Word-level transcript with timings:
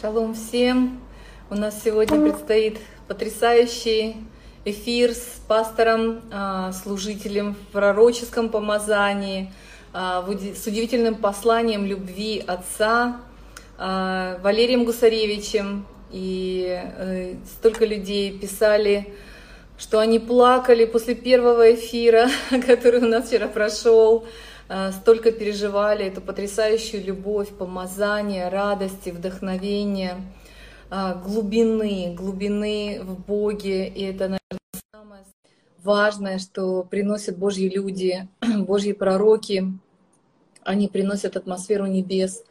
Шалом 0.00 0.32
всем! 0.32 0.98
У 1.50 1.54
нас 1.54 1.82
сегодня 1.84 2.18
предстоит 2.22 2.78
потрясающий 3.06 4.16
эфир 4.64 5.12
с 5.12 5.42
пастором, 5.46 6.22
а, 6.32 6.72
служителем 6.72 7.54
в 7.54 7.58
пророческом 7.72 8.48
помазании, 8.48 9.52
а, 9.92 10.26
с 10.26 10.66
удивительным 10.66 11.16
посланием 11.16 11.84
любви 11.84 12.42
Отца 12.46 13.20
а, 13.76 14.38
Валерием 14.38 14.86
Гусаревичем. 14.86 15.86
И 16.10 16.80
э, 16.80 17.34
столько 17.58 17.84
людей 17.84 18.38
писали, 18.38 19.12
что 19.76 19.98
они 19.98 20.18
плакали 20.18 20.86
после 20.86 21.14
первого 21.14 21.74
эфира, 21.74 22.30
который 22.66 23.00
у 23.02 23.06
нас 23.06 23.28
вчера 23.28 23.48
прошел, 23.48 24.24
столько 24.92 25.32
переживали 25.32 26.06
эту 26.06 26.20
потрясающую 26.20 27.04
любовь, 27.04 27.48
помазание, 27.48 28.48
радости, 28.48 29.10
вдохновение– 29.10 30.16
а, 30.92 31.14
глубины, 31.14 32.14
глубины 32.16 33.00
в 33.02 33.24
Боге. 33.24 33.86
И 33.86 34.02
это, 34.02 34.24
наверное, 34.24 34.92
самое 34.92 35.24
важное, 35.78 36.38
что 36.40 36.82
приносят 36.82 37.38
Божьи 37.38 37.68
люди, 37.68 38.28
Божьи 38.66 38.92
пророки. 38.92 39.64
Они 40.62 40.88
приносят 40.88 41.36
атмосферу 41.36 41.86
небес, 41.86 42.44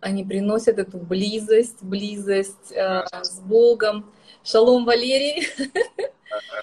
они 0.00 0.24
приносят 0.24 0.78
эту 0.78 0.98
близость, 0.98 1.82
близость 1.82 2.72
э, 2.72 3.04
с 3.22 3.40
Богом. 3.40 4.10
Шалом, 4.42 4.84
Валерий. 4.84 5.46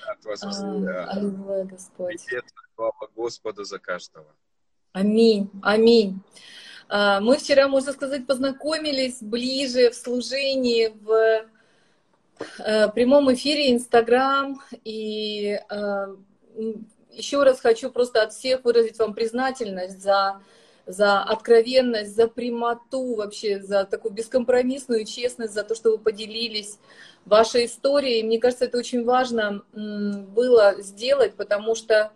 От 0.07 0.25
вас 0.25 0.43
а, 0.63 1.05
Аллилуйя, 1.11 1.63
Господь. 1.65 2.25
Привет, 2.25 2.45
слава 2.75 3.07
Господу 3.15 3.63
за 3.63 3.77
каждого. 3.77 4.25
Аминь, 4.91 5.51
аминь. 5.61 6.19
А, 6.87 7.19
мы 7.19 7.37
вчера, 7.37 7.67
можно 7.67 7.93
сказать, 7.93 8.25
познакомились 8.25 9.17
ближе 9.21 9.91
в 9.91 9.95
служении, 9.95 10.91
в 11.03 11.45
э, 12.57 12.89
прямом 12.89 13.31
эфире 13.33 13.71
Инстаграм. 13.71 14.59
И 14.83 15.59
э, 15.69 16.15
еще 17.11 17.43
раз 17.43 17.59
хочу 17.59 17.91
просто 17.91 18.23
от 18.23 18.33
всех 18.33 18.63
выразить 18.63 18.97
вам 18.97 19.13
признательность 19.13 20.01
за, 20.01 20.41
за 20.87 21.21
откровенность, 21.21 22.15
за 22.15 22.27
прямоту 22.27 23.13
вообще, 23.13 23.61
за 23.61 23.83
такую 23.83 24.11
бескомпромиссную 24.13 25.05
честность, 25.05 25.53
за 25.53 25.63
то, 25.63 25.75
что 25.75 25.91
вы 25.91 25.97
поделились 25.99 26.79
вашей 27.25 27.65
историей. 27.65 28.23
Мне 28.23 28.39
кажется, 28.39 28.65
это 28.65 28.79
очень 28.79 29.05
важно 29.05 29.61
было 29.71 30.81
сделать, 30.81 31.35
потому 31.35 31.75
что 31.75 32.11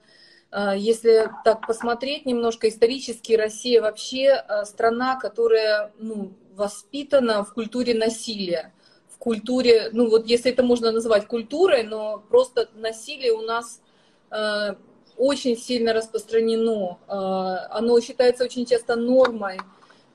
если 0.76 1.32
так 1.44 1.66
посмотреть 1.66 2.26
немножко 2.26 2.70
исторически, 2.70 3.34
Россия 3.34 3.82
вообще 3.82 4.32
а, 4.32 4.66
страна, 4.66 5.16
которая 5.16 5.92
ну, 5.98 6.34
воспитана 6.54 7.44
в 7.44 7.54
культуре 7.54 7.96
насилия, 7.96 8.72
в 9.09 9.18
культуре, 9.18 9.90
ну 9.94 10.09
вот 10.09 10.28
если 10.28 10.52
это 10.52 10.62
можно 10.62 10.92
назвать 10.92 11.28
культурой, 11.28 11.84
но 11.84 12.24
просто 12.30 12.70
насилие 12.76 13.31
у 13.31 13.42
нас 13.42 13.81
э, 14.30 14.76
очень 15.18 15.58
сильно 15.58 15.94
распространено, 15.94 16.98
оно 17.08 18.00
считается 18.02 18.44
очень 18.44 18.66
часто 18.66 18.96
нормой, 18.96 19.59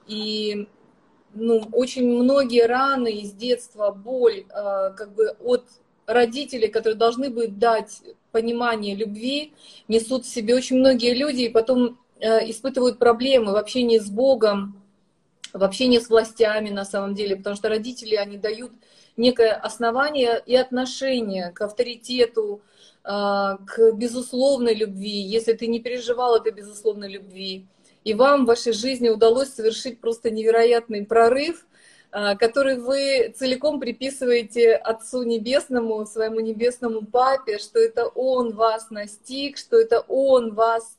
и 0.06 0.68
ну, 1.34 1.62
очень 1.72 2.06
многие 2.06 2.66
раны 2.66 3.12
из 3.12 3.32
детства, 3.32 3.90
боль, 3.90 4.44
как 4.48 5.14
бы 5.14 5.36
от 5.40 5.64
родителей, 6.08 6.68
которые 6.68 6.96
должны 6.96 7.28
будут 7.28 7.58
дать 7.58 8.00
понимание 8.32 8.94
любви, 8.94 9.52
несут 9.88 10.24
в 10.24 10.28
себе 10.28 10.54
очень 10.54 10.78
многие 10.78 11.14
люди, 11.14 11.42
и 11.42 11.48
потом 11.50 11.98
э, 12.18 12.50
испытывают 12.50 12.98
проблемы 12.98 13.52
в 13.52 13.56
общении 13.56 13.98
с 13.98 14.08
Богом, 14.08 14.82
в 15.52 15.62
общении 15.62 15.98
с 15.98 16.08
властями 16.08 16.70
на 16.70 16.84
самом 16.84 17.14
деле, 17.14 17.36
потому 17.36 17.56
что 17.56 17.68
родители, 17.68 18.14
они 18.14 18.38
дают 18.38 18.72
некое 19.16 19.52
основание 19.52 20.42
и 20.46 20.56
отношение 20.56 21.50
к 21.50 21.60
авторитету, 21.60 22.62
э, 23.04 23.08
к 23.08 23.92
безусловной 23.94 24.74
любви, 24.74 25.20
если 25.20 25.52
ты 25.52 25.66
не 25.66 25.78
переживал 25.78 26.36
этой 26.36 26.52
безусловной 26.52 27.10
любви, 27.10 27.66
и 28.04 28.14
вам 28.14 28.44
в 28.44 28.48
вашей 28.48 28.72
жизни 28.72 29.10
удалось 29.10 29.52
совершить 29.52 30.00
просто 30.00 30.30
невероятный 30.30 31.04
прорыв, 31.04 31.66
который 32.10 32.78
вы 32.78 33.34
целиком 33.36 33.80
приписываете 33.80 34.74
Отцу 34.74 35.24
Небесному, 35.24 36.06
своему 36.06 36.40
Небесному 36.40 37.04
Папе, 37.04 37.58
что 37.58 37.78
это 37.78 38.06
Он 38.06 38.54
вас 38.54 38.90
настиг, 38.90 39.58
что 39.58 39.78
это 39.78 40.00
Он 40.08 40.54
вас 40.54 40.98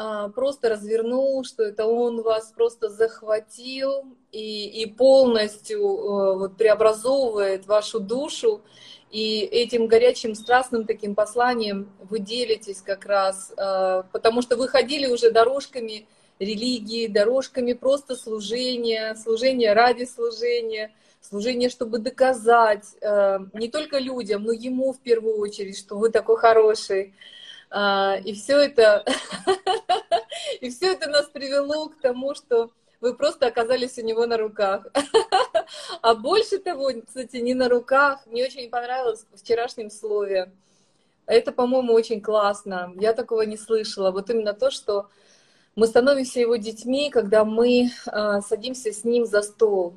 а, 0.00 0.28
просто 0.28 0.68
развернул, 0.68 1.42
что 1.42 1.64
это 1.64 1.86
Он 1.86 2.22
вас 2.22 2.52
просто 2.56 2.88
захватил 2.88 4.04
и, 4.30 4.82
и 4.82 4.86
полностью 4.86 5.80
а, 5.80 6.34
вот, 6.34 6.56
преобразовывает 6.56 7.66
вашу 7.66 7.98
душу. 7.98 8.60
И 9.10 9.40
этим 9.40 9.88
горячим, 9.88 10.36
страстным 10.36 10.84
таким 10.84 11.16
посланием 11.16 11.90
вы 11.98 12.20
делитесь 12.20 12.82
как 12.82 13.06
раз, 13.06 13.50
потому 14.12 14.42
что 14.42 14.58
вы 14.58 14.68
ходили 14.68 15.06
уже 15.06 15.30
дорожками 15.30 16.06
религии, 16.38 17.06
дорожками 17.06 17.72
просто 17.72 18.16
служения, 18.16 19.14
служения 19.14 19.72
ради 19.72 20.04
служения, 20.04 20.92
служение, 21.20 21.68
чтобы 21.68 21.98
доказать 21.98 22.86
э, 23.00 23.38
не 23.54 23.68
только 23.68 23.98
людям, 23.98 24.44
но 24.44 24.52
ему 24.52 24.92
в 24.92 25.00
первую 25.00 25.38
очередь, 25.38 25.78
что 25.78 25.96
вы 25.96 26.10
такой 26.10 26.36
хороший. 26.36 27.14
Э, 27.70 28.20
и 28.24 28.34
все 28.34 28.58
это, 28.58 29.04
и 30.60 30.70
все 30.70 30.92
это 30.92 31.08
нас 31.08 31.26
привело 31.26 31.88
к 31.88 32.00
тому, 32.00 32.34
что 32.34 32.70
вы 33.00 33.14
просто 33.14 33.46
оказались 33.46 33.98
у 33.98 34.02
него 34.02 34.26
на 34.26 34.36
руках. 34.36 34.86
А 36.00 36.14
больше 36.14 36.58
того, 36.58 36.90
кстати, 37.06 37.36
не 37.36 37.52
на 37.52 37.68
руках. 37.68 38.20
Мне 38.26 38.44
очень 38.44 38.70
понравилось 38.70 39.26
в 39.32 39.40
вчерашнем 39.40 39.90
слове. 39.90 40.50
Это, 41.26 41.52
по-моему, 41.52 41.92
очень 41.92 42.22
классно. 42.22 42.94
Я 42.98 43.12
такого 43.12 43.42
не 43.42 43.58
слышала. 43.58 44.10
Вот 44.10 44.30
именно 44.30 44.54
то, 44.54 44.70
что 44.70 45.10
мы 45.78 45.86
становимся 45.86 46.40
его 46.40 46.56
детьми, 46.56 47.08
когда 47.08 47.44
мы 47.44 47.86
э, 47.86 48.40
садимся 48.40 48.92
с 48.92 49.04
ним 49.04 49.26
за 49.26 49.42
стол. 49.42 49.94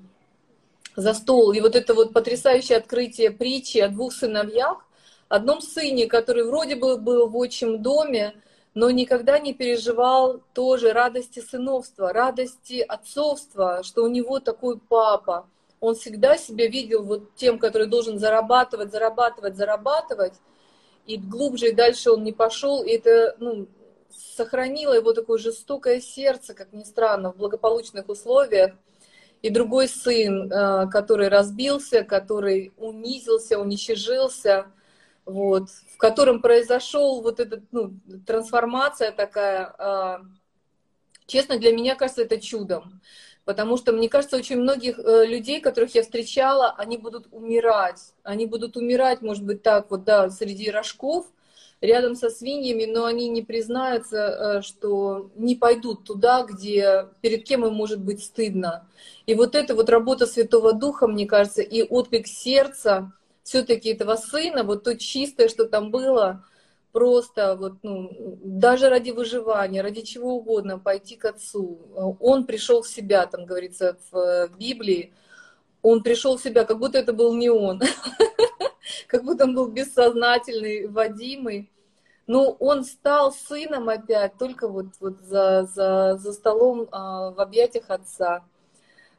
За 0.95 1.15
стол. 1.15 1.53
И 1.53 1.59
вот 1.59 1.75
это 1.75 1.95
вот 1.95 2.13
потрясающее 2.13 2.77
открытие 2.77 3.31
притчи 3.31 3.79
о 3.79 3.89
двух 3.89 4.13
сыновьях, 4.13 4.85
одном 5.27 5.59
сыне, 5.59 6.05
который 6.05 6.43
вроде 6.43 6.75
бы 6.75 6.97
был 6.97 7.27
в 7.27 7.35
отчим 7.35 7.81
доме, 7.81 8.35
но 8.75 8.91
никогда 8.91 9.39
не 9.39 9.55
переживал 9.55 10.41
тоже 10.53 10.93
радости 10.93 11.39
сыновства, 11.39 12.13
радости 12.13 12.85
отцовства, 12.87 13.81
что 13.81 14.03
у 14.03 14.07
него 14.07 14.39
такой 14.39 14.77
папа. 14.77 15.47
Он 15.79 15.95
всегда 15.95 16.37
себя 16.37 16.67
видел 16.67 17.01
вот 17.01 17.33
тем, 17.33 17.57
который 17.57 17.87
должен 17.87 18.19
зарабатывать, 18.19 18.91
зарабатывать, 18.91 19.55
зарабатывать, 19.55 20.35
и 21.07 21.17
глубже 21.17 21.69
и 21.69 21.73
дальше 21.73 22.11
он 22.11 22.23
не 22.23 22.33
пошел. 22.33 22.83
И 22.83 22.91
это 22.91 23.35
ну, 23.39 23.65
сохранило 24.11 24.93
его 24.93 25.13
такое 25.13 25.37
жестокое 25.37 26.01
сердце, 26.01 26.53
как 26.53 26.73
ни 26.73 26.83
странно, 26.83 27.31
в 27.31 27.37
благополучных 27.37 28.09
условиях. 28.09 28.73
И 29.41 29.49
другой 29.49 29.87
сын, 29.87 30.51
э, 30.51 30.87
который 30.89 31.27
разбился, 31.27 32.03
который 32.03 32.73
унизился, 32.77 33.59
уничижился, 33.59 34.67
вот, 35.25 35.69
в 35.69 35.97
котором 35.97 36.41
произошел 36.41 37.21
вот 37.21 37.39
эта 37.39 37.61
ну, 37.71 37.93
трансформация 38.25 39.11
такая. 39.11 39.73
Э, 39.79 40.17
честно, 41.25 41.57
для 41.57 41.73
меня 41.73 41.95
кажется 41.95 42.21
это 42.21 42.39
чудом. 42.39 43.01
Потому 43.43 43.77
что, 43.77 43.91
мне 43.91 44.09
кажется, 44.09 44.37
очень 44.37 44.57
многих 44.57 44.99
э, 44.99 45.25
людей, 45.25 45.59
которых 45.59 45.95
я 45.95 46.03
встречала, 46.03 46.75
они 46.77 46.97
будут 46.97 47.27
умирать. 47.31 48.13
Они 48.21 48.45
будут 48.45 48.77
умирать, 48.77 49.21
может 49.23 49.43
быть, 49.43 49.63
так 49.63 49.89
вот, 49.89 50.03
да, 50.03 50.29
среди 50.29 50.69
рожков– 50.69 51.25
рядом 51.81 52.15
со 52.15 52.29
свиньями, 52.29 52.85
но 52.85 53.05
они 53.05 53.27
не 53.27 53.41
признаются, 53.41 54.17
э, 54.17 54.61
что 54.61 55.31
не 55.35 55.55
пойдут 55.55 56.03
туда, 56.03 56.43
где 56.43 57.07
перед 57.21 57.43
кем 57.43 57.65
им 57.65 57.73
может 57.73 57.99
быть 57.99 58.23
стыдно. 58.23 58.87
И 59.25 59.33
вот 59.33 59.55
эта 59.55 59.75
вот 59.75 59.89
работа 59.89 60.27
Святого 60.27 60.73
Духа, 60.73 61.07
мне 61.07 61.25
кажется, 61.25 61.63
и 61.63 61.81
отклик 61.81 62.27
сердца 62.27 63.11
все-таки 63.43 63.89
этого 63.89 64.15
сына, 64.15 64.63
вот 64.63 64.83
то 64.83 64.95
чистое, 64.95 65.49
что 65.49 65.65
там 65.65 65.89
было, 65.89 66.45
просто 66.91 67.55
вот, 67.55 67.73
ну, 67.81 68.37
даже 68.43 68.89
ради 68.89 69.11
выживания, 69.11 69.81
ради 69.81 70.01
чего 70.01 70.35
угодно, 70.35 70.77
пойти 70.77 71.15
к 71.15 71.25
отцу. 71.25 71.79
Он 72.19 72.45
пришел 72.45 72.83
в 72.83 72.87
себя, 72.87 73.25
там 73.25 73.45
говорится 73.45 73.97
в 74.11 74.49
Библии, 74.57 75.13
он 75.81 76.03
пришел 76.03 76.37
в 76.37 76.43
себя, 76.43 76.63
как 76.63 76.77
будто 76.77 76.99
это 76.99 77.11
был 77.11 77.33
не 77.33 77.49
он. 77.49 77.81
как 79.07 79.23
будто 79.23 79.45
он 79.45 79.55
был 79.55 79.67
бессознательный, 79.67 80.87
водимый. 80.87 81.70
Но 82.31 82.53
он 82.61 82.85
стал 82.85 83.33
сыном 83.33 83.89
опять, 83.89 84.37
только 84.37 84.69
вот, 84.69 84.85
вот 85.01 85.19
за, 85.19 85.63
за, 85.63 86.15
за 86.17 86.31
столом 86.31 86.87
а, 86.89 87.31
в 87.31 87.41
объятиях 87.41 87.89
отца. 87.89 88.45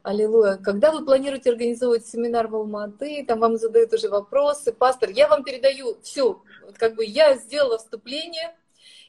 Аллилуйя. 0.03 0.57
Когда 0.57 0.91
вы 0.93 1.05
планируете 1.05 1.51
организовывать 1.51 2.07
семинар 2.07 2.49
в 2.49 2.57
Алматы, 2.57 3.23
там 3.29 3.41
вам 3.41 3.59
задают 3.59 3.93
уже 3.93 4.09
вопросы. 4.09 4.73
Пастор, 4.73 5.11
я 5.11 5.29
вам 5.29 5.45
передаю 5.45 6.01
все. 6.01 6.43
Вот 6.63 6.79
как 6.79 6.95
бы 6.95 7.05
я 7.05 7.37
сделала 7.37 7.77
вступление, 7.77 8.57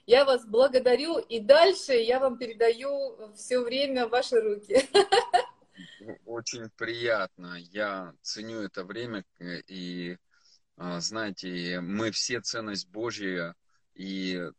я 0.06 0.26
вас 0.26 0.46
благодарю, 0.46 1.20
и 1.20 1.40
дальше 1.40 1.94
я 1.94 2.20
вам 2.20 2.38
передаю 2.38 3.18
все 3.38 3.60
время 3.60 4.10
ваши 4.10 4.42
руки. 4.42 4.86
очень 6.26 6.70
приятно. 6.76 7.56
Я 7.72 8.14
ценю 8.22 8.64
это 8.64 8.84
время 8.84 9.24
и 9.40 10.18
а, 10.76 11.00
знаете, 11.00 11.80
мы 11.80 12.12
все 12.12 12.42
ценность 12.42 12.90
Божья, 12.90 13.56
и 13.96 14.50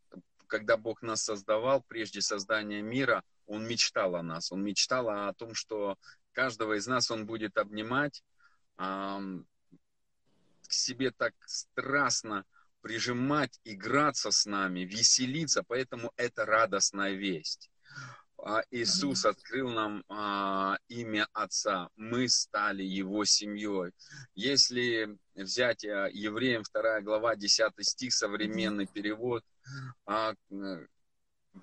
когда 0.46 0.76
Бог 0.76 1.02
нас 1.02 1.22
создавал, 1.22 1.82
прежде 1.82 2.20
создания 2.20 2.82
мира, 2.82 3.22
Он 3.46 3.66
мечтал 3.66 4.14
о 4.16 4.22
нас. 4.22 4.52
Он 4.52 4.62
мечтал 4.62 5.08
о 5.08 5.32
том, 5.34 5.54
что 5.54 5.98
каждого 6.32 6.75
из 6.75 6.86
нас 6.86 7.10
Он 7.10 7.26
будет 7.26 7.56
обнимать, 7.58 8.22
к 8.76 9.42
себе 10.69 11.10
так 11.10 11.34
страстно 11.46 12.44
прижимать, 12.81 13.58
играться 13.64 14.31
с 14.31 14.44
нами, 14.44 14.81
веселиться, 14.81 15.62
поэтому 15.62 16.12
это 16.16 16.44
радостная 16.44 17.12
весть. 17.12 17.70
А, 18.46 18.62
Иисус 18.70 19.25
открыл 19.25 19.70
нам 19.70 20.05
а, 20.06 20.76
имя 20.88 21.26
Отца, 21.32 21.88
мы 21.96 22.29
стали 22.29 22.82
Его 22.82 23.25
семьей. 23.25 23.93
Если 24.35 25.17
взять 25.35 25.82
а, 25.87 26.11
Евреям 26.12 26.62
2 26.62 27.00
глава 27.00 27.37
10 27.37 27.73
стих, 27.81 28.12
современный 28.12 28.87
перевод, 28.87 29.43
а, 30.05 30.35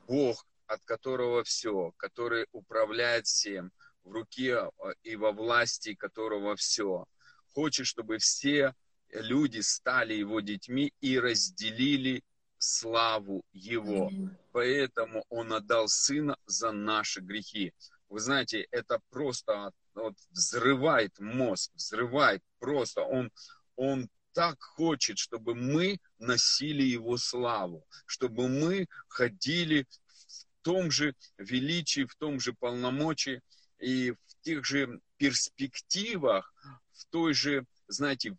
Бог, 0.08 0.44
от 0.66 0.84
которого 0.84 1.44
все, 1.44 1.94
который 1.98 2.48
управляет 2.52 3.28
всем, 3.28 3.72
в 4.04 4.12
руке 4.12 4.58
а, 4.58 4.72
и 5.04 5.16
во 5.16 5.32
власти 5.34 5.94
которого 5.94 6.56
все, 6.56 7.06
хочет, 7.54 7.86
чтобы 7.86 8.18
все 8.18 8.74
люди 9.10 9.60
стали 9.60 10.16
Его 10.16 10.40
детьми 10.40 10.92
и 11.00 11.20
разделили 11.20 12.24
славу 12.62 13.44
Его. 13.52 14.12
Поэтому 14.52 15.26
Он 15.30 15.54
отдал 15.54 15.88
Сына 15.88 16.38
за 16.46 16.72
наши 16.72 17.20
грехи. 17.20 17.74
Вы 18.10 18.20
знаете, 18.20 18.68
это 18.72 19.00
просто 19.10 19.72
вот, 19.96 20.16
взрывает 20.30 21.18
мозг, 21.20 21.72
взрывает 21.76 22.44
просто. 22.60 23.02
Он, 23.02 23.32
он 23.76 24.10
так 24.34 24.62
хочет, 24.62 25.18
чтобы 25.18 25.56
мы 25.56 26.00
носили 26.20 26.84
Его 26.84 27.18
славу, 27.18 27.86
чтобы 28.06 28.48
мы 28.48 28.88
ходили 29.08 29.88
в 30.28 30.64
том 30.64 30.92
же 30.92 31.16
величии, 31.38 32.06
в 32.06 32.16
том 32.16 32.40
же 32.40 32.54
полномочии 32.54 33.42
и 33.80 34.12
в 34.12 34.42
тех 34.42 34.64
же 34.64 35.02
перспективах, 35.18 36.54
в 36.94 37.06
той 37.06 37.34
же, 37.34 37.66
знаете, 37.88 38.38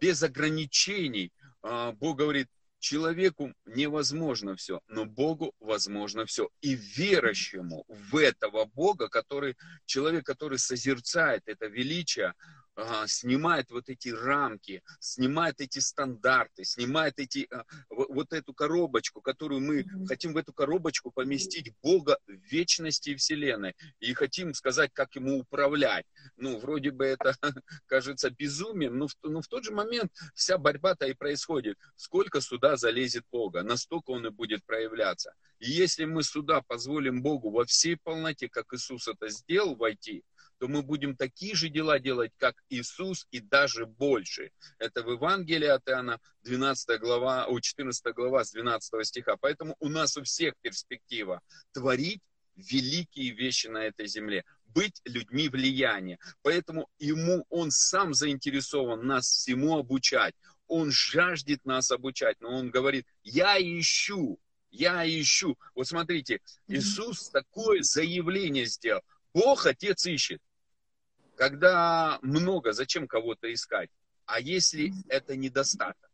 без 0.00 0.22
ограничений. 0.22 1.32
А, 1.62 1.92
Бог 1.92 2.18
говорит, 2.18 2.48
Человеку 2.80 3.52
невозможно 3.66 4.56
все, 4.56 4.80
но 4.88 5.04
Богу 5.04 5.52
возможно 5.60 6.24
все. 6.24 6.48
И 6.62 6.74
верующему 6.74 7.84
в 7.88 8.16
этого 8.16 8.64
Бога, 8.64 9.08
который, 9.08 9.56
человек, 9.84 10.24
который 10.24 10.58
созерцает 10.58 11.42
это 11.44 11.66
величие, 11.66 12.32
снимает 13.06 13.70
вот 13.70 13.88
эти 13.88 14.08
рамки, 14.08 14.82
снимает 14.98 15.60
эти 15.60 15.78
стандарты, 15.78 16.64
снимает 16.64 17.18
эти, 17.18 17.48
а, 17.50 17.64
вот 17.90 18.32
эту 18.32 18.54
коробочку, 18.54 19.20
которую 19.20 19.60
мы 19.60 19.80
mm-hmm. 19.80 20.06
хотим 20.06 20.32
в 20.32 20.36
эту 20.36 20.52
коробочку 20.52 21.10
поместить 21.10 21.72
Бога 21.82 22.18
вечности 22.26 23.14
Вселенной. 23.14 23.74
И 24.00 24.12
хотим 24.14 24.54
сказать, 24.54 24.90
как 24.92 25.14
ему 25.16 25.40
управлять. 25.40 26.06
Ну, 26.36 26.58
вроде 26.58 26.90
бы 26.90 27.06
это 27.06 27.34
кажется 27.86 28.30
безумием, 28.30 28.98
но 28.98 29.08
в, 29.08 29.14
но 29.22 29.40
в 29.40 29.48
тот 29.48 29.64
же 29.64 29.72
момент 29.72 30.12
вся 30.34 30.58
борьба-то 30.58 31.06
и 31.06 31.14
происходит. 31.14 31.78
Сколько 31.96 32.40
сюда 32.40 32.76
залезет 32.76 33.24
Бога, 33.30 33.62
настолько 33.62 34.10
он 34.10 34.26
и 34.26 34.30
будет 34.30 34.64
проявляться. 34.64 35.34
И 35.58 35.70
если 35.70 36.06
мы 36.06 36.22
сюда 36.22 36.62
позволим 36.62 37.22
Богу 37.22 37.50
во 37.50 37.64
всей 37.64 37.96
полноте, 37.96 38.48
как 38.48 38.72
Иисус 38.72 39.08
это 39.08 39.28
сделал, 39.28 39.76
войти, 39.76 40.24
то 40.60 40.68
мы 40.68 40.82
будем 40.82 41.16
такие 41.16 41.54
же 41.54 41.70
дела 41.70 41.98
делать, 41.98 42.32
как 42.36 42.54
Иисус, 42.68 43.26
и 43.30 43.40
даже 43.40 43.86
больше. 43.86 44.50
Это 44.78 45.02
в 45.02 45.10
Евангелии 45.10 45.66
от 45.66 45.88
Иоанна, 45.88 46.20
12 46.42 47.00
глава, 47.00 47.48
14 47.60 48.14
глава 48.14 48.44
с 48.44 48.52
12 48.52 49.06
стиха. 49.06 49.38
Поэтому 49.38 49.74
у 49.80 49.88
нас 49.88 50.18
у 50.18 50.22
всех 50.22 50.52
перспектива 50.60 51.40
творить 51.72 52.20
великие 52.56 53.30
вещи 53.30 53.68
на 53.68 53.78
этой 53.86 54.06
земле, 54.06 54.44
быть 54.66 55.00
людьми 55.06 55.48
влияния. 55.48 56.18
Поэтому 56.42 56.90
ему, 56.98 57.46
он 57.48 57.70
сам 57.70 58.12
заинтересован 58.12 59.06
нас 59.06 59.28
всему 59.28 59.78
обучать. 59.78 60.34
Он 60.66 60.90
жаждет 60.90 61.64
нас 61.64 61.90
обучать, 61.90 62.38
но 62.40 62.54
он 62.54 62.70
говорит, 62.70 63.06
я 63.22 63.58
ищу, 63.58 64.38
я 64.70 65.08
ищу. 65.08 65.56
Вот 65.74 65.88
смотрите, 65.88 66.42
Иисус 66.68 67.30
такое 67.30 67.80
заявление 67.80 68.66
сделал. 68.66 69.00
Бог 69.32 69.64
Отец 69.64 70.04
ищет. 70.04 70.42
Когда 71.40 72.18
много, 72.20 72.72
зачем 72.72 73.08
кого-то 73.08 73.50
искать? 73.50 73.88
А 74.26 74.40
если 74.40 74.92
это 75.08 75.36
недостаток, 75.36 76.10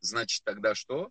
значит 0.00 0.44
тогда 0.44 0.74
что? 0.74 1.10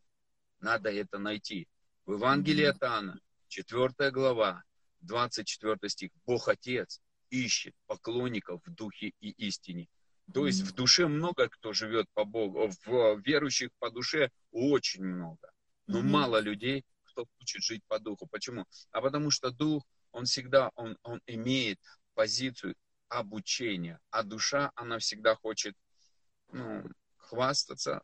Надо 0.60 0.92
это 0.92 1.18
найти. 1.18 1.68
В 2.06 2.14
Евангелии 2.14 2.66
от 2.66 2.84
Иоанна, 2.84 3.20
4 3.48 4.12
глава, 4.12 4.62
24 5.00 5.90
стих. 5.90 6.12
Бог 6.28 6.48
Отец 6.48 7.02
ищет 7.32 7.74
поклонников 7.88 8.62
в 8.64 8.72
духе 8.72 9.14
и 9.20 9.32
истине. 9.48 9.88
То 10.32 10.46
есть 10.46 10.62
в 10.62 10.76
душе 10.76 11.08
много 11.08 11.50
кто 11.50 11.74
живет 11.74 12.06
по 12.14 12.24
Богу, 12.24 12.70
в 12.86 13.20
верующих 13.26 13.72
по 13.80 13.90
душе 13.90 14.30
очень 14.52 15.04
много. 15.04 15.52
Но 15.88 16.02
mm-hmm. 16.02 16.04
мало 16.04 16.40
людей, 16.40 16.86
кто 17.06 17.26
хочет 17.40 17.64
жить 17.64 17.82
по 17.88 17.98
духу. 17.98 18.28
Почему? 18.28 18.66
А 18.92 19.02
потому 19.02 19.32
что 19.32 19.50
дух, 19.50 19.84
он 20.12 20.26
всегда, 20.26 20.70
он, 20.76 21.00
он 21.02 21.20
имеет 21.26 21.80
позицию 22.14 22.76
обучения. 23.10 24.00
А 24.10 24.24
душа, 24.24 24.72
она 24.76 25.00
всегда 25.00 25.36
хочет 25.36 25.76
ну, 26.52 26.84
хвастаться, 27.18 28.02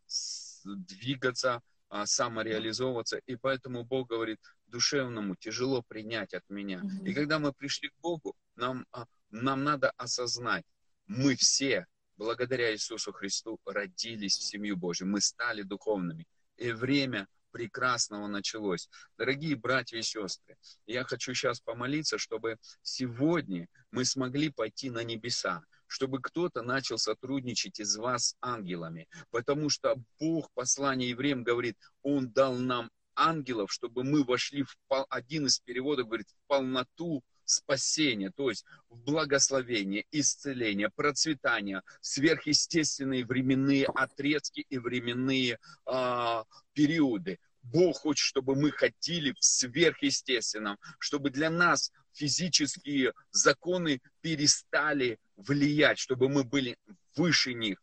двигаться, 0.63 1.61
а, 1.89 2.05
самореализовываться. 2.05 3.17
И 3.25 3.35
поэтому 3.35 3.83
Бог 3.83 4.09
говорит, 4.09 4.39
душевному 4.67 5.35
тяжело 5.35 5.81
принять 5.81 6.33
от 6.33 6.43
меня. 6.49 6.79
Mm-hmm. 6.79 7.09
И 7.09 7.13
когда 7.13 7.39
мы 7.39 7.53
пришли 7.53 7.89
к 7.89 7.95
Богу, 8.01 8.35
нам, 8.55 8.85
а, 8.91 9.05
нам 9.29 9.63
надо 9.63 9.91
осознать, 9.97 10.65
мы 11.07 11.35
все, 11.35 11.85
благодаря 12.15 12.71
Иисусу 12.71 13.11
Христу, 13.11 13.59
родились 13.65 14.37
в 14.37 14.43
семью 14.43 14.77
Божью. 14.77 15.07
Мы 15.07 15.19
стали 15.19 15.63
духовными. 15.63 16.25
И 16.57 16.71
время 16.71 17.27
прекрасного 17.51 18.27
началось. 18.27 18.89
Дорогие 19.17 19.55
братья 19.55 19.97
и 19.97 20.01
сестры, 20.01 20.57
я 20.85 21.03
хочу 21.03 21.33
сейчас 21.33 21.59
помолиться, 21.59 22.17
чтобы 22.17 22.57
сегодня 22.81 23.67
мы 23.91 24.05
смогли 24.05 24.49
пойти 24.49 24.89
на 24.89 25.03
небеса, 25.03 25.63
чтобы 25.87 26.21
кто-то 26.21 26.61
начал 26.61 26.97
сотрудничать 26.97 27.79
из 27.79 27.95
вас 27.97 28.29
с 28.29 28.35
ангелами, 28.41 29.07
потому 29.29 29.69
что 29.69 29.95
Бог, 30.19 30.49
послание 30.53 31.09
евреям 31.09 31.43
говорит, 31.43 31.77
Он 32.01 32.29
дал 32.31 32.55
нам 32.55 32.89
ангелов, 33.15 33.71
чтобы 33.71 34.03
мы 34.03 34.23
вошли 34.23 34.63
в 34.63 35.05
один 35.09 35.47
из 35.47 35.59
переводов 35.59 36.07
говорит 36.07 36.29
в 36.29 36.47
полноту 36.47 37.23
спасения, 37.51 38.31
то 38.31 38.49
есть 38.49 38.65
в 38.89 38.97
благословение, 38.97 40.05
исцеление, 40.11 40.89
процветание, 40.89 41.81
сверхъестественные 41.99 43.25
временные 43.25 43.85
отрезки 43.85 44.65
и 44.69 44.77
временные 44.77 45.59
а, 45.85 46.45
периоды. 46.73 47.39
Бог 47.63 47.97
хочет, 47.97 48.25
чтобы 48.25 48.55
мы 48.55 48.71
ходили 48.71 49.31
в 49.31 49.43
сверхъестественном, 49.43 50.77
чтобы 50.99 51.29
для 51.29 51.49
нас 51.49 51.91
физические 52.13 53.13
законы 53.31 54.01
перестали 54.21 55.19
влиять, 55.35 55.99
чтобы 55.99 56.29
мы 56.29 56.43
были 56.43 56.77
выше 57.15 57.53
них. 57.53 57.79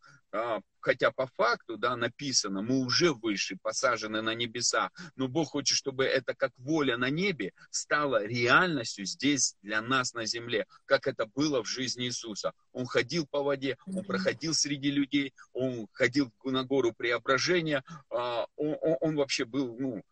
А, 0.79 0.89
хотя 0.89 1.11
по 1.11 1.27
факту, 1.27 1.77
да, 1.77 1.97
написано, 1.97 2.63
мы 2.63 2.81
уже 2.81 3.13
выше, 3.13 3.57
посажены 3.63 4.23
на 4.23 4.35
небеса, 4.35 4.91
но 5.17 5.29
Бог 5.29 5.49
хочет, 5.49 5.77
чтобы 5.77 6.05
это 6.05 6.35
как 6.35 6.53
воля 6.57 6.97
на 6.97 7.11
небе 7.11 7.53
стало 7.71 8.25
реальностью 8.25 9.05
здесь 9.05 9.57
для 9.63 9.81
нас 9.83 10.15
на 10.15 10.27
земле, 10.27 10.67
как 10.87 11.07
это 11.07 11.27
было 11.27 11.63
в 11.63 11.67
жизни 11.67 12.07
Иисуса. 12.07 12.53
Он 12.73 12.87
ходил 12.87 13.27
по 13.27 13.43
воде, 13.43 13.77
он 13.87 14.05
проходил 14.05 14.55
среди 14.55 14.91
людей, 14.91 15.35
он 15.53 15.89
ходил 15.93 16.33
на 16.45 16.65
гору 16.65 16.93
преображения, 16.93 17.85
а, 18.11 18.47
он, 18.57 18.77
он, 18.81 18.97
он 19.01 19.17
вообще 19.17 19.45
был, 19.45 19.77
ну, 19.79 20.03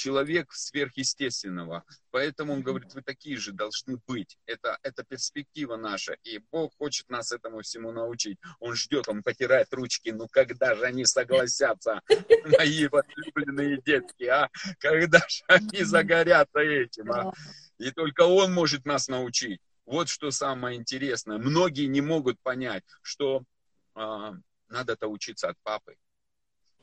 человек 0.00 0.52
сверхъестественного. 0.54 1.84
Поэтому 2.10 2.54
он 2.54 2.62
говорит, 2.62 2.94
вы 2.94 3.02
такие 3.02 3.36
же 3.36 3.52
должны 3.52 3.98
быть. 4.06 4.38
Это, 4.46 4.78
это 4.82 5.04
перспектива 5.04 5.76
наша. 5.76 6.14
И 6.24 6.38
Бог 6.50 6.74
хочет 6.78 7.10
нас 7.10 7.32
этому 7.32 7.60
всему 7.60 7.92
научить. 7.92 8.38
Он 8.60 8.74
ждет, 8.74 9.08
он 9.08 9.22
потирает 9.22 9.68
ручки. 9.72 10.08
Ну 10.08 10.26
когда 10.28 10.74
же 10.74 10.84
они 10.84 11.04
согласятся, 11.04 12.00
мои 12.58 12.88
возлюбленные 12.88 13.82
детки, 13.82 14.24
а? 14.24 14.48
Когда 14.78 15.18
же 15.28 15.44
они 15.48 15.84
загорятся 15.84 16.60
этим, 16.60 17.12
а? 17.12 17.32
И 17.76 17.90
только 17.90 18.22
он 18.22 18.54
может 18.54 18.86
нас 18.86 19.08
научить. 19.08 19.60
Вот 19.84 20.08
что 20.08 20.30
самое 20.30 20.78
интересное. 20.78 21.36
Многие 21.36 21.88
не 21.88 22.00
могут 22.00 22.40
понять, 22.40 22.84
что 23.02 23.42
а, 23.94 24.34
надо-то 24.68 25.08
учиться 25.08 25.50
от 25.50 25.58
папы. 25.62 25.96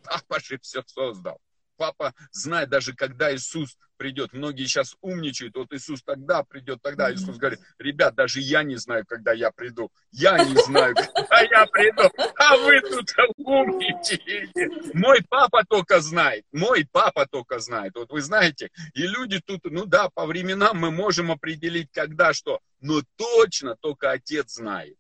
Папа 0.04 0.40
же 0.40 0.60
все 0.60 0.84
создал. 0.86 1.40
Папа 1.78 2.14
знает 2.32 2.70
даже, 2.70 2.94
когда 2.94 3.34
Иисус 3.34 3.78
придет. 3.98 4.34
Многие 4.34 4.66
сейчас 4.66 4.96
умничают, 5.02 5.56
вот 5.56 5.74
Иисус 5.74 6.02
тогда 6.04 6.44
придет, 6.44 6.82
тогда 6.82 7.14
Иисус 7.14 7.38
говорит, 7.38 7.60
ребят, 7.80 8.16
даже 8.16 8.40
я 8.40 8.64
не 8.64 8.76
знаю, 8.76 9.06
когда 9.08 9.34
я 9.34 9.52
приду. 9.52 9.92
Я 10.12 10.38
не 10.44 10.56
знаю, 10.64 10.96
когда 10.96 11.42
я 11.42 11.66
приду, 11.68 12.10
а 12.38 12.58
вы 12.58 12.82
тут 12.82 13.14
умничаете. 13.38 14.94
Мой 14.94 15.24
папа 15.30 15.64
только 15.68 16.00
знает, 16.00 16.46
мой 16.52 16.88
папа 16.92 17.28
только 17.28 17.60
знает. 17.60 17.96
Вот 17.96 18.12
вы 18.12 18.22
знаете, 18.22 18.70
и 18.94 19.02
люди 19.02 19.42
тут, 19.46 19.62
ну 19.66 19.86
да, 19.86 20.10
по 20.10 20.26
временам 20.26 20.78
мы 20.78 20.92
можем 20.92 21.32
определить, 21.32 21.90
когда 21.92 22.34
что, 22.34 22.60
но 22.82 23.02
точно 23.16 23.76
только 23.76 24.12
Отец 24.12 24.54
знает. 24.54 24.96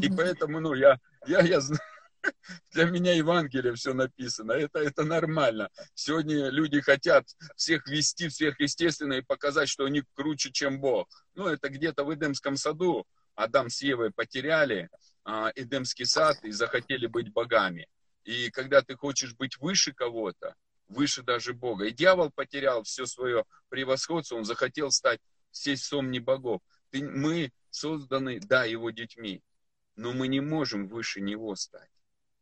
И 0.00 0.08
поэтому, 0.08 0.60
ну, 0.60 0.74
я, 0.74 0.98
я, 1.26 1.40
я 1.40 1.60
знаю, 1.60 1.80
для 2.72 2.84
меня 2.84 3.14
Евангелие 3.14 3.74
все 3.74 3.94
написано. 3.94 4.52
Это, 4.52 4.78
это 4.78 5.04
нормально. 5.04 5.68
Сегодня 5.94 6.48
люди 6.48 6.80
хотят 6.80 7.26
всех 7.56 7.86
вести 7.88 8.28
в 8.28 8.34
сверхъестественное 8.34 9.18
и 9.18 9.24
показать, 9.24 9.68
что 9.68 9.84
они 9.84 10.02
круче, 10.14 10.50
чем 10.52 10.80
Бог. 10.80 11.08
Ну, 11.34 11.46
это 11.46 11.68
где-то 11.68 12.04
в 12.04 12.14
Эдемском 12.14 12.56
саду 12.56 13.06
Адам 13.34 13.70
с 13.70 13.82
Евой 13.82 14.10
потеряли 14.10 14.88
а, 15.24 15.50
Эдемский 15.54 16.06
сад 16.06 16.36
и 16.42 16.50
захотели 16.50 17.06
быть 17.06 17.32
богами. 17.32 17.88
И 18.24 18.50
когда 18.50 18.82
ты 18.82 18.94
хочешь 18.96 19.34
быть 19.34 19.58
выше 19.58 19.92
кого-то, 19.92 20.54
выше 20.88 21.22
даже 21.22 21.54
Бога. 21.54 21.86
И 21.86 21.92
дьявол 21.92 22.30
потерял 22.30 22.82
все 22.82 23.06
свое 23.06 23.44
превосходство, 23.68 24.36
он 24.36 24.44
захотел 24.44 24.90
стать 24.90 25.20
сесть 25.50 25.84
в 25.84 25.86
сомне 25.86 26.20
богов. 26.20 26.60
Ты, 26.90 27.02
мы 27.02 27.50
созданы, 27.70 28.40
да, 28.40 28.64
его 28.64 28.90
детьми, 28.90 29.42
но 29.96 30.12
мы 30.12 30.28
не 30.28 30.40
можем 30.40 30.88
выше 30.88 31.20
него 31.20 31.56
стать. 31.56 31.90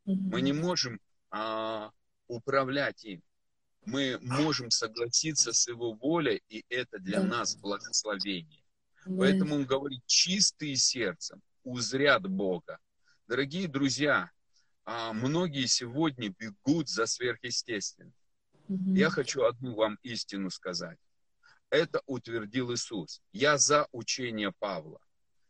Мы 0.04 0.40
не 0.42 0.52
можем 0.52 1.00
а, 1.30 1.90
управлять 2.26 3.04
им. 3.04 3.22
Мы 3.84 4.18
можем 4.20 4.70
согласиться 4.70 5.52
с 5.52 5.66
его 5.68 5.94
волей, 5.94 6.42
и 6.48 6.64
это 6.68 6.98
для 6.98 7.20
да. 7.20 7.26
нас 7.26 7.56
благословение. 7.56 8.62
Да. 9.06 9.16
Поэтому 9.18 9.56
он 9.56 9.64
говорит, 9.64 10.04
чистые 10.06 10.76
сердцем 10.76 11.40
узрят 11.64 12.22
Бога. 12.28 12.78
Дорогие 13.26 13.68
друзья, 13.68 14.30
а, 14.84 15.12
многие 15.12 15.66
сегодня 15.66 16.34
бегут 16.38 16.88
за 16.88 17.06
сверхъестественным. 17.06 18.12
Угу. 18.68 18.94
Я 18.94 19.10
хочу 19.10 19.44
одну 19.44 19.74
вам 19.74 19.98
истину 20.02 20.50
сказать. 20.50 20.98
Это 21.70 22.02
утвердил 22.06 22.72
Иисус. 22.74 23.22
Я 23.32 23.58
за 23.58 23.86
учение 23.92 24.52
Павла. 24.58 25.00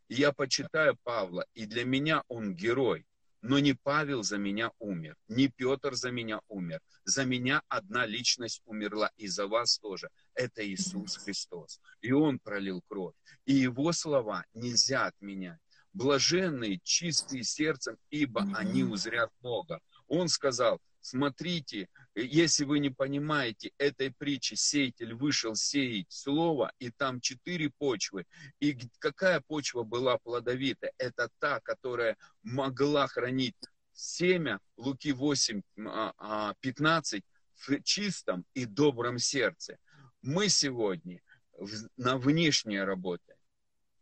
я 0.07 0.31
почитаю 0.31 0.97
Павла, 1.03 1.45
и 1.53 1.65
для 1.65 1.85
меня 1.85 2.23
он 2.27 2.55
герой. 2.55 3.05
Но 3.41 3.57
не 3.57 3.73
Павел 3.73 4.21
за 4.23 4.37
меня 4.37 4.71
умер, 4.77 5.15
не 5.27 5.47
Петр 5.47 5.95
за 5.95 6.11
меня 6.11 6.41
умер. 6.47 6.79
За 7.05 7.25
меня 7.25 7.63
одна 7.67 8.05
личность 8.05 8.61
умерла, 8.65 9.09
и 9.17 9.27
за 9.27 9.47
вас 9.47 9.79
тоже. 9.79 10.09
Это 10.35 10.65
Иисус 10.65 11.17
Христос. 11.17 11.79
И 12.01 12.11
Он 12.11 12.37
пролил 12.39 12.81
кровь. 12.87 13.15
И 13.45 13.53
Его 13.53 13.91
слова 13.93 14.45
нельзя 14.53 15.07
отменять. 15.07 15.59
Блаженные, 15.93 16.79
чистые 16.83 17.43
сердцем, 17.43 17.97
ибо 18.11 18.47
они 18.55 18.83
узрят 18.83 19.31
Бога. 19.41 19.79
Он 20.07 20.27
сказал, 20.27 20.79
смотрите, 21.01 21.89
если 22.15 22.65
вы 22.65 22.79
не 22.79 22.89
понимаете 22.89 23.71
этой 23.77 24.11
притчи, 24.11 24.55
сеятель 24.55 25.13
вышел 25.13 25.55
сеять 25.55 26.11
слово, 26.11 26.73
и 26.79 26.91
там 26.91 27.21
четыре 27.21 27.69
почвы. 27.69 28.25
И 28.59 28.77
какая 28.99 29.39
почва 29.39 29.83
была 29.83 30.17
плодовита? 30.17 30.91
Это 30.97 31.29
та, 31.39 31.59
которая 31.61 32.17
могла 32.43 33.07
хранить 33.07 33.55
семя, 33.93 34.59
Луки 34.77 35.13
8, 35.13 35.61
15, 36.59 37.23
а, 37.23 37.27
в 37.55 37.83
чистом 37.83 38.45
и 38.53 38.65
добром 38.65 39.17
сердце. 39.17 39.77
Мы 40.21 40.49
сегодня 40.49 41.21
на 41.95 42.17
внешнее 42.17 42.83
работаем, 42.83 43.37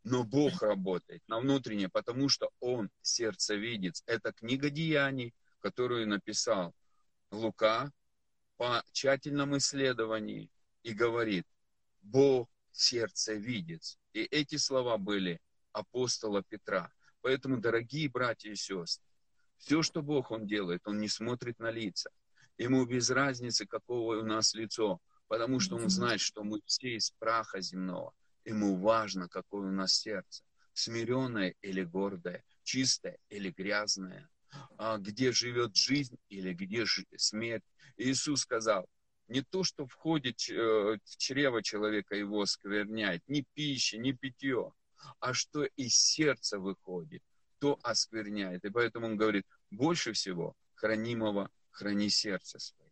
но 0.03 0.23
Бог 0.23 0.61
работает 0.61 1.21
на 1.27 1.39
внутреннее, 1.39 1.89
потому 1.89 2.29
что 2.29 2.49
Он 2.59 2.89
сердце 3.01 3.55
видит. 3.55 4.01
Это 4.05 4.31
книга 4.31 4.69
деяний, 4.69 5.33
которую 5.59 6.07
написал 6.07 6.73
Лука, 7.31 7.91
по 8.59 8.83
тщательном 8.91 9.57
исследовании 9.57 10.51
и 10.83 10.93
говорит, 10.93 11.47
Бог 12.01 12.49
сердце 12.73 13.35
видит. 13.35 13.97
И 14.11 14.23
эти 14.23 14.57
слова 14.57 14.97
были 14.97 15.39
апостола 15.71 16.43
Петра. 16.43 16.91
Поэтому, 17.21 17.61
дорогие 17.61 18.09
братья 18.09 18.51
и 18.51 18.55
сестры, 18.55 19.07
все, 19.59 19.81
что 19.81 20.01
Бог 20.01 20.31
Он 20.31 20.45
делает, 20.45 20.85
Он 20.85 20.99
не 20.99 21.07
смотрит 21.07 21.57
на 21.59 21.71
лица. 21.71 22.11
Ему 22.57 22.85
без 22.85 23.09
разницы, 23.09 23.65
какого 23.65 24.17
у 24.17 24.25
нас 24.25 24.53
лицо, 24.53 24.99
потому 25.29 25.61
что 25.61 25.77
Он 25.77 25.89
знает, 25.89 26.19
что 26.19 26.43
мы 26.43 26.59
все 26.65 26.97
из 26.97 27.11
праха 27.11 27.61
земного. 27.61 28.13
Ему 28.43 28.75
важно, 28.75 29.29
какое 29.29 29.69
у 29.69 29.71
нас 29.71 29.93
сердце. 29.93 30.43
Смиренное 30.73 31.55
или 31.61 31.85
гордое, 31.85 32.43
чистое 32.63 33.19
или 33.29 33.51
грязное, 33.51 34.29
где 34.99 35.31
живет 35.31 35.75
жизнь 35.75 36.17
или 36.29 36.53
где 36.53 36.85
смерть. 37.17 37.63
Иисус 37.97 38.41
сказал, 38.41 38.87
не 39.27 39.41
то, 39.41 39.63
что 39.63 39.85
входит 39.85 40.37
э, 40.49 40.97
в 41.03 41.17
чрево 41.17 41.61
человека, 41.61 42.15
его 42.15 42.41
оскверняет, 42.41 43.21
ни 43.27 43.45
пища, 43.53 43.97
ни 43.97 44.11
питье, 44.11 44.73
а 45.19 45.33
что 45.33 45.63
из 45.63 45.95
сердца 45.95 46.59
выходит, 46.59 47.21
то 47.59 47.79
оскверняет. 47.83 48.65
И 48.65 48.69
поэтому 48.69 49.05
он 49.05 49.17
говорит, 49.17 49.45
больше 49.69 50.13
всего 50.13 50.55
хранимого 50.73 51.51
храни 51.69 52.09
сердце 52.09 52.57
свое. 52.59 52.91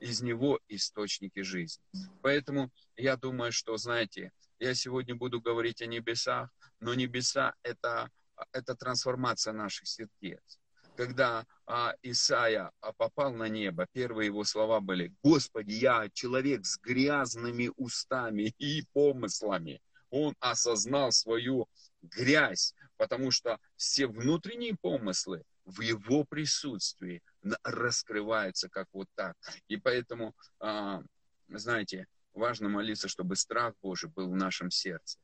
Из 0.00 0.22
него 0.22 0.58
источники 0.68 1.42
жизни. 1.42 1.84
Поэтому 2.20 2.70
я 2.96 3.16
думаю, 3.16 3.52
что, 3.52 3.76
знаете, 3.76 4.32
я 4.58 4.74
сегодня 4.74 5.14
буду 5.14 5.40
говорить 5.40 5.82
о 5.82 5.86
небесах, 5.86 6.50
но 6.80 6.94
небеса 6.94 7.54
это, 7.62 8.10
это 8.52 8.74
трансформация 8.74 9.52
наших 9.52 9.86
сердец 9.86 10.58
когда 10.96 11.46
а, 11.66 11.94
Исаия 12.02 12.72
а, 12.80 12.92
попал 12.92 13.32
на 13.32 13.48
небо, 13.48 13.86
первые 13.92 14.26
его 14.26 14.44
слова 14.44 14.80
были, 14.80 15.12
«Господи, 15.22 15.72
я 15.72 16.08
человек 16.12 16.64
с 16.64 16.78
грязными 16.78 17.70
устами 17.76 18.54
и 18.58 18.82
помыслами». 18.92 19.80
Он 20.10 20.34
осознал 20.40 21.12
свою 21.12 21.68
грязь, 22.02 22.74
потому 22.96 23.30
что 23.30 23.58
все 23.76 24.06
внутренние 24.06 24.76
помыслы 24.76 25.42
в 25.64 25.80
его 25.80 26.24
присутствии 26.24 27.22
раскрываются 27.64 28.68
как 28.68 28.88
вот 28.92 29.08
так. 29.14 29.36
И 29.68 29.76
поэтому, 29.76 30.34
а, 30.60 31.02
знаете, 31.48 32.06
важно 32.32 32.68
молиться, 32.68 33.08
чтобы 33.08 33.36
страх 33.36 33.74
Божий 33.82 34.10
был 34.10 34.30
в 34.30 34.36
нашем 34.36 34.70
сердце. 34.70 35.18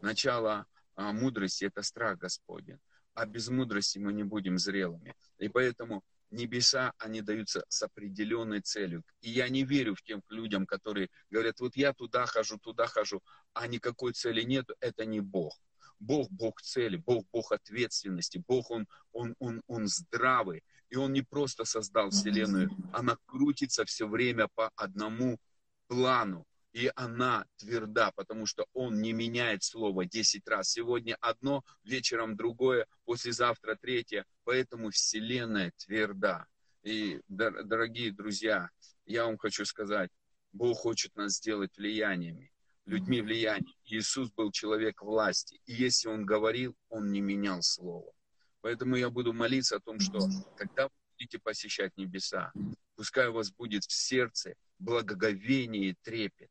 Начало 0.00 0.64
а, 0.94 1.12
мудрости– 1.12 1.64
это 1.66 1.82
страх 1.82 2.18
Господень 2.18 2.78
а 3.14 3.26
без 3.26 3.48
мудрости 3.48 3.98
мы 3.98 4.12
не 4.12 4.24
будем 4.24 4.58
зрелыми. 4.58 5.14
И 5.38 5.48
поэтому 5.48 6.02
небеса, 6.30 6.92
они 6.98 7.22
даются 7.22 7.64
с 7.68 7.82
определенной 7.82 8.60
целью. 8.60 9.02
И 9.20 9.30
я 9.30 9.48
не 9.48 9.64
верю 9.64 9.94
в 9.94 10.02
тем 10.02 10.22
людям, 10.28 10.66
которые 10.66 11.08
говорят, 11.30 11.60
вот 11.60 11.76
я 11.76 11.92
туда 11.92 12.26
хожу, 12.26 12.58
туда 12.58 12.86
хожу, 12.86 13.22
а 13.52 13.66
никакой 13.66 14.12
цели 14.12 14.42
нет, 14.42 14.66
это 14.80 15.04
не 15.04 15.20
Бог. 15.20 15.60
Бог, 15.98 16.30
Бог 16.30 16.62
цели, 16.62 16.96
Бог, 16.96 17.26
Бог 17.32 17.52
ответственности, 17.52 18.42
Бог, 18.48 18.70
Он, 18.70 18.86
он, 19.12 19.34
он, 19.38 19.62
он 19.66 19.86
здравый. 19.86 20.62
И 20.88 20.96
Он 20.96 21.12
не 21.12 21.22
просто 21.22 21.64
создал 21.64 22.10
Вселенную, 22.10 22.70
она 22.92 23.16
крутится 23.26 23.84
все 23.84 24.08
время 24.08 24.48
по 24.54 24.70
одному 24.76 25.38
плану 25.86 26.46
и 26.72 26.90
она 26.94 27.46
тверда, 27.56 28.12
потому 28.12 28.46
что 28.46 28.66
он 28.72 29.00
не 29.00 29.12
меняет 29.12 29.62
слово 29.62 30.06
10 30.06 30.46
раз. 30.48 30.70
Сегодня 30.70 31.16
одно, 31.20 31.64
вечером 31.82 32.36
другое, 32.36 32.86
послезавтра 33.04 33.76
третье. 33.76 34.24
Поэтому 34.44 34.90
Вселенная 34.90 35.72
тверда. 35.76 36.46
И, 36.82 37.20
дорогие 37.28 38.12
друзья, 38.12 38.70
я 39.04 39.26
вам 39.26 39.36
хочу 39.36 39.64
сказать, 39.64 40.10
Бог 40.52 40.78
хочет 40.78 41.14
нас 41.16 41.36
сделать 41.36 41.76
влияниями, 41.76 42.52
людьми 42.86 43.20
влияния. 43.20 43.74
Иисус 43.84 44.30
был 44.30 44.52
человек 44.52 45.02
власти. 45.02 45.60
И 45.66 45.72
если 45.72 46.08
Он 46.08 46.24
говорил, 46.24 46.76
Он 46.88 47.10
не 47.10 47.20
менял 47.20 47.62
слово. 47.62 48.12
Поэтому 48.60 48.96
я 48.96 49.10
буду 49.10 49.32
молиться 49.32 49.76
о 49.76 49.80
том, 49.80 49.98
что 49.98 50.20
когда 50.56 50.84
вы 50.84 50.92
будете 51.18 51.38
посещать 51.38 51.96
небеса, 51.96 52.52
пускай 52.94 53.28
у 53.28 53.32
вас 53.32 53.50
будет 53.50 53.84
в 53.84 53.92
сердце 53.92 54.54
благоговение 54.78 55.90
и 55.90 55.96
трепет 56.02 56.50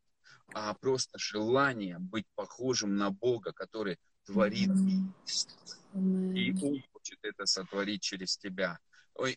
а 0.53 0.73
просто 0.73 1.17
желание 1.17 1.99
быть 1.99 2.25
похожим 2.35 2.95
на 2.95 3.11
Бога, 3.11 3.51
который 3.53 3.97
творит. 4.25 4.71
И 6.35 6.51
Он 6.61 6.83
хочет 6.91 7.19
это 7.23 7.45
сотворить 7.45 8.01
через 8.01 8.37
тебя. 8.37 8.79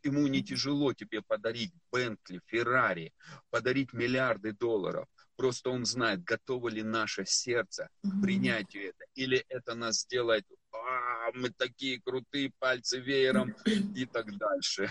Ему 0.04 0.28
не 0.28 0.45
тяжело 0.45 0.92
тебе 0.92 1.23
подарить 1.23 1.73
Бентли, 1.90 2.40
Феррари, 2.47 3.12
подарить 3.50 3.92
миллиарды 3.92 4.52
долларов. 4.52 5.07
Просто 5.37 5.71
он 5.71 5.87
знает, 5.87 6.23
готово 6.23 6.69
ли 6.69 6.83
наше 6.83 7.25
сердце 7.26 7.88
к 8.02 8.23
принятию 8.23 8.90
это. 8.90 9.04
Или 9.14 9.45
это 9.49 9.75
нас 9.75 10.02
сделает, 10.02 10.47
а, 10.73 11.33
мы 11.35 11.50
такие 11.50 12.00
крутые, 12.00 12.52
пальцы 12.59 13.00
веером 13.00 13.54
и 13.97 14.07
так 14.07 14.37
дальше. 14.37 14.90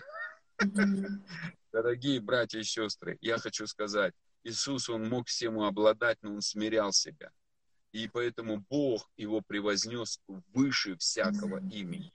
Дорогие 1.72 2.20
братья 2.20 2.60
и 2.60 2.64
сестры, 2.64 3.18
я 3.22 3.38
хочу 3.38 3.66
сказать, 3.68 4.14
Иисус, 4.44 4.90
Он 4.90 5.08
мог 5.08 5.28
всему 5.28 5.66
обладать, 5.66 6.18
но 6.22 6.34
Он 6.34 6.42
смирял 6.42 6.92
себя. 6.92 7.32
И 7.92 8.08
поэтому 8.08 8.66
Бог 8.70 9.10
его 9.18 9.42
превознес 9.42 10.20
выше 10.54 10.96
всякого 10.98 11.60
имени. 11.70 12.14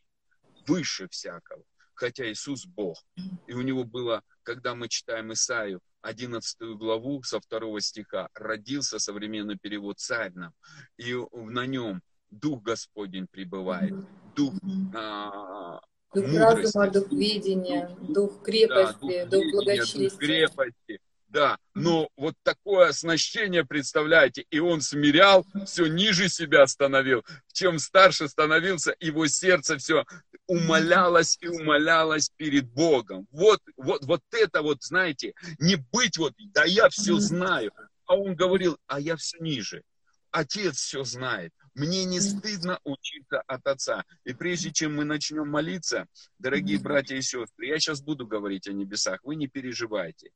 Выше 0.67 1.09
всякого. 1.09 1.63
Хотя 1.95 2.31
Иисус 2.31 2.67
Бог. 2.67 3.05
И 3.47 3.53
у 3.53 3.63
него 3.63 3.85
было, 3.85 4.23
когда 4.43 4.75
мы 4.75 4.89
читаем 4.89 5.33
Исаию, 5.33 5.81
11 6.03 6.77
главу 6.79 7.23
со 7.23 7.41
второго 7.41 7.81
стиха, 7.81 8.29
родился 8.35 8.99
современный 8.99 9.59
перевод 9.59 9.99
царь 9.99 10.33
нам, 10.35 10.55
и 10.97 11.15
на 11.33 11.67
нем 11.67 12.01
Дух 12.31 12.63
Господень 12.63 13.27
пребывает, 13.27 13.95
Дух 14.35 14.55
а, 14.95 15.81
Дух 16.15 16.27
мудрости, 16.27 16.77
разума, 16.77 16.91
дух 16.91 17.13
видения, 17.13 17.97
дух 18.01 18.43
крепости, 18.43 19.25
да, 19.25 19.27
дух, 19.27 19.31
дух 19.31 19.53
благочестия. 19.53 20.09
Дух 20.09 20.19
крепости, 20.19 21.01
да, 21.29 21.59
но 21.75 22.09
вот 22.17 22.35
такое 22.43 22.89
оснащение, 22.89 23.65
представляете, 23.65 24.45
и 24.51 24.59
он 24.59 24.81
смирял, 24.81 25.45
все 25.67 25.87
ниже 25.87 26.29
себя 26.29 26.67
становил. 26.67 27.25
Чем 27.53 27.79
старше 27.79 28.29
становился, 28.29 28.95
его 29.01 29.27
сердце 29.27 29.77
все 29.79 30.05
умолялось 30.47 31.37
и 31.41 31.49
умолялось 31.49 32.31
перед 32.37 32.67
Богом. 32.67 33.27
Вот, 33.31 33.61
вот, 33.77 34.05
вот 34.05 34.23
это 34.31 34.63
вот, 34.63 34.83
знаете, 34.83 35.35
не 35.59 35.77
быть 35.77 36.17
вот, 36.17 36.35
да 36.39 36.65
я 36.65 36.89
все 36.89 37.19
знаю. 37.19 37.73
А 38.07 38.15
он 38.15 38.37
говорил, 38.37 38.79
а 38.87 39.01
я 39.01 39.17
все 39.17 39.39
ниже. 39.41 39.83
Отец 40.31 40.77
все 40.77 41.03
знает. 41.03 41.53
Мне 41.75 42.05
не 42.05 42.21
стыдно 42.21 42.79
учиться 42.85 43.43
от 43.47 43.67
Отца. 43.67 44.05
И 44.25 44.33
прежде 44.33 44.71
чем 44.73 44.97
мы 44.97 45.05
начнем 45.05 45.49
молиться, 45.49 46.07
дорогие 46.39 46.79
братья 46.79 47.17
и 47.17 47.23
сестры, 47.23 47.67
я 47.67 47.79
сейчас 47.79 48.01
буду 48.01 48.27
говорить 48.27 48.67
о 48.67 48.73
небесах, 48.73 49.21
вы 49.25 49.37
не 49.37 49.47
переживайте. 49.47 50.31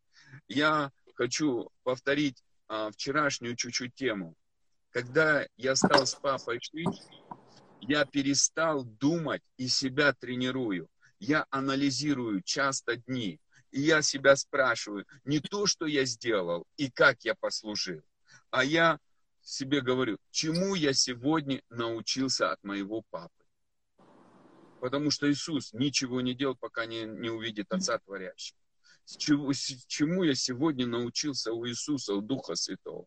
Я 0.48 0.90
хочу 1.14 1.70
повторить 1.82 2.42
а, 2.68 2.90
вчерашнюю 2.90 3.56
чуть-чуть 3.56 3.94
тему. 3.94 4.34
Когда 4.90 5.46
я 5.56 5.76
стал 5.76 6.06
с 6.06 6.14
папой 6.14 6.60
жить, 6.72 7.02
я 7.80 8.04
перестал 8.04 8.84
думать 8.84 9.42
и 9.56 9.68
себя 9.68 10.12
тренирую. 10.12 10.88
Я 11.18 11.46
анализирую 11.50 12.42
часто 12.42 12.96
дни. 12.96 13.40
И 13.70 13.80
я 13.80 14.02
себя 14.02 14.34
спрашиваю, 14.36 15.06
не 15.24 15.38
то, 15.38 15.66
что 15.66 15.86
я 15.86 16.04
сделал 16.04 16.64
и 16.76 16.90
как 16.90 17.22
я 17.22 17.34
послужил, 17.36 18.02
а 18.50 18.64
я 18.64 18.98
себе 19.42 19.80
говорю, 19.80 20.18
чему 20.30 20.74
я 20.74 20.92
сегодня 20.92 21.62
научился 21.70 22.50
от 22.50 22.62
моего 22.64 23.02
папы. 23.10 23.44
Потому 24.80 25.10
что 25.10 25.30
Иисус 25.30 25.72
ничего 25.72 26.20
не 26.20 26.34
делал, 26.34 26.56
пока 26.56 26.86
не, 26.86 27.04
не 27.04 27.30
увидит 27.30 27.66
Отца 27.70 27.98
Творящего. 27.98 28.59
Чему, 29.18 29.52
чему 29.86 30.22
я 30.22 30.34
сегодня 30.34 30.86
научился 30.86 31.52
у 31.52 31.66
Иисуса, 31.66 32.14
у 32.14 32.20
Духа 32.20 32.54
Святого. 32.54 33.06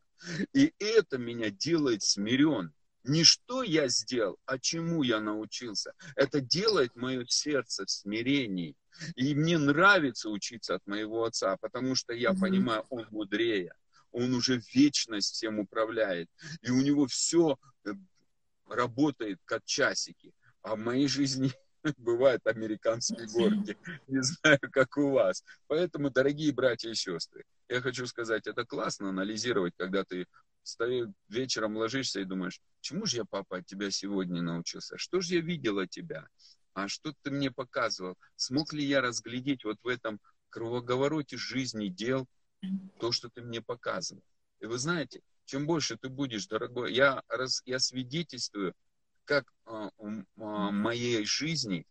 И 0.53 0.74
это 0.79 1.17
меня 1.17 1.50
делает 1.50 2.03
смирен. 2.03 2.74
Не 3.03 3.25
что 3.25 3.63
я 3.63 3.89
сделал, 3.89 4.38
а 4.45 4.57
чему 4.57 5.03
я 5.03 5.19
научился. 5.19 5.93
Это 6.15 6.39
делает 6.39 6.95
мое 6.95 7.25
сердце 7.27 7.86
в 7.86 7.91
смирении. 7.91 8.75
И 9.15 9.36
мне 9.36 9.57
нравится 9.57 10.29
учиться 10.29 10.75
от 10.75 10.88
моего 10.88 11.25
отца, 11.25 11.57
потому 11.57 11.95
что 11.95 12.13
я 12.13 12.33
понимаю, 12.33 12.86
он 12.89 13.07
мудрее. 13.12 13.74
Он 14.12 14.33
уже 14.33 14.62
вечность 14.74 15.33
всем 15.33 15.60
управляет. 15.60 16.29
И 16.62 16.69
у 16.69 16.81
него 16.81 17.07
все 17.07 17.57
э, 17.83 17.91
работает 18.67 19.39
как 19.43 19.65
часики. 19.65 20.33
А 20.62 20.75
в 20.75 20.79
моей 20.79 21.07
жизни 21.07 21.51
бывают 21.98 22.46
американские 22.48 23.28
горки. 23.28 23.78
Не 24.08 24.22
знаю, 24.22 24.60
как 24.72 24.98
у 24.98 25.12
вас. 25.12 25.44
Поэтому, 25.68 26.10
дорогие 26.10 26.52
братья 26.54 26.90
и 26.90 26.96
сестры, 26.96 27.44
я 27.70 27.82
хочу 27.82 28.08
сказать, 28.08 28.48
это 28.48 28.66
классно 28.66 29.10
анализировать, 29.10 29.74
когда 29.78 30.04
ты 30.04 30.25
вечером 31.28 31.75
ложишься 31.75 32.22
и 32.22 32.25
думаешь, 32.25 32.62
чему 32.80 33.06
же 33.06 33.18
я, 33.18 33.25
папа, 33.25 33.58
от 33.58 33.66
тебя 33.66 33.92
сегодня 33.92 34.42
научился? 34.42 34.98
Что 34.98 35.20
же 35.20 35.36
я 35.36 35.42
видел 35.42 35.80
от 35.80 35.90
тебя? 35.90 36.28
А 36.74 36.88
что 36.88 37.13
ты 37.22 37.32
мне 37.32 37.52
показывал? 37.52 38.18
Смог 38.36 38.74
ли 38.74 38.84
я 38.84 39.02
разглядеть 39.02 39.66
вот 39.66 39.78
в 39.84 39.88
этом 39.88 40.20
круговороте 40.50 41.38
жизни, 41.38 41.88
дел, 41.88 42.27
то, 43.00 43.12
что 43.12 43.29
ты 43.29 43.42
мне 43.42 43.62
показывал? 43.62 44.24
И 44.60 44.66
вы 44.66 44.77
знаете, 44.77 45.22
чем 45.46 45.68
больше 45.68 45.98
ты 45.98 46.07
будешь, 46.07 46.48
дорогой, 46.48 46.94
я, 46.94 47.22
раз, 47.27 47.62
я 47.66 47.79
свидетельствую, 47.79 48.74
как 49.25 49.51
а, 49.66 49.90
а, 50.00 50.72
моей 50.72 51.25
жизни 51.25 51.86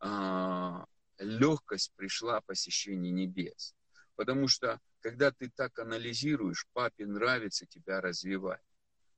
а, 0.00 0.86
легкость 1.18 1.92
пришла 1.96 2.40
посещение 2.40 3.12
небес. 3.12 3.74
Потому 4.16 4.48
что, 4.48 4.80
когда 5.00 5.30
ты 5.30 5.50
так 5.50 5.78
анализируешь, 5.78 6.66
папе 6.72 7.06
нравится 7.06 7.66
тебя 7.66 8.00
развивать. 8.00 8.62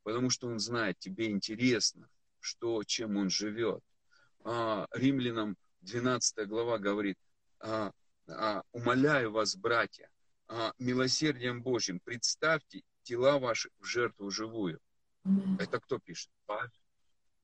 Потому 0.03 0.31
что 0.31 0.49
он 0.49 0.59
знает, 0.59 0.99
тебе 0.99 1.31
интересно, 1.31 2.09
что, 2.41 2.83
чем 2.85 3.17
он 3.17 3.31
живет. 3.31 3.83
Римлянам 4.45 5.57
12 5.83 6.49
глава 6.49 6.79
говорит, 6.79 7.19
умоляю 8.73 9.33
вас, 9.33 9.57
братья, 9.57 10.11
милосердием 10.79 11.63
Божьим, 11.63 12.01
представьте 12.01 12.83
тела 13.03 13.39
ваши 13.39 13.71
в 13.79 13.85
жертву 13.85 14.31
живую. 14.31 14.81
Это 15.59 15.81
кто 15.81 15.99
пишет? 15.99 16.31
Павел. 16.47 16.71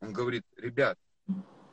Он 0.00 0.12
говорит, 0.12 0.44
ребят, 0.56 0.98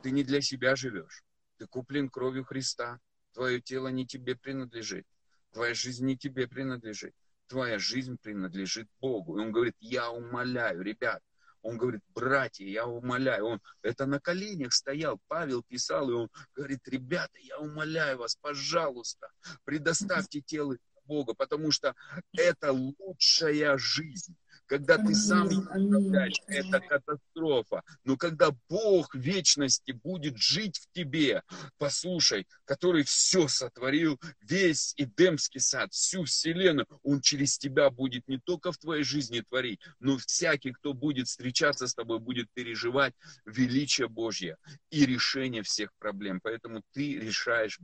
ты 0.02 0.10
не 0.10 0.24
для 0.24 0.40
себя 0.40 0.76
живешь. 0.76 1.24
Ты 1.58 1.66
куплен 1.66 2.08
кровью 2.08 2.44
Христа. 2.44 2.98
Твое 3.32 3.60
тело 3.60 3.88
не 3.88 4.06
тебе 4.06 4.36
принадлежит. 4.36 5.06
Твоя 5.52 5.74
жизнь 5.74 6.04
не 6.04 6.16
тебе 6.16 6.46
принадлежит. 6.46 7.14
Твоя 7.46 7.78
жизнь 7.78 8.16
принадлежит 8.20 8.88
Богу. 9.00 9.38
И 9.38 9.42
он 9.42 9.52
говорит, 9.52 9.76
я 9.80 10.10
умоляю, 10.10 10.82
ребят, 10.82 11.22
он 11.64 11.78
говорит, 11.78 12.02
братья, 12.14 12.66
я 12.66 12.86
умоляю. 12.86 13.46
Он 13.46 13.60
это 13.82 14.04
на 14.04 14.20
коленях 14.20 14.74
стоял, 14.74 15.18
Павел 15.28 15.62
писал, 15.62 16.10
и 16.10 16.12
он 16.12 16.30
говорит, 16.54 16.86
ребята, 16.86 17.38
я 17.38 17.58
умоляю 17.58 18.18
вас, 18.18 18.36
пожалуйста, 18.36 19.28
предоставьте 19.64 20.42
тело 20.42 20.76
Бога, 21.06 21.34
потому 21.34 21.70
что 21.70 21.94
это 22.36 22.70
лучшая 22.72 23.78
жизнь. 23.78 24.36
Когда 24.66 24.96
ты 24.96 25.14
сам 25.14 25.46
управляешь, 25.46 26.40
это 26.46 26.80
катастрофа. 26.80 27.82
Но 28.04 28.16
когда 28.16 28.50
Бог 28.68 29.14
вечности 29.14 29.92
будет 29.92 30.38
жить 30.38 30.78
в 30.78 30.92
тебе, 30.92 31.42
послушай, 31.78 32.46
который 32.64 33.04
все 33.04 33.46
сотворил, 33.48 34.18
весь 34.40 34.94
Эдемский 34.96 35.60
сад, 35.60 35.92
всю 35.92 36.24
вселенную, 36.24 36.86
Он 37.02 37.20
через 37.20 37.58
тебя 37.58 37.90
будет 37.90 38.26
не 38.26 38.38
только 38.38 38.72
в 38.72 38.78
твоей 38.78 39.04
жизни 39.04 39.40
творить, 39.40 39.80
но 40.00 40.16
всякий, 40.18 40.72
кто 40.72 40.94
будет 40.94 41.28
встречаться 41.28 41.86
с 41.86 41.94
тобой, 41.94 42.18
будет 42.18 42.48
переживать 42.54 43.14
величие 43.44 44.08
Божье 44.08 44.56
и 44.90 45.04
решение 45.04 45.62
всех 45.62 45.90
проблем. 45.98 46.40
Поэтому 46.42 46.82
ты 46.92 47.18
решаешь, 47.18 47.78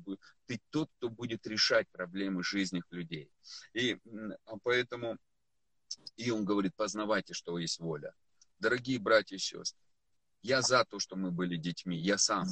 ты 0.47 0.61
тот, 0.71 0.89
кто 0.97 1.11
будет 1.11 1.47
решать 1.47 1.87
проблемы 1.93 2.43
жизни 2.43 2.83
людей. 2.91 3.31
И 3.75 3.99
а 4.47 4.57
поэтому 4.63 5.19
и 6.17 6.31
он 6.31 6.45
говорит, 6.45 6.75
познавайте, 6.77 7.35
что 7.35 7.59
есть 7.59 7.81
воля. 7.81 8.13
Дорогие 8.59 8.99
братья 8.99 9.37
и 9.37 9.39
сестры, 9.39 9.79
я 10.43 10.63
за 10.63 10.85
то, 10.85 10.99
что 10.99 11.17
мы 11.17 11.31
были 11.31 11.57
детьми, 11.57 11.97
я 11.97 12.19
сам. 12.19 12.47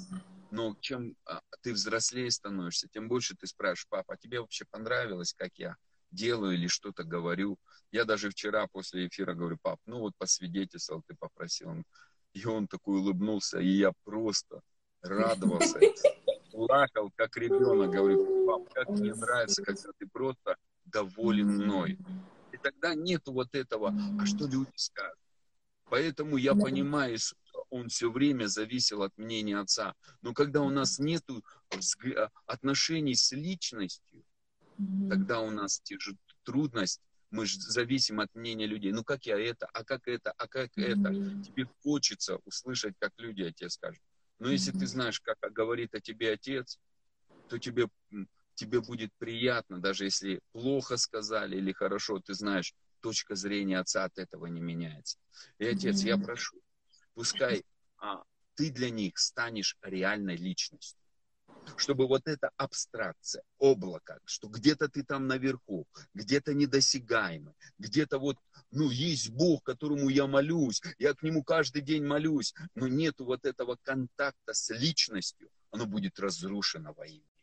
Но 0.50 0.74
чем 0.80 1.14
а, 1.26 1.40
ты 1.62 1.72
взрослее 1.72 2.30
становишься, 2.30 2.88
тем 2.88 3.08
больше 3.08 3.34
ты 3.36 3.46
спрашиваешь, 3.46 3.86
папа, 3.88 4.14
а 4.14 4.16
тебе 4.16 4.40
вообще 4.40 4.64
понравилось, 4.70 5.34
как 5.34 5.50
я 5.56 5.76
делаю 6.10 6.54
или 6.54 6.66
что-то 6.66 7.04
говорю? 7.04 7.58
Я 7.92 8.04
даже 8.04 8.30
вчера 8.30 8.66
после 8.66 9.06
эфира 9.06 9.34
говорю, 9.34 9.58
пап, 9.60 9.78
ну 9.86 10.00
вот 10.00 10.14
посвидетельствовал, 10.16 11.02
ты 11.06 11.14
попросил. 11.14 11.84
И 12.32 12.46
он 12.46 12.68
такой 12.68 12.98
улыбнулся, 12.98 13.58
и 13.58 13.68
я 13.68 13.92
просто 14.04 14.60
радовался, 15.02 15.80
плакал, 16.50 17.10
как 17.16 17.36
ребенок. 17.36 17.90
Говорю, 17.90 18.46
пап, 18.46 18.72
как 18.72 18.88
мне 18.90 19.14
нравится, 19.14 19.62
когда 19.62 19.90
ты 19.98 20.06
просто 20.06 20.56
доволен 20.86 21.48
мной 21.48 21.98
тогда 22.58 22.94
нет 22.94 23.22
вот 23.26 23.54
этого, 23.54 23.94
а 24.18 24.26
что 24.26 24.46
люди 24.46 24.70
скажут. 24.76 25.18
Поэтому 25.90 26.36
я 26.36 26.54
понимаю, 26.54 27.18
что 27.18 27.36
он 27.70 27.88
все 27.88 28.10
время 28.10 28.46
зависел 28.46 29.02
от 29.02 29.16
мнения 29.16 29.58
отца. 29.58 29.94
Но 30.20 30.34
когда 30.34 30.60
у 30.60 30.70
нас 30.70 30.98
нет 30.98 31.24
отношений 32.46 33.14
с 33.14 33.32
личностью, 33.32 34.22
тогда 35.08 35.40
у 35.40 35.50
нас 35.50 35.80
те 35.80 35.98
же 35.98 36.16
трудность, 36.44 37.00
мы 37.30 37.46
же 37.46 37.58
зависим 37.60 38.20
от 38.20 38.34
мнения 38.34 38.66
людей. 38.66 38.92
Ну 38.92 39.04
как 39.04 39.26
я 39.26 39.38
это, 39.38 39.66
а 39.72 39.84
как 39.84 40.08
это, 40.08 40.32
а 40.32 40.48
как 40.48 40.70
это. 40.76 41.10
Тебе 41.42 41.68
хочется 41.82 42.36
услышать, 42.44 42.94
как 42.98 43.12
люди 43.18 43.42
о 43.42 43.52
тебе 43.52 43.70
скажут. 43.70 44.02
Но 44.38 44.50
если 44.50 44.72
ты 44.72 44.86
знаешь, 44.86 45.20
как 45.20 45.38
говорит 45.52 45.94
о 45.94 46.00
тебе 46.00 46.32
отец, 46.32 46.78
то 47.48 47.58
тебе 47.58 47.88
тебе 48.58 48.80
будет 48.80 49.10
приятно, 49.18 49.80
даже 49.80 50.04
если 50.04 50.40
плохо 50.52 50.96
сказали 50.96 51.56
или 51.56 51.72
хорошо, 51.72 52.18
ты 52.18 52.34
знаешь, 52.34 52.74
точка 53.00 53.36
зрения 53.36 53.78
отца 53.78 54.04
от 54.04 54.18
этого 54.18 54.46
не 54.46 54.60
меняется. 54.60 55.18
И 55.58 55.66
отец, 55.66 56.02
я 56.04 56.18
прошу, 56.18 56.60
пускай 57.14 57.62
а, 57.98 58.24
ты 58.54 58.70
для 58.70 58.90
них 58.90 59.18
станешь 59.18 59.76
реальной 59.82 60.36
личностью. 60.36 60.98
чтобы 61.76 62.08
вот 62.08 62.26
эта 62.26 62.50
абстракция, 62.56 63.42
облако, 63.58 64.18
что 64.24 64.48
где-то 64.48 64.88
ты 64.88 65.04
там 65.04 65.26
наверху, 65.26 65.86
где-то 66.14 66.54
недосягаемый, 66.54 67.54
где-то 67.78 68.18
вот, 68.18 68.36
ну, 68.70 68.90
есть 68.90 69.30
Бог, 69.30 69.62
которому 69.64 70.08
я 70.08 70.26
молюсь, 70.26 70.80
я 70.98 71.12
к 71.12 71.22
нему 71.22 71.44
каждый 71.44 71.82
день 71.82 72.04
молюсь, 72.04 72.54
но 72.74 72.88
нету 72.88 73.26
вот 73.26 73.44
этого 73.44 73.76
контакта 73.82 74.54
с 74.54 74.74
личностью, 74.74 75.50
оно 75.70 75.84
будет 75.86 76.18
разрушено 76.18 76.94
во 76.94 77.06
имя. 77.06 77.37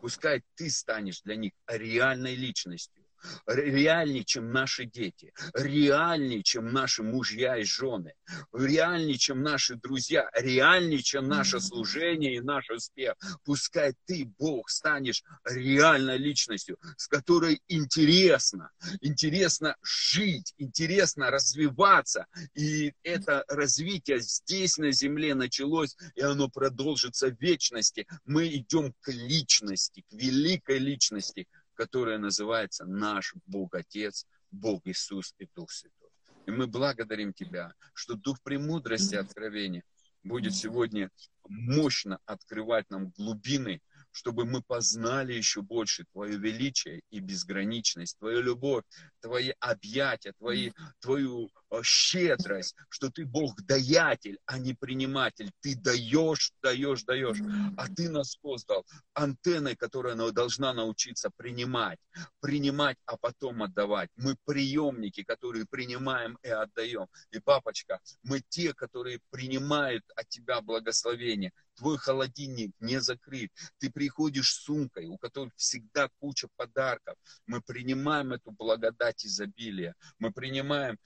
Пускай 0.00 0.42
ты 0.54 0.70
станешь 0.70 1.22
для 1.22 1.36
них 1.36 1.52
реальной 1.66 2.34
личностью, 2.34 3.05
реальнее, 3.46 4.24
чем 4.24 4.52
наши 4.52 4.84
дети, 4.84 5.32
реальнее, 5.54 6.42
чем 6.42 6.72
наши 6.72 7.02
мужья 7.02 7.56
и 7.56 7.64
жены, 7.64 8.14
реальнее, 8.52 9.18
чем 9.18 9.42
наши 9.42 9.76
друзья, 9.76 10.28
реальнее, 10.34 11.02
чем 11.02 11.28
наше 11.28 11.60
служение 11.60 12.36
и 12.36 12.40
наш 12.40 12.68
успех. 12.70 13.14
Пускай 13.44 13.94
ты, 14.06 14.24
Бог, 14.38 14.70
станешь 14.70 15.22
реальной 15.44 16.18
личностью, 16.18 16.78
с 16.96 17.08
которой 17.08 17.60
интересно, 17.68 18.70
интересно 19.00 19.76
жить, 19.82 20.54
интересно 20.58 21.30
развиваться. 21.30 22.26
И 22.54 22.92
это 23.02 23.44
развитие 23.48 24.20
здесь 24.20 24.78
на 24.78 24.92
земле 24.92 25.34
началось, 25.34 25.96
и 26.14 26.22
оно 26.22 26.48
продолжится 26.48 27.28
в 27.28 27.40
вечности. 27.40 28.06
Мы 28.24 28.48
идем 28.48 28.94
к 29.00 29.10
личности, 29.10 30.04
к 30.08 30.12
великой 30.12 30.78
личности, 30.78 31.46
которая 31.76 32.18
называется 32.18 32.84
наш 32.84 33.34
Бог 33.46 33.74
Отец, 33.74 34.26
Бог 34.50 34.82
Иисус 34.86 35.34
и 35.38 35.48
Дух 35.54 35.70
Святой. 35.70 36.10
И 36.46 36.50
мы 36.50 36.66
благодарим 36.66 37.32
Тебя, 37.32 37.72
что 37.94 38.14
Дух 38.14 38.40
премудрости 38.42 39.14
откровения 39.14 39.84
будет 40.24 40.54
сегодня 40.54 41.10
мощно 41.48 42.18
открывать 42.26 42.90
нам 42.90 43.10
глубины 43.10 43.80
чтобы 44.16 44.46
мы 44.46 44.62
познали 44.62 45.34
еще 45.34 45.60
больше 45.60 46.06
Твое 46.12 46.38
величие 46.38 47.02
и 47.10 47.20
безграничность, 47.20 48.18
Твою 48.18 48.40
любовь, 48.40 48.84
Твои 49.20 49.52
объятия, 49.60 50.32
твои, 50.38 50.72
Твою 51.00 51.50
щедрость, 51.82 52.74
что 52.88 53.10
Ты 53.10 53.24
Бог 53.24 53.60
даятель, 53.62 54.38
а 54.46 54.58
не 54.58 54.74
приниматель. 54.74 55.50
Ты 55.60 55.76
даешь, 55.76 56.52
даешь, 56.62 57.04
даешь. 57.04 57.38
А 57.76 57.88
Ты 57.88 58.08
нас 58.08 58.36
создал 58.40 58.84
антенной, 59.14 59.76
которая 59.76 60.14
должна 60.32 60.72
научиться 60.72 61.30
принимать. 61.36 61.98
Принимать, 62.40 62.96
а 63.06 63.16
потом 63.16 63.62
отдавать. 63.62 64.10
Мы 64.16 64.36
приемники, 64.44 65.22
которые 65.22 65.66
принимаем 65.66 66.38
и 66.42 66.48
отдаем. 66.48 67.06
И, 67.30 67.40
папочка, 67.40 68.00
мы 68.22 68.42
те, 68.48 68.72
которые 68.74 69.20
принимают 69.30 70.04
от 70.14 70.28
Тебя 70.28 70.60
благословение 70.60 71.52
твой 71.76 71.98
холодильник 71.98 72.72
не 72.80 73.00
закрыт, 73.00 73.50
ты 73.78 73.90
приходишь 73.90 74.52
с 74.52 74.64
сумкой, 74.64 75.06
у 75.06 75.18
которой 75.18 75.52
всегда 75.56 76.08
куча 76.18 76.48
подарков. 76.56 77.16
Мы 77.46 77.60
принимаем 77.60 78.32
эту 78.32 78.50
благодать 78.50 79.24
изобилия, 79.24 79.94
мы 80.18 80.32
принимаем 80.32 80.98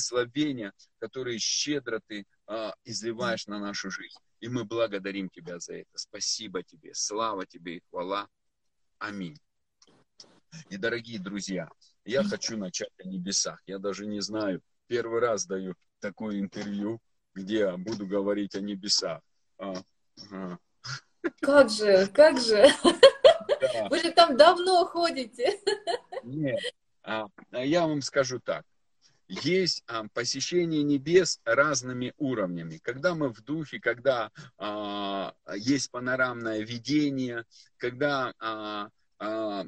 благословения, 0.00 0.72
которые 0.98 1.38
щедро 1.38 2.00
ты 2.06 2.24
а, 2.46 2.72
изливаешь 2.84 3.46
на 3.46 3.58
нашу 3.58 3.90
жизнь. 3.90 4.18
И 4.40 4.48
мы 4.48 4.64
благодарим 4.64 5.28
Тебя 5.28 5.58
за 5.58 5.74
это. 5.74 5.90
Спасибо 5.94 6.62
Тебе, 6.62 6.94
слава 6.94 7.46
Тебе 7.46 7.76
и 7.76 7.82
хвала. 7.90 8.28
Аминь. 8.98 9.36
И, 10.68 10.76
дорогие 10.76 11.18
друзья, 11.20 11.68
я 12.04 12.24
хочу 12.24 12.56
начать 12.56 12.90
о 12.98 13.06
небесах. 13.06 13.60
Я 13.66 13.78
даже 13.78 14.06
не 14.06 14.20
знаю, 14.20 14.62
первый 14.86 15.20
раз 15.20 15.46
даю 15.46 15.74
такое 16.00 16.40
интервью, 16.40 16.98
где 17.34 17.76
буду 17.76 18.06
говорить 18.06 18.54
о 18.54 18.60
небесах. 18.60 19.20
А, 19.58 19.74
как 21.40 21.70
же, 21.70 22.06
как 22.08 22.40
же. 22.40 22.66
Да. 23.60 23.88
Вы 23.90 23.98
же 24.00 24.10
там 24.12 24.38
давно 24.38 24.86
ходите. 24.86 25.60
Нет, 26.22 26.58
а, 27.02 27.26
я 27.52 27.86
вам 27.86 28.00
скажу 28.00 28.40
так. 28.40 28.64
Есть 29.30 29.84
а, 29.86 30.04
посещение 30.12 30.82
небес 30.82 31.40
разными 31.44 32.12
уровнями. 32.18 32.78
Когда 32.82 33.14
мы 33.14 33.28
в 33.28 33.40
духе, 33.42 33.78
когда 33.80 34.30
а, 34.58 35.34
есть 35.54 35.90
панорамное 35.90 36.60
видение, 36.60 37.44
когда 37.76 38.34
а, 38.38 38.88
а, 39.18 39.66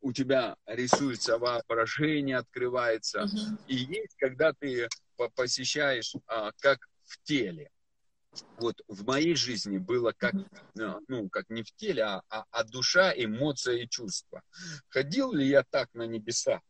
у 0.00 0.12
тебя 0.12 0.56
рисуется 0.66 1.38
воображение, 1.38 2.36
открывается. 2.36 3.24
Угу. 3.24 3.58
И 3.68 3.76
есть, 3.76 4.16
когда 4.18 4.52
ты 4.52 4.88
посещаешь 5.34 6.14
а, 6.26 6.52
как 6.60 6.88
в 7.04 7.20
теле 7.22 7.70
вот 8.58 8.80
в 8.88 9.04
моей 9.04 9.34
жизни 9.34 9.78
было 9.78 10.12
как, 10.16 10.34
э, 10.34 10.94
ну, 11.08 11.28
как 11.28 11.50
не 11.50 11.62
в 11.62 11.72
теле, 11.72 12.04
а, 12.04 12.22
а, 12.30 12.44
а 12.50 12.64
душа, 12.64 13.12
эмоция 13.14 13.76
и 13.76 13.88
чувства. 13.88 14.42
Ходил 14.88 15.32
ли 15.32 15.46
я 15.46 15.64
так 15.64 15.88
на 15.92 16.06
небеса 16.06 16.60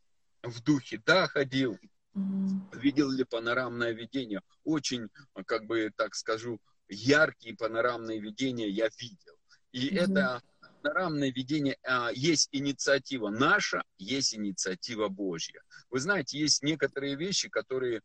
в 0.41 0.61
духе? 0.61 1.01
Да, 1.05 1.27
ходил. 1.27 1.79
Видел 2.15 3.09
ли 3.09 3.23
панорамное 3.23 3.91
видение? 3.91 4.41
Очень, 4.63 5.09
как 5.45 5.65
бы 5.65 5.91
так 5.95 6.15
скажу, 6.15 6.59
яркие 6.87 7.55
панорамные 7.55 8.19
видения 8.19 8.69
я 8.69 8.89
видел. 8.99 9.35
И 9.71 9.89
mm-hmm. 9.89 9.99
это 9.99 10.41
панорамное 10.81 11.31
видение, 11.31 11.77
а, 11.83 12.11
есть 12.13 12.49
инициатива 12.51 13.29
наша, 13.29 13.83
есть 13.97 14.35
инициатива 14.35 15.07
Божья. 15.07 15.61
Вы 15.89 15.99
знаете, 15.99 16.37
есть 16.37 16.61
некоторые 16.61 17.15
вещи, 17.15 17.49
которые 17.49 18.01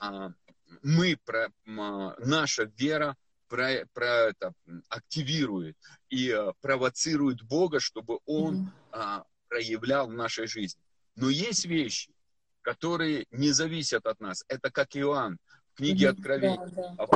а, 0.00 0.30
мы, 0.82 1.18
про, 1.24 1.48
наша 1.64 2.64
вера 2.76 3.16
про, 3.48 3.86
про 3.94 4.06
это 4.06 4.52
активирует 4.88 5.76
и 6.10 6.30
а, 6.30 6.52
провоцирует 6.60 7.42
Бога, 7.42 7.80
чтобы 7.80 8.18
Он 8.26 8.56
mm-hmm. 8.56 8.88
а, 8.92 9.24
проявлял 9.48 10.08
в 10.08 10.12
нашей 10.12 10.46
жизни. 10.46 10.80
Но 11.16 11.30
есть 11.30 11.64
вещи, 11.64 12.10
которые 12.68 13.24
не 13.30 13.50
зависят 13.52 14.04
от 14.04 14.20
нас. 14.20 14.44
Это 14.46 14.70
как 14.70 14.94
Иоанн 14.94 15.38
в 15.72 15.78
книге. 15.78 16.10
Откровения. 16.10 16.66
Да, 16.66 16.94
да. 16.94 16.94
А 16.98 17.06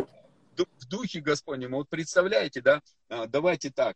в 0.56 0.88
духе 0.88 1.20
Господнем, 1.20 1.72
вот 1.72 1.90
представляете, 1.90 2.62
да, 2.62 2.80
а, 3.10 3.26
давайте 3.26 3.70
так, 3.70 3.94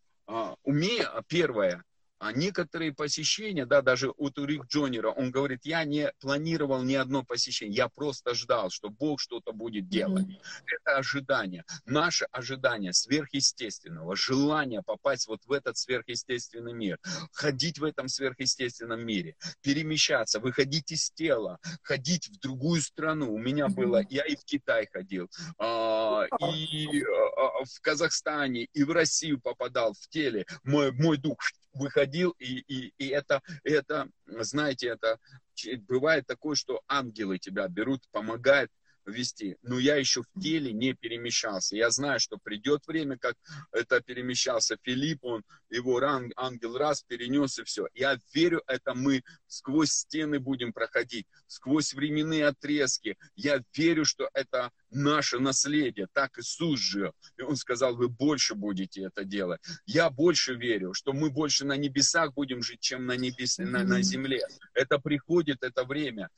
умея, 0.64 1.10
первое, 1.28 1.82
а 2.18 2.32
некоторые 2.32 2.92
посещения, 2.92 3.66
да, 3.66 3.82
даже 3.82 4.12
у 4.16 4.30
Турик 4.30 4.66
Джонера, 4.66 5.10
он 5.10 5.30
говорит, 5.30 5.60
я 5.64 5.84
не 5.84 6.10
планировал 6.20 6.82
ни 6.82 6.94
одно 6.94 7.22
посещение, 7.22 7.76
я 7.76 7.88
просто 7.88 8.34
ждал, 8.34 8.70
что 8.70 8.88
Бог 8.88 9.20
что-то 9.20 9.52
будет 9.52 9.88
делать. 9.88 10.26
Mm-hmm. 10.26 10.64
Это 10.66 10.98
ожидание, 10.98 11.64
наше 11.84 12.26
ожидание 12.32 12.92
сверхъестественного, 12.92 14.16
желание 14.16 14.82
попасть 14.82 15.26
вот 15.26 15.44
в 15.44 15.52
этот 15.52 15.76
сверхъестественный 15.76 16.72
мир, 16.72 16.98
ходить 17.32 17.78
в 17.78 17.84
этом 17.84 18.08
сверхъестественном 18.08 19.04
мире, 19.04 19.36
перемещаться, 19.60 20.40
выходить 20.40 20.90
из 20.92 21.10
тела, 21.10 21.58
ходить 21.82 22.28
в 22.28 22.38
другую 22.40 22.80
страну. 22.80 23.32
У 23.32 23.38
меня 23.38 23.66
mm-hmm. 23.66 23.74
было, 23.74 24.02
я 24.08 24.24
и 24.24 24.36
в 24.36 24.44
Китай 24.44 24.88
ходил, 24.90 25.30
а, 25.58 26.24
и 26.50 27.02
а, 27.02 27.45
в 27.64 27.80
Казахстане, 27.80 28.68
и 28.72 28.84
в 28.84 28.90
Россию 28.90 29.40
попадал 29.40 29.94
в 29.94 30.08
теле. 30.08 30.46
Мой, 30.64 30.92
мой 30.92 31.16
дух 31.16 31.38
выходил, 31.72 32.30
и, 32.38 32.60
и, 32.68 32.92
и 32.98 33.08
это, 33.08 33.42
это, 33.64 34.08
знаете, 34.26 34.88
это 34.88 35.18
бывает 35.88 36.26
такое, 36.26 36.54
что 36.54 36.80
ангелы 36.88 37.38
тебя 37.38 37.68
берут, 37.68 38.02
помогают 38.10 38.70
вести. 39.06 39.56
Но 39.62 39.78
я 39.78 39.96
еще 39.96 40.22
в 40.22 40.40
теле 40.40 40.72
не 40.72 40.94
перемещался. 40.94 41.76
Я 41.76 41.90
знаю, 41.90 42.20
что 42.20 42.38
придет 42.38 42.86
время, 42.86 43.16
как 43.18 43.36
это 43.72 44.00
перемещался 44.00 44.76
Филипп, 44.82 45.24
он, 45.24 45.44
его 45.70 46.00
ангел 46.36 46.76
раз 46.76 47.02
перенес 47.02 47.58
и 47.58 47.64
все. 47.64 47.86
Я 47.94 48.18
верю, 48.34 48.62
это 48.66 48.94
мы 48.94 49.22
сквозь 49.46 49.92
стены 49.92 50.38
будем 50.38 50.72
проходить, 50.72 51.26
сквозь 51.46 51.94
временные 51.94 52.46
отрезки. 52.46 53.16
Я 53.34 53.62
верю, 53.74 54.04
что 54.04 54.28
это 54.34 54.70
наше 54.90 55.38
наследие. 55.38 56.06
Так 56.12 56.38
Иисус 56.38 56.80
жил. 56.80 57.12
И 57.36 57.42
Он 57.42 57.56
сказал, 57.56 57.96
вы 57.96 58.08
больше 58.08 58.54
будете 58.54 59.02
это 59.02 59.24
делать. 59.24 59.60
Я 59.86 60.10
больше 60.10 60.54
верю, 60.54 60.94
что 60.94 61.12
мы 61.12 61.30
больше 61.30 61.64
на 61.64 61.76
небесах 61.76 62.34
будем 62.34 62.62
жить, 62.62 62.80
чем 62.80 63.06
на, 63.06 63.16
небес, 63.16 63.58
на, 63.58 63.84
на 63.84 64.02
земле. 64.02 64.40
Это 64.74 64.98
приходит, 64.98 65.62
это 65.62 65.84
время. 65.84 66.30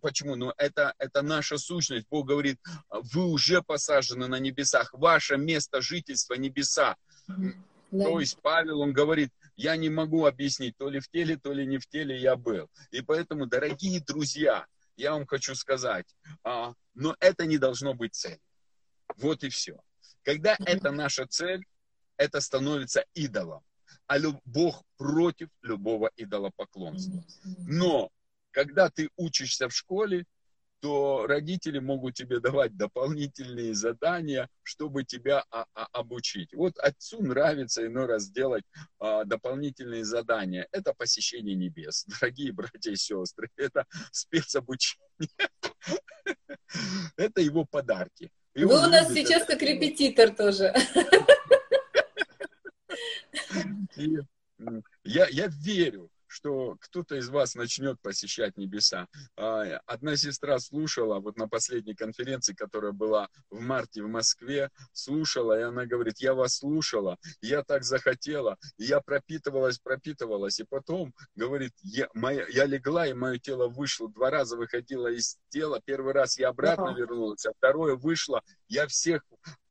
Почему? 0.00 0.36
Ну, 0.36 0.52
это, 0.56 0.94
это 0.98 1.22
наша 1.22 1.58
сущность. 1.58 2.06
Бог 2.10 2.26
говорит, 2.26 2.58
вы 2.90 3.26
уже 3.26 3.62
посажены 3.62 4.26
на 4.26 4.38
небесах. 4.38 4.92
Ваше 4.92 5.36
место 5.36 5.80
жительства 5.80 6.34
небеса. 6.34 6.96
Да. 7.90 8.04
То 8.04 8.20
есть 8.20 8.38
Павел, 8.42 8.80
он 8.80 8.92
говорит, 8.92 9.30
я 9.56 9.76
не 9.76 9.88
могу 9.88 10.26
объяснить, 10.26 10.76
то 10.76 10.88
ли 10.88 10.98
в 10.98 11.08
теле, 11.08 11.36
то 11.36 11.52
ли 11.52 11.64
не 11.64 11.78
в 11.78 11.86
теле 11.86 12.18
я 12.20 12.34
был. 12.34 12.68
И 12.90 13.02
поэтому, 13.02 13.46
дорогие 13.46 14.00
друзья, 14.00 14.66
я 14.96 15.12
вам 15.12 15.26
хочу 15.26 15.54
сказать, 15.54 16.06
а, 16.42 16.74
но 16.94 17.16
это 17.20 17.46
не 17.46 17.58
должно 17.58 17.94
быть 17.94 18.14
цель. 18.14 18.40
Вот 19.16 19.44
и 19.44 19.48
все. 19.48 19.80
Когда 20.22 20.56
это 20.66 20.90
наша 20.90 21.26
цель, 21.26 21.64
это 22.16 22.40
становится 22.40 23.04
идолом. 23.14 23.62
А 24.06 24.18
люб, 24.18 24.40
Бог 24.44 24.82
против 24.96 25.48
любого 25.62 26.10
идолопоклонства. 26.16 27.24
Но 27.66 28.10
когда 28.50 28.90
ты 28.90 29.10
учишься 29.16 29.68
в 29.68 29.74
школе, 29.74 30.24
то 30.84 31.26
родители 31.26 31.78
могут 31.78 32.12
тебе 32.12 32.40
давать 32.40 32.76
дополнительные 32.76 33.72
задания, 33.72 34.50
чтобы 34.62 35.02
тебя 35.04 35.42
а, 35.50 35.64
а, 35.72 35.86
обучить. 35.92 36.52
Вот 36.52 36.76
отцу 36.76 37.22
нравится 37.22 37.86
иной 37.86 38.04
раз 38.04 38.28
делать 38.28 38.64
а, 38.98 39.24
дополнительные 39.24 40.04
задания. 40.04 40.68
Это 40.72 40.92
посещение 40.92 41.56
небес, 41.56 42.04
дорогие 42.20 42.52
братья 42.52 42.90
и 42.90 42.96
сестры. 42.96 43.48
Это 43.56 43.86
спецобучение. 44.12 45.08
Это 47.16 47.40
его 47.40 47.64
подарки. 47.64 48.30
Вы 48.54 48.66
у 48.66 48.90
нас 48.90 49.10
сейчас 49.10 49.46
как 49.46 49.62
репетитор 49.62 50.34
тоже. 50.34 50.74
Я, 55.02 55.28
я 55.28 55.46
верю, 55.46 56.10
что 56.34 56.76
кто-то 56.80 57.14
из 57.14 57.28
вас 57.28 57.54
начнет 57.54 58.00
посещать 58.00 58.56
небеса. 58.56 59.06
А, 59.36 59.62
одна 59.86 60.16
сестра 60.16 60.58
слушала, 60.58 61.20
вот 61.20 61.36
на 61.36 61.48
последней 61.48 61.94
конференции, 61.94 62.54
которая 62.54 62.90
была 62.90 63.28
в 63.50 63.60
марте 63.60 64.02
в 64.02 64.08
Москве, 64.08 64.70
слушала, 64.92 65.56
и 65.56 65.62
она 65.62 65.86
говорит, 65.86 66.18
я 66.18 66.34
вас 66.34 66.56
слушала, 66.56 67.18
я 67.40 67.62
так 67.62 67.84
захотела, 67.84 68.58
я 68.78 69.00
пропитывалась, 69.00 69.78
пропитывалась, 69.78 70.58
и 70.58 70.64
потом, 70.64 71.14
говорит, 71.36 71.72
я, 71.82 72.08
моя, 72.14 72.46
я 72.48 72.66
легла, 72.66 73.06
и 73.06 73.12
мое 73.12 73.38
тело 73.38 73.68
вышло, 73.68 74.10
два 74.10 74.30
раза 74.30 74.56
выходила 74.56 75.06
из 75.06 75.38
тела, 75.50 75.80
первый 75.84 76.14
раз 76.14 76.36
я 76.36 76.48
обратно 76.48 76.94
вернулась, 76.96 77.46
а 77.46 77.52
второе 77.56 77.94
вышло, 77.94 78.42
я 78.66 78.88
всех 78.88 79.22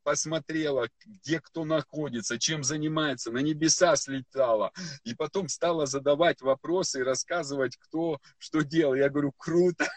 посмотрела, 0.03 0.87
где 1.05 1.39
кто 1.39 1.65
находится, 1.65 2.39
чем 2.39 2.63
занимается, 2.63 3.31
на 3.31 3.39
небеса 3.39 3.95
слетала. 3.95 4.71
И 5.03 5.15
потом 5.15 5.47
стала 5.47 5.85
задавать 5.85 6.41
вопросы 6.41 6.99
и 6.99 7.03
рассказывать, 7.03 7.77
кто 7.77 8.19
что 8.37 8.61
делал. 8.61 8.95
Я 8.95 9.09
говорю, 9.09 9.33
круто. 9.37 9.87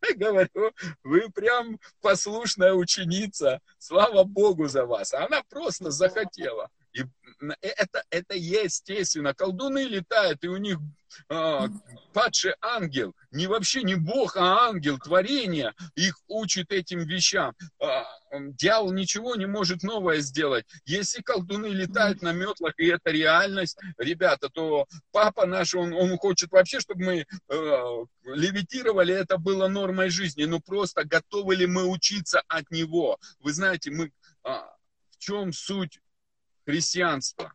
Говорю, 0.16 0.72
вы 1.02 1.28
прям 1.30 1.78
послушная 2.00 2.72
ученица. 2.72 3.60
Слава 3.78 4.24
Богу 4.24 4.68
за 4.68 4.86
вас. 4.86 5.12
Она 5.12 5.42
просто 5.48 5.90
захотела. 5.90 6.70
И 6.98 7.04
это, 7.60 8.02
это 8.10 8.34
естественно. 8.34 9.34
Колдуны 9.34 9.84
летают, 9.84 10.42
и 10.42 10.48
у 10.48 10.56
них 10.56 10.78
а, 11.28 11.68
падший 12.12 12.54
ангел, 12.60 13.14
не 13.30 13.46
вообще 13.46 13.82
не 13.82 13.94
Бог, 13.94 14.36
а 14.36 14.68
ангел, 14.68 14.98
творение, 14.98 15.74
их 15.94 16.18
учит 16.26 16.72
этим 16.72 17.00
вещам. 17.00 17.54
А, 17.80 18.04
дьявол 18.32 18.92
ничего 18.92 19.36
не 19.36 19.46
может 19.46 19.82
новое 19.82 20.18
сделать. 20.18 20.66
Если 20.84 21.22
колдуны 21.22 21.66
летают 21.66 22.22
на 22.22 22.32
метлах, 22.32 22.74
и 22.78 22.86
это 22.86 23.10
реальность, 23.10 23.78
ребята, 23.98 24.48
то 24.48 24.86
папа 25.12 25.46
наш, 25.46 25.74
он, 25.74 25.92
он 25.92 26.16
хочет 26.18 26.50
вообще, 26.50 26.80
чтобы 26.80 27.04
мы 27.04 27.26
э, 27.48 28.04
левитировали, 28.24 29.14
это 29.14 29.38
было 29.38 29.68
нормой 29.68 30.10
жизни. 30.10 30.44
Но 30.44 30.60
просто 30.60 31.04
готовы 31.04 31.56
ли 31.56 31.66
мы 31.66 31.86
учиться 31.86 32.42
от 32.48 32.70
него? 32.70 33.18
Вы 33.40 33.52
знаете, 33.52 33.90
мы... 33.90 34.12
Э, 34.44 34.60
в 35.10 35.20
чем 35.20 35.52
суть 35.52 35.98
христианства. 36.68 37.54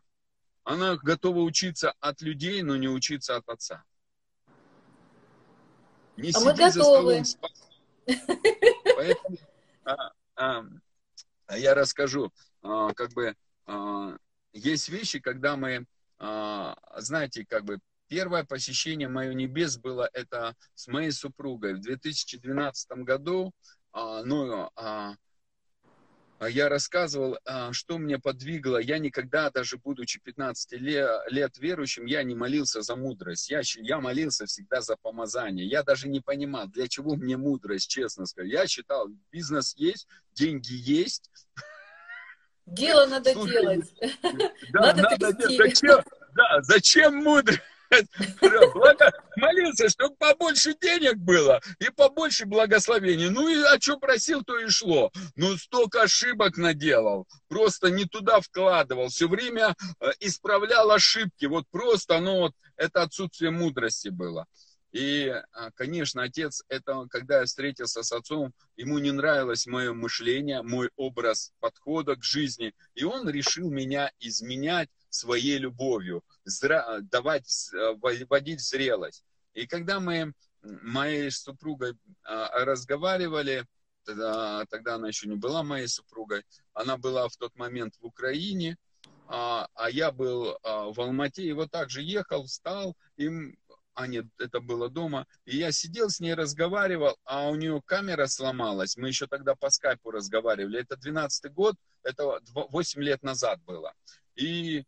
Она 0.64 0.96
готова 0.96 1.38
учиться 1.40 1.92
от 2.00 2.20
людей, 2.20 2.62
но 2.62 2.74
не 2.76 2.88
учиться 2.88 3.36
от 3.36 3.48
отца. 3.48 3.84
Не 6.16 6.32
а 6.34 6.40
мы 6.40 6.54
готовы. 6.54 7.22
Поэтому 8.96 9.38
а, 9.84 10.12
а, 10.34 10.64
а, 11.46 11.56
я 11.56 11.74
расскажу, 11.74 12.32
а, 12.62 12.92
как 12.94 13.12
бы 13.12 13.36
а, 13.66 14.16
есть 14.52 14.88
вещи, 14.88 15.20
когда 15.20 15.56
мы, 15.56 15.86
а, 16.18 16.76
знаете, 16.96 17.46
как 17.46 17.64
бы 17.64 17.78
первое 18.08 18.42
посещение 18.42 19.08
мое 19.08 19.32
небес 19.32 19.78
было 19.78 20.10
это 20.12 20.56
с 20.74 20.88
моей 20.88 21.12
супругой 21.12 21.74
в 21.74 21.80
2012 21.80 23.04
году. 23.04 23.52
А, 23.92 24.24
ну, 24.24 24.70
а 24.74 25.14
я 26.40 26.68
рассказывал, 26.68 27.38
а, 27.44 27.72
что 27.72 27.98
меня 27.98 28.18
подвигло. 28.18 28.78
Я 28.78 28.98
никогда, 28.98 29.50
даже 29.50 29.78
будучи 29.78 30.20
15 30.20 30.72
лет 30.72 31.58
верующим, 31.58 32.06
я 32.06 32.22
не 32.22 32.34
молился 32.34 32.82
за 32.82 32.96
мудрость. 32.96 33.50
Я, 33.50 33.60
я 33.76 34.00
молился 34.00 34.46
всегда 34.46 34.80
за 34.80 34.96
помазание. 34.96 35.66
Я 35.66 35.82
даже 35.82 36.08
не 36.08 36.20
понимал, 36.20 36.66
для 36.68 36.88
чего 36.88 37.14
мне 37.14 37.36
мудрость, 37.36 37.88
честно 37.88 38.26
сказать. 38.26 38.50
Я 38.50 38.66
считал, 38.66 39.08
бизнес 39.30 39.74
есть, 39.76 40.08
деньги 40.32 40.72
есть. 40.72 41.30
Дело 42.66 43.06
надо 43.06 43.32
Слушай, 43.32 43.52
делать. 43.52 43.94
Да, 44.72 44.94
надо, 44.94 45.02
надо 45.02 45.32
делать. 45.34 45.78
Зачем, 45.78 46.02
да, 46.34 46.62
зачем 46.62 47.16
мудрость? 47.16 47.60
Благо, 48.40 49.12
молился, 49.36 49.88
чтобы 49.88 50.16
побольше 50.16 50.74
денег 50.80 51.16
было 51.16 51.60
и 51.78 51.90
побольше 51.90 52.46
благословений. 52.46 53.28
Ну 53.28 53.48
и 53.48 53.62
о 53.62 53.78
чем 53.78 54.00
просил, 54.00 54.42
то 54.42 54.58
и 54.58 54.68
шло. 54.68 55.10
Ну 55.36 55.56
столько 55.56 56.02
ошибок 56.02 56.56
наделал, 56.56 57.26
просто 57.48 57.90
не 57.90 58.04
туда 58.04 58.40
вкладывал, 58.40 59.08
все 59.08 59.28
время 59.28 59.74
э, 60.00 60.10
исправлял 60.20 60.90
ошибки. 60.90 61.46
Вот 61.46 61.64
просто, 61.70 62.20
ну 62.20 62.40
вот, 62.40 62.52
это 62.76 63.02
отсутствие 63.02 63.50
мудрости 63.50 64.08
было. 64.08 64.46
И, 64.94 65.26
а, 65.26 65.72
конечно, 65.72 66.22
отец, 66.22 66.62
это 66.68 67.06
когда 67.10 67.40
я 67.40 67.46
встретился 67.46 68.04
с 68.04 68.12
отцом, 68.12 68.54
ему 68.76 69.00
не 69.00 69.10
нравилось 69.10 69.66
мое 69.66 69.92
мышление, 69.92 70.62
мой 70.62 70.88
образ 70.94 71.52
подхода 71.58 72.14
к 72.14 72.22
жизни. 72.22 72.72
И 72.94 73.02
он 73.02 73.28
решил 73.28 73.70
меня 73.70 74.12
изменять 74.20 74.88
своей 75.14 75.58
любовью, 75.58 76.22
зра, 76.44 77.00
давать, 77.02 77.70
э, 77.72 77.94
вводить 78.26 78.60
зрелость. 78.60 79.24
И 79.54 79.66
когда 79.66 80.00
мы 80.00 80.32
моей 80.82 81.30
супругой 81.30 81.94
а, 82.24 82.64
разговаривали, 82.64 83.66
тогда, 84.04 84.64
тогда 84.66 84.96
она 84.96 85.08
еще 85.08 85.28
не 85.28 85.36
была 85.36 85.62
моей 85.62 85.86
супругой, 85.88 86.42
она 86.72 86.96
была 86.96 87.28
в 87.28 87.36
тот 87.36 87.54
момент 87.56 87.94
в 88.00 88.04
Украине, 88.04 88.76
а, 89.26 89.68
а 89.74 89.90
я 89.90 90.10
был 90.10 90.58
а, 90.62 90.92
в 90.92 91.00
Алмате, 91.00 91.44
и 91.44 91.52
вот 91.52 91.70
так 91.70 91.90
же 91.90 92.02
ехал, 92.02 92.44
встал, 92.44 92.96
и 93.16 93.30
а 93.94 94.08
нет, 94.08 94.26
это 94.38 94.60
было 94.60 94.90
дома, 94.90 95.26
и 95.44 95.56
я 95.56 95.70
сидел 95.70 96.10
с 96.10 96.18
ней, 96.18 96.34
разговаривал, 96.34 97.16
а 97.24 97.48
у 97.48 97.54
нее 97.54 97.80
камера 97.86 98.26
сломалась, 98.26 98.96
мы 98.96 99.08
еще 99.08 99.28
тогда 99.28 99.54
по 99.54 99.70
скайпу 99.70 100.10
разговаривали, 100.10 100.80
это 100.80 100.96
12 100.96 101.52
год, 101.52 101.76
это 102.02 102.40
8 102.54 103.02
лет 103.02 103.22
назад 103.22 103.62
было, 103.62 103.94
и 104.34 104.84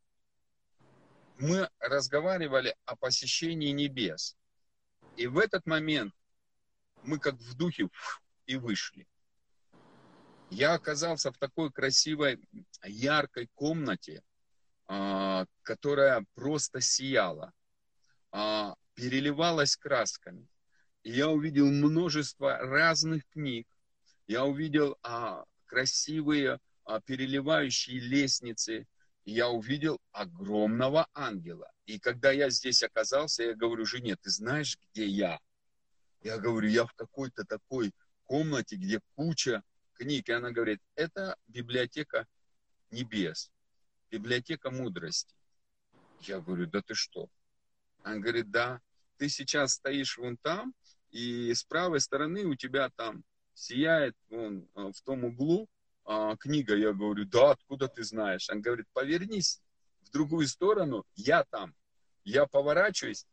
мы 1.39 1.69
разговаривали 1.79 2.77
о 2.85 2.97
посещении 2.97 3.71
небес, 3.71 4.37
и 5.17 5.27
в 5.27 5.39
этот 5.39 5.67
момент 5.67 6.15
мы 7.03 7.19
как 7.19 7.35
в 7.35 7.55
духе 7.57 7.89
и 8.47 8.57
вышли. 8.57 9.07
Я 10.51 10.75
оказался 10.75 11.33
в 11.33 11.39
такой 11.39 11.73
красивой, 11.73 12.41
яркой 12.85 13.49
комнате, 13.55 14.23
а, 14.87 15.47
которая 15.63 16.25
просто 16.35 16.81
сияла. 16.81 17.53
А, 18.31 18.77
переливалась 18.95 19.77
красками. 19.77 20.49
И 21.03 21.11
я 21.11 21.29
увидел 21.29 21.67
множество 21.67 22.59
разных 22.59 23.27
книг. 23.31 23.67
Я 24.27 24.45
увидел 24.45 24.97
а, 25.03 25.45
красивые 25.67 26.61
переливающие 27.05 27.99
лестницы. 27.99 28.87
Я 29.27 29.49
увидел 29.49 30.01
огромного 30.13 31.09
ангела. 31.13 31.71
И 31.85 31.99
когда 31.99 32.31
я 32.31 32.49
здесь 32.49 32.85
оказался, 32.85 33.43
я 33.43 33.55
говорю 33.55 33.85
жене, 33.85 34.15
ты 34.15 34.31
знаешь, 34.31 34.79
где 34.79 35.05
я? 35.05 35.41
Я 36.23 36.39
говорю, 36.39 36.69
я 36.69 36.87
в 36.87 36.93
какой-то 36.95 37.45
такой 37.45 37.93
комнате, 38.25 38.77
где 38.77 39.01
куча 39.17 39.65
книг. 39.95 40.29
И 40.29 40.33
она 40.33 40.53
говорит, 40.53 40.81
это 40.95 41.37
библиотека 41.49 42.29
небес, 42.93 43.51
библиотека 44.13 44.71
мудрости. 44.71 45.35
Я 46.21 46.41
говорю, 46.41 46.69
да 46.69 46.81
ты 46.81 46.95
что? 46.95 47.29
Она 48.05 48.19
говорит, 48.19 48.53
да, 48.53 48.81
ты 49.17 49.29
сейчас 49.29 49.73
стоишь 49.73 50.19
вон 50.19 50.37
там, 50.37 50.73
и 51.11 51.53
с 51.53 51.65
правой 51.65 52.01
стороны 52.01 52.45
у 52.45 52.55
тебя 52.55 52.91
там 52.91 53.25
сияет 53.55 54.15
вон 54.29 54.69
а, 54.75 54.93
в 54.93 55.01
том 55.01 55.25
углу 55.25 55.69
а, 56.07 56.37
книга. 56.37 56.75
Я 56.77 56.93
говорю, 56.93 57.25
да, 57.25 57.51
откуда 57.51 57.89
ты 57.89 58.05
знаешь? 58.05 58.49
Он 58.51 58.63
говорит, 58.63 58.87
повернись 58.93 59.61
в 60.03 60.11
другую 60.11 60.47
сторону, 60.47 61.05
я 61.15 61.45
там. 61.45 61.75
Я 62.25 62.47
поворачиваюсь, 62.47 63.27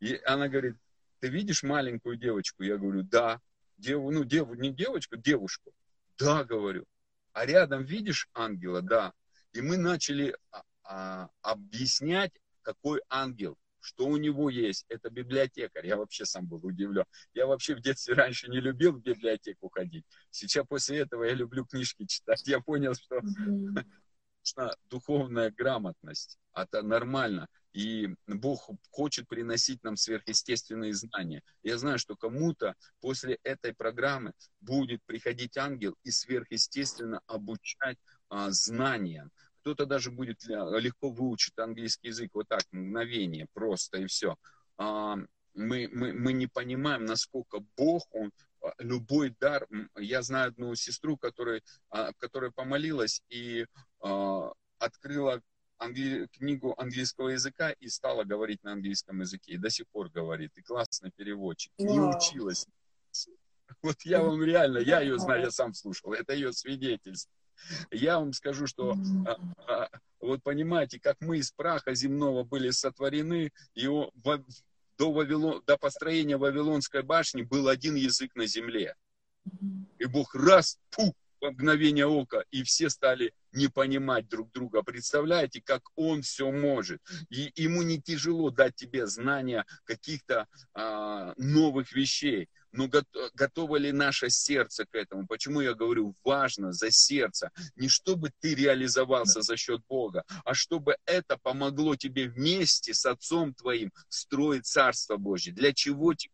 и 0.00 0.20
она 0.24 0.48
говорит, 0.48 0.76
ты 1.20 1.28
видишь 1.28 1.62
маленькую 1.62 2.16
девочку? 2.16 2.62
Я 2.62 2.76
говорю, 2.76 3.02
да. 3.02 3.40
Дев, 3.76 4.00
ну, 4.00 4.24
дев, 4.24 4.48
не 4.50 4.70
девочку, 4.70 5.16
девушку. 5.16 5.72
Да, 6.18 6.44
говорю. 6.44 6.84
А 7.32 7.46
рядом 7.46 7.84
видишь 7.84 8.28
ангела? 8.34 8.82
Да. 8.82 9.12
И 9.52 9.60
мы 9.60 9.76
начали 9.76 10.36
а, 10.50 10.62
а, 10.84 11.28
объяснять, 11.42 12.32
какой 12.62 13.00
ангел 13.08 13.56
что 13.80 14.06
у 14.06 14.16
него 14.16 14.50
есть. 14.50 14.84
Это 14.88 15.10
библиотекарь. 15.10 15.86
Я 15.86 15.96
вообще 15.96 16.24
сам 16.24 16.46
был 16.46 16.64
удивлен. 16.64 17.04
Я 17.34 17.46
вообще 17.46 17.74
в 17.74 17.80
детстве 17.80 18.14
раньше 18.14 18.48
не 18.48 18.60
любил 18.60 18.92
в 18.92 19.02
библиотеку 19.02 19.68
ходить. 19.68 20.04
Сейчас 20.30 20.66
после 20.66 20.98
этого 20.98 21.24
я 21.24 21.34
люблю 21.34 21.64
книжки 21.64 22.06
читать. 22.06 22.46
Я 22.46 22.60
понял, 22.60 22.94
что 22.94 23.20
нужна 24.56 24.74
духовная 24.90 25.50
грамотность. 25.50 26.38
Это 26.54 26.82
нормально. 26.82 27.48
И 27.72 28.08
Бог 28.26 28.70
хочет 28.90 29.28
приносить 29.28 29.84
нам 29.84 29.96
сверхъестественные 29.96 30.94
знания. 30.94 31.42
Я 31.62 31.78
знаю, 31.78 31.98
что 31.98 32.16
кому-то 32.16 32.74
после 33.00 33.38
этой 33.44 33.74
программы 33.74 34.32
будет 34.60 35.00
приходить 35.04 35.56
ангел 35.56 35.94
и 36.02 36.10
сверхъестественно 36.10 37.20
обучать 37.26 37.98
а, 38.28 38.50
знаниям. 38.50 39.30
Кто-то 39.68 39.84
даже 39.84 40.10
будет 40.10 40.42
легко 40.46 41.10
выучить 41.10 41.58
английский 41.58 42.08
язык 42.08 42.30
вот 42.32 42.48
так, 42.48 42.62
мгновение, 42.72 43.46
просто 43.52 43.98
и 43.98 44.06
все. 44.06 44.34
А, 44.78 45.16
мы, 45.52 45.90
мы, 45.92 46.14
мы 46.14 46.32
не 46.32 46.46
понимаем, 46.46 47.04
насколько 47.04 47.60
Бог, 47.76 48.06
Он 48.12 48.32
а, 48.62 48.72
любой 48.78 49.36
дар. 49.38 49.68
Я 49.98 50.22
знаю 50.22 50.48
одну 50.48 50.74
сестру, 50.74 51.18
которая, 51.18 51.60
а, 51.90 52.14
которая 52.14 52.50
помолилась 52.50 53.20
и 53.28 53.66
э, 54.02 54.50
открыла 54.78 55.42
англи... 55.76 56.28
книгу 56.32 56.72
английского 56.78 57.28
языка 57.28 57.72
и 57.72 57.88
стала 57.88 58.24
говорить 58.24 58.62
на 58.62 58.72
английском 58.72 59.20
языке. 59.20 59.52
И 59.52 59.58
до 59.58 59.68
сих 59.68 59.86
пор 59.88 60.08
говорит. 60.08 60.52
И 60.56 60.62
классный 60.62 61.10
переводчик. 61.14 61.72
Wow. 61.78 61.94
И 61.94 62.16
училась. 62.16 62.66
Вот 63.82 64.00
я 64.04 64.22
вам 64.22 64.42
реально, 64.42 64.78
я 64.78 65.02
ее 65.02 65.18
знаю, 65.18 65.42
я 65.42 65.50
сам 65.50 65.74
слушал. 65.74 66.14
Это 66.14 66.32
ее 66.32 66.54
свидетельство. 66.54 67.30
Я 67.90 68.18
вам 68.18 68.32
скажу, 68.32 68.66
что 68.66 68.96
а, 69.26 69.36
а, 69.66 69.88
вот 70.20 70.42
понимаете, 70.42 71.00
как 71.00 71.16
мы 71.20 71.38
из 71.38 71.50
праха 71.50 71.94
земного 71.94 72.44
были 72.44 72.70
сотворены, 72.70 73.52
и 73.74 73.86
до, 73.86 75.12
Вавилон, 75.12 75.62
до 75.66 75.76
построения 75.76 76.36
Вавилонской 76.36 77.02
башни 77.02 77.42
был 77.42 77.68
один 77.68 77.94
язык 77.94 78.34
на 78.34 78.46
земле. 78.46 78.94
И 79.98 80.04
Бог 80.04 80.34
раз, 80.34 80.78
пух, 80.90 81.14
в 81.40 81.50
мгновение 81.50 82.06
ока, 82.06 82.44
и 82.50 82.62
все 82.62 82.90
стали 82.90 83.32
не 83.52 83.68
понимать 83.68 84.28
друг 84.28 84.50
друга. 84.52 84.82
Представляете, 84.82 85.62
как 85.62 85.82
он 85.94 86.22
все 86.22 86.50
может. 86.50 87.00
И 87.30 87.52
ему 87.54 87.82
не 87.82 88.00
тяжело 88.00 88.50
дать 88.50 88.74
тебе 88.74 89.06
знания 89.06 89.64
каких-то 89.84 90.46
а, 90.74 91.32
новых 91.36 91.92
вещей. 91.92 92.48
Но 92.72 92.88
готово 93.34 93.76
ли 93.76 93.92
наше 93.92 94.30
сердце 94.30 94.84
к 94.84 94.94
этому? 94.94 95.26
Почему 95.26 95.60
я 95.60 95.74
говорю, 95.74 96.14
важно 96.24 96.72
за 96.72 96.90
сердце. 96.90 97.50
Не 97.76 97.88
чтобы 97.88 98.30
ты 98.40 98.54
реализовался 98.54 99.42
за 99.42 99.56
счет 99.56 99.80
Бога, 99.88 100.24
а 100.44 100.54
чтобы 100.54 100.96
это 101.06 101.38
помогло 101.38 101.96
тебе 101.96 102.28
вместе 102.28 102.92
с 102.92 103.06
Отцом 103.06 103.54
твоим 103.54 103.92
строить 104.08 104.66
Царство 104.66 105.16
Божье. 105.16 105.52
Для 105.52 105.72
чего 105.72 106.14
тебе 106.14 106.32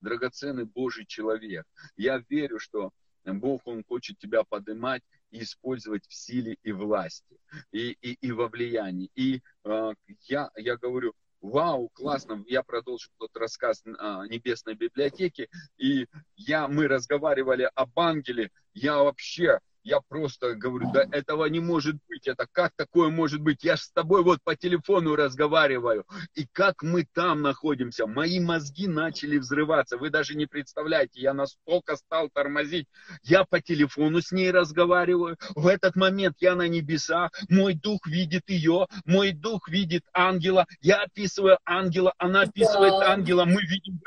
драгоценный 0.00 0.64
Божий 0.64 1.04
человек. 1.06 1.66
Я 1.96 2.22
верю, 2.28 2.58
что 2.58 2.92
Бог, 3.24 3.62
Он 3.66 3.82
хочет 3.84 4.18
тебя 4.18 4.44
поднимать 4.44 5.02
использовать 5.30 6.06
в 6.06 6.14
силе 6.14 6.56
и 6.62 6.72
власти, 6.72 7.38
и, 7.72 7.96
и, 8.00 8.12
и 8.20 8.32
во 8.32 8.48
влиянии. 8.48 9.10
И 9.14 9.42
э, 9.64 9.94
я, 10.28 10.50
я 10.56 10.76
говорю, 10.76 11.14
вау, 11.40 11.88
классно, 11.90 12.44
я 12.46 12.62
продолжил 12.62 13.12
тот 13.18 13.36
рассказ 13.36 13.82
а, 13.98 14.26
Небесной 14.26 14.74
библиотеки, 14.74 15.48
и 15.76 16.06
я, 16.36 16.68
мы 16.68 16.88
разговаривали 16.88 17.70
об 17.74 17.98
ангеле, 17.98 18.50
я 18.74 19.02
вообще 19.02 19.60
я 19.86 20.00
просто 20.00 20.56
говорю, 20.56 20.90
да 20.92 21.04
этого 21.12 21.46
не 21.46 21.60
может 21.60 21.96
быть, 22.08 22.26
это 22.26 22.46
как 22.50 22.72
такое 22.74 23.08
может 23.08 23.40
быть? 23.40 23.62
Я 23.62 23.76
же 23.76 23.82
с 23.82 23.92
тобой 23.92 24.24
вот 24.24 24.40
по 24.42 24.56
телефону 24.56 25.14
разговариваю, 25.14 26.04
и 26.34 26.46
как 26.52 26.82
мы 26.82 27.06
там 27.14 27.42
находимся, 27.42 28.06
мои 28.06 28.40
мозги 28.40 28.88
начали 28.88 29.38
взрываться, 29.38 29.96
вы 29.96 30.10
даже 30.10 30.34
не 30.34 30.46
представляете, 30.46 31.20
я 31.20 31.32
настолько 31.32 31.94
стал 31.96 32.28
тормозить, 32.30 32.88
я 33.22 33.44
по 33.44 33.60
телефону 33.60 34.20
с 34.20 34.32
ней 34.32 34.50
разговариваю, 34.50 35.36
в 35.54 35.68
этот 35.68 35.94
момент 35.94 36.36
я 36.40 36.56
на 36.56 36.66
небесах, 36.66 37.30
мой 37.48 37.74
дух 37.74 38.08
видит 38.08 38.50
ее, 38.50 38.88
мой 39.04 39.30
дух 39.30 39.68
видит 39.68 40.02
ангела, 40.12 40.66
я 40.80 41.02
описываю 41.02 41.58
ангела, 41.64 42.12
она 42.18 42.42
описывает 42.42 42.94
ангела, 42.94 43.44
мы 43.44 43.62
видим 43.62 44.00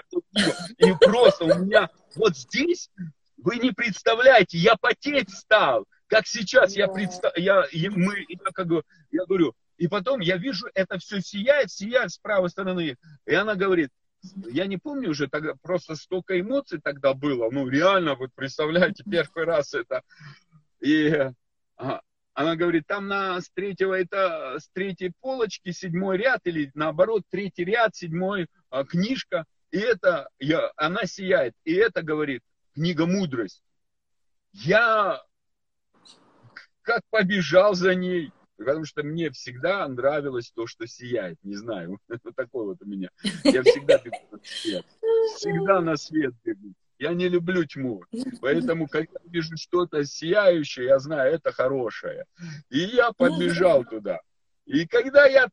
и 0.77 0.91
просто 1.05 1.45
у 1.45 1.59
меня 1.59 1.89
вот 2.15 2.35
здесь 2.35 2.89
вы 3.43 3.58
не 3.58 3.71
представляете, 3.71 4.58
я 4.58 4.75
потеть 4.75 5.30
стал, 5.32 5.86
как 6.08 6.28
сейчас 6.28 6.75
я 6.75 6.88
представ... 6.88 7.36
я, 7.38 7.65
я, 7.71 7.91
мы, 7.91 8.25
я, 8.28 8.38
как, 8.54 8.67
я 9.12 9.25
говорю, 9.25 9.54
и 9.78 9.88
потом 9.88 10.19
я 10.19 10.38
вижу, 10.38 10.67
это 10.73 10.97
все 10.99 11.21
сияет, 11.21 11.71
сияет 11.71 12.12
с 12.12 12.17
правой 12.17 12.49
стороны. 12.49 12.97
И 13.25 13.34
она 13.34 13.56
говорит, 13.56 13.89
я 14.52 14.65
не 14.65 14.78
помню 14.78 15.12
уже, 15.12 15.28
тогда 15.28 15.54
просто 15.62 15.95
столько 15.95 16.39
эмоций 16.39 16.82
тогда 16.84 17.13
было. 17.13 17.49
Ну, 17.49 17.67
реально, 17.67 18.15
вот 18.15 18.32
представляете, 18.36 19.04
первый 19.10 19.45
раз 19.45 19.73
это. 19.73 20.02
И 20.82 21.10
а, 21.78 22.02
она 22.34 22.56
говорит, 22.56 22.88
там 22.88 23.08
на, 23.08 23.39
с 23.39 23.49
третьего 23.52 23.93
это, 23.93 24.58
с 24.60 24.69
третьей 24.69 25.13
полочки 25.21 25.71
седьмой 25.71 26.17
ряд, 26.17 26.41
или 26.43 26.71
наоборот, 26.73 27.23
третий 27.30 27.63
ряд, 27.63 27.95
седьмой 27.95 28.47
а, 28.69 28.84
книжка. 28.84 29.45
И 29.71 29.78
это, 29.78 30.28
я, 30.39 30.71
она 30.75 31.06
сияет. 31.06 31.54
И 31.63 31.73
это, 31.73 32.02
говорит, 32.02 32.41
книга 32.79 33.05
мудрость. 33.05 33.61
Я 34.53 35.21
как 36.81 37.01
побежал 37.09 37.73
за 37.73 37.93
ней, 37.93 38.31
потому 38.57 38.85
что 38.85 39.03
мне 39.03 39.31
всегда 39.31 39.85
нравилось 39.89 40.51
то, 40.55 40.65
что 40.65 40.87
сияет. 40.87 41.37
Не 41.43 41.55
знаю, 41.55 41.99
вот 42.07 42.35
такой 42.35 42.67
вот 42.67 42.77
у 42.81 42.85
меня. 42.85 43.09
Я 43.43 43.63
всегда 43.63 44.01
свет. 44.43 44.85
Всегда 45.35 45.81
на 45.81 45.97
свет 45.97 46.33
бегу. 46.45 46.73
Я 46.99 47.13
не 47.13 47.27
люблю 47.27 47.65
тьму. 47.65 48.03
Поэтому, 48.41 48.87
когда 48.87 49.19
вижу 49.25 49.57
что-то 49.57 50.05
сияющее, 50.05 50.87
я 50.87 50.99
знаю, 50.99 51.33
это 51.33 51.51
хорошее. 51.51 52.25
И 52.69 52.79
я 52.79 53.11
побежал 53.11 53.83
туда. 53.83 54.21
И 54.65 54.87
когда 54.87 55.25
я 55.25 55.49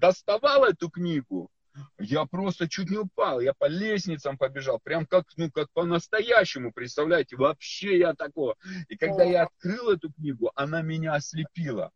доставал 0.00 0.64
эту 0.64 0.88
книгу, 0.88 1.50
я 1.98 2.24
просто 2.24 2.68
чуть 2.68 2.90
не 2.90 2.98
упал, 2.98 3.40
я 3.40 3.52
по 3.54 3.66
лестницам 3.66 4.36
побежал, 4.38 4.80
прям 4.82 5.06
как, 5.06 5.26
ну, 5.36 5.50
как 5.50 5.68
по-настоящему, 5.72 6.72
представляете, 6.72 7.36
вообще 7.36 7.98
я 7.98 8.14
такого. 8.14 8.56
И 8.88 8.96
когда 8.96 9.24
я 9.24 9.44
открыл 9.44 9.90
эту 9.90 10.12
книгу, 10.12 10.50
она 10.54 10.82
меня 10.82 11.14
ослепила. 11.14 11.90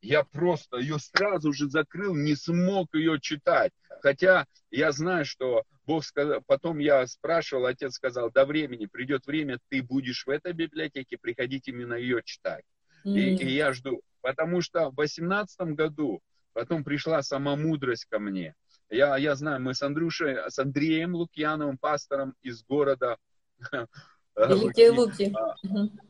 Я 0.00 0.24
просто 0.24 0.78
ее 0.78 0.98
сразу 0.98 1.52
же 1.52 1.68
закрыл, 1.68 2.16
не 2.16 2.34
смог 2.34 2.92
ее 2.94 3.20
читать. 3.20 3.72
Хотя 4.00 4.46
я 4.72 4.90
знаю, 4.90 5.24
что 5.24 5.62
Бог 5.86 6.04
сказал, 6.04 6.42
потом 6.44 6.78
я 6.78 7.06
спрашивал, 7.06 7.66
отец 7.66 7.94
сказал, 7.94 8.30
до 8.32 8.44
времени, 8.44 8.86
придет 8.86 9.26
время, 9.26 9.60
ты 9.68 9.80
будешь 9.80 10.26
в 10.26 10.30
этой 10.30 10.52
библиотеке 10.54 11.18
приходить 11.18 11.68
именно 11.68 11.94
ее 11.94 12.20
читать. 12.24 12.64
Mm-hmm. 13.06 13.16
И, 13.16 13.44
и 13.44 13.50
я 13.54 13.72
жду. 13.72 14.02
Потому 14.22 14.60
что 14.60 14.90
в 14.90 14.96
восемнадцатом 14.96 15.76
году 15.76 16.20
потом 16.52 16.82
пришла 16.82 17.22
сама 17.22 17.54
мудрость 17.54 18.06
ко 18.06 18.18
мне. 18.18 18.54
Я, 18.92 19.16
я 19.16 19.34
знаю, 19.34 19.62
мы 19.62 19.72
с 19.72 19.82
Андрюшей, 19.82 20.36
с 20.50 20.58
Андреем 20.58 21.14
Лукьяновым, 21.14 21.78
пастором 21.78 22.34
из 22.42 22.62
города 22.62 23.16
Великие 24.36 24.90
Луки. 24.90 25.32
А, 25.34 25.54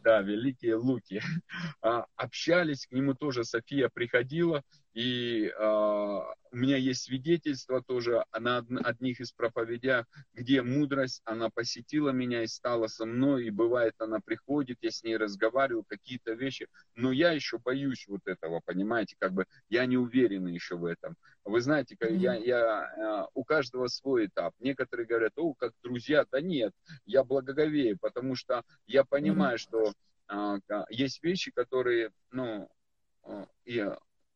да, 0.02 0.20
Великие 0.20 0.74
Луки. 0.74 1.22
А, 1.80 2.06
общались, 2.16 2.86
к 2.86 2.92
нему 2.92 3.14
тоже 3.14 3.44
София 3.44 3.88
приходила, 3.92 4.62
и 4.94 5.50
а, 5.58 6.34
у 6.50 6.56
меня 6.56 6.76
есть 6.76 7.04
свидетельство 7.04 7.82
тоже 7.82 8.24
на 8.38 8.58
одних 8.84 9.20
из 9.20 9.32
проповедях, 9.32 10.06
где 10.34 10.60
мудрость, 10.60 11.22
она 11.24 11.48
посетила 11.48 12.10
меня 12.10 12.42
и 12.42 12.46
стала 12.46 12.88
со 12.88 13.06
мной, 13.06 13.46
и 13.46 13.50
бывает, 13.50 13.94
она 13.98 14.20
приходит, 14.20 14.78
я 14.82 14.90
с 14.90 15.02
ней 15.02 15.16
разговариваю, 15.16 15.84
какие-то 15.84 16.32
вещи, 16.32 16.68
но 16.94 17.10
я 17.10 17.32
еще 17.32 17.58
боюсь 17.58 18.06
вот 18.06 18.20
этого, 18.26 18.60
понимаете, 18.64 19.16
как 19.18 19.32
бы 19.32 19.46
я 19.70 19.86
не 19.86 19.96
уверен 19.96 20.46
еще 20.46 20.76
в 20.76 20.84
этом. 20.84 21.16
Вы 21.44 21.62
знаете, 21.62 21.96
как 21.98 22.10
я, 22.10 22.34
я, 22.34 23.28
у 23.34 23.44
каждого 23.44 23.86
свой 23.86 24.26
этап. 24.26 24.54
Некоторые 24.60 25.06
говорят, 25.06 25.32
о, 25.36 25.54
как 25.54 25.72
друзья, 25.82 26.26
да 26.30 26.40
нет, 26.40 26.72
я 27.06 27.24
благоговею, 27.24 27.98
потому 27.98 28.36
что 28.36 28.62
я 28.86 29.04
понимаю, 29.04 29.58
что 29.58 29.92
а, 30.28 30.58
есть 30.90 31.22
вещи, 31.22 31.50
которые, 31.50 32.10
ну, 32.30 32.68
и 33.64 33.90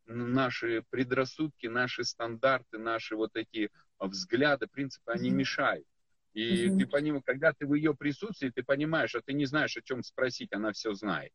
наши 0.07 0.83
предрассудки, 0.91 1.67
наши 1.67 2.05
стандарты, 2.05 2.79
наши 2.79 3.17
вот 3.17 3.31
эти 3.35 3.71
взгляды, 3.99 4.67
принципы, 4.67 5.13
они 5.13 5.31
мешают. 5.31 5.87
И 6.33 6.67
mm-hmm. 6.67 6.79
ты 6.79 6.87
понимаешь, 6.87 7.25
когда 7.25 7.53
ты 7.53 7.67
в 7.67 7.75
ее 7.75 7.95
присутствии, 7.95 8.51
ты 8.51 8.63
понимаешь, 8.63 9.15
а 9.15 9.23
ты 9.23 9.33
не 9.33 9.47
знаешь, 9.47 9.77
о 9.77 9.83
чем 9.83 10.03
спросить, 10.03 10.53
она 10.53 10.73
все 10.73 10.93
знает. 10.93 11.33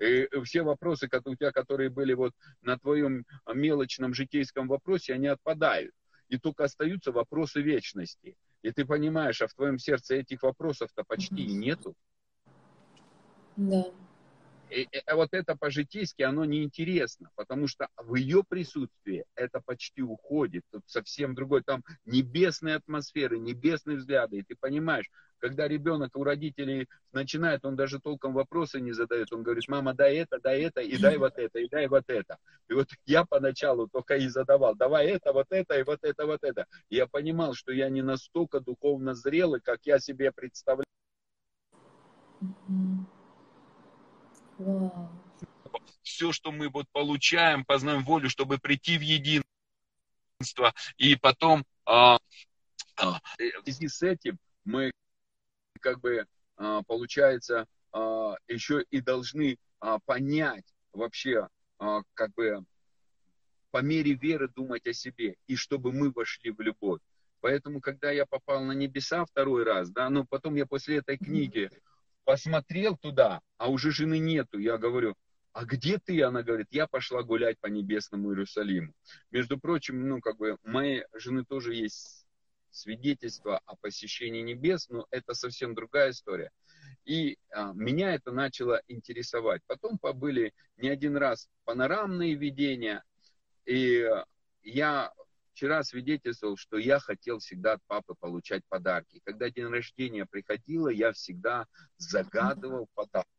И 0.00 0.28
все 0.44 0.62
вопросы, 0.62 1.08
у 1.24 1.36
тебя, 1.36 1.50
которые 1.50 1.90
были 1.90 2.14
вот 2.14 2.32
на 2.62 2.78
твоем 2.78 3.24
мелочном 3.52 4.14
житейском 4.14 4.68
вопросе, 4.68 5.14
они 5.14 5.26
отпадают. 5.26 5.94
И 6.28 6.38
только 6.38 6.64
остаются 6.64 7.12
вопросы 7.12 7.62
вечности. 7.62 8.36
И 8.62 8.70
ты 8.70 8.84
понимаешь, 8.84 9.42
а 9.42 9.46
в 9.46 9.54
твоем 9.54 9.78
сердце 9.78 10.16
этих 10.16 10.42
вопросов-то 10.42 11.04
почти 11.04 11.44
и 11.44 11.52
нету. 11.52 11.94
Да. 13.56 13.84
И, 14.70 14.88
вот 15.12 15.28
это 15.32 15.56
по-житейски, 15.56 16.22
оно 16.22 16.44
неинтересно, 16.44 17.30
потому 17.36 17.68
что 17.68 17.88
в 17.96 18.14
ее 18.14 18.42
присутствии 18.42 19.24
это 19.34 19.60
почти 19.60 20.02
уходит. 20.02 20.62
Тут 20.70 20.82
совсем 20.86 21.34
другой, 21.34 21.62
там 21.62 21.82
небесные 22.04 22.76
атмосферы, 22.76 23.38
небесные 23.38 23.98
взгляды. 23.98 24.38
И 24.38 24.42
ты 24.42 24.56
понимаешь, 24.58 25.10
когда 25.38 25.68
ребенок 25.68 26.16
у 26.16 26.24
родителей 26.24 26.88
начинает, 27.12 27.64
он 27.64 27.76
даже 27.76 28.00
толком 28.00 28.32
вопросы 28.32 28.80
не 28.80 28.92
задает. 28.92 29.32
Он 29.32 29.42
говорит, 29.42 29.68
мама, 29.68 29.92
дай 29.92 30.16
это, 30.16 30.40
дай 30.40 30.62
это, 30.62 30.80
и 30.80 30.96
дай 30.96 31.18
вот 31.18 31.36
это, 31.36 31.58
и 31.58 31.68
дай 31.68 31.86
вот 31.86 32.04
это. 32.06 32.38
И 32.68 32.72
вот 32.72 32.88
я 33.04 33.24
поначалу 33.24 33.86
только 33.88 34.16
и 34.16 34.28
задавал, 34.28 34.74
давай 34.74 35.06
это, 35.08 35.32
вот 35.32 35.46
это, 35.50 35.78
и 35.78 35.82
вот 35.82 35.98
это, 36.02 36.26
вот 36.26 36.42
это. 36.42 36.66
И 36.88 36.96
я 36.96 37.06
понимал, 37.06 37.54
что 37.54 37.72
я 37.72 37.90
не 37.90 38.02
настолько 38.02 38.60
духовно 38.60 39.14
зрелый, 39.14 39.60
как 39.60 39.80
я 39.84 39.98
себе 39.98 40.32
представлял. 40.32 40.84
Все, 46.02 46.32
что 46.32 46.52
мы 46.52 46.68
вот 46.68 46.86
получаем, 46.92 47.64
познаем 47.64 48.04
волю, 48.04 48.28
чтобы 48.28 48.58
прийти 48.58 48.98
в 48.98 49.00
единство. 49.00 49.44
И 50.96 51.16
потом 51.16 51.64
а, 51.84 52.18
а, 52.96 53.20
в 53.20 53.64
связи 53.64 53.88
с 53.88 54.02
этим 54.02 54.38
мы 54.64 54.92
как 55.80 56.00
бы 56.00 56.26
а, 56.56 56.82
получается 56.82 57.66
а, 57.92 58.36
еще 58.48 58.84
и 58.90 59.00
должны 59.00 59.58
а, 59.80 59.98
понять 60.00 60.64
вообще 60.92 61.48
а, 61.78 62.02
как 62.14 62.32
бы 62.34 62.64
по 63.70 63.82
мере 63.82 64.12
веры 64.14 64.48
думать 64.48 64.86
о 64.86 64.92
себе, 64.92 65.34
и 65.48 65.56
чтобы 65.56 65.92
мы 65.92 66.12
вошли 66.12 66.50
в 66.50 66.60
любовь. 66.60 67.00
Поэтому, 67.40 67.80
когда 67.80 68.10
я 68.10 68.24
попал 68.24 68.62
на 68.62 68.72
небеса 68.72 69.24
второй 69.24 69.64
раз, 69.64 69.90
да, 69.90 70.08
но 70.08 70.24
потом 70.24 70.54
я 70.54 70.64
после 70.64 70.98
этой 70.98 71.18
книги 71.18 71.70
посмотрел 72.24 72.96
туда, 72.96 73.40
а 73.58 73.70
уже 73.70 73.90
жены 73.90 74.18
нету. 74.18 74.58
Я 74.58 74.78
говорю, 74.78 75.14
а 75.52 75.64
где 75.64 75.98
ты? 75.98 76.22
Она 76.22 76.42
говорит, 76.42 76.66
я 76.70 76.86
пошла 76.86 77.22
гулять 77.22 77.58
по 77.60 77.68
небесному 77.68 78.30
Иерусалиму. 78.30 78.92
Между 79.30 79.58
прочим, 79.58 80.08
ну, 80.08 80.20
как 80.20 80.36
бы, 80.36 80.58
моей 80.64 81.04
жены 81.14 81.44
тоже 81.44 81.74
есть 81.74 82.26
свидетельство 82.70 83.60
о 83.64 83.76
посещении 83.76 84.42
небес, 84.42 84.88
но 84.88 85.06
это 85.10 85.34
совсем 85.34 85.74
другая 85.74 86.10
история. 86.10 86.50
И 87.04 87.38
а, 87.50 87.72
меня 87.72 88.14
это 88.14 88.32
начало 88.32 88.82
интересовать. 88.88 89.62
Потом 89.66 89.98
побыли 89.98 90.52
не 90.76 90.88
один 90.88 91.16
раз 91.16 91.48
панорамные 91.64 92.34
видения, 92.34 93.04
и 93.64 94.04
я 94.62 95.12
вчера 95.54 95.84
свидетельствовал, 95.84 96.56
что 96.56 96.78
я 96.78 96.98
хотел 96.98 97.38
всегда 97.38 97.74
от 97.74 97.82
папы 97.86 98.14
получать 98.18 98.62
подарки. 98.68 99.20
Когда 99.24 99.50
день 99.50 99.66
рождения 99.66 100.26
приходило, 100.26 100.88
я 100.88 101.12
всегда 101.12 101.66
загадывал 101.96 102.88
подарки. 102.94 103.30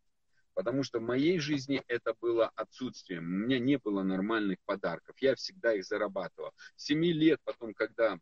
Потому 0.54 0.84
что 0.84 1.00
в 1.00 1.04
моей 1.04 1.38
жизни 1.40 1.84
это 1.88 2.16
было 2.22 2.50
отсутствием. 2.56 3.26
У 3.26 3.46
меня 3.46 3.60
не 3.60 3.78
было 3.78 4.04
нормальных 4.04 4.58
подарков. 4.66 5.18
Я 5.20 5.36
всегда 5.36 5.74
их 5.74 5.84
зарабатывал. 5.84 6.52
Семи 6.78 7.12
лет 7.12 7.42
потом, 7.44 7.74
когда 7.74 8.18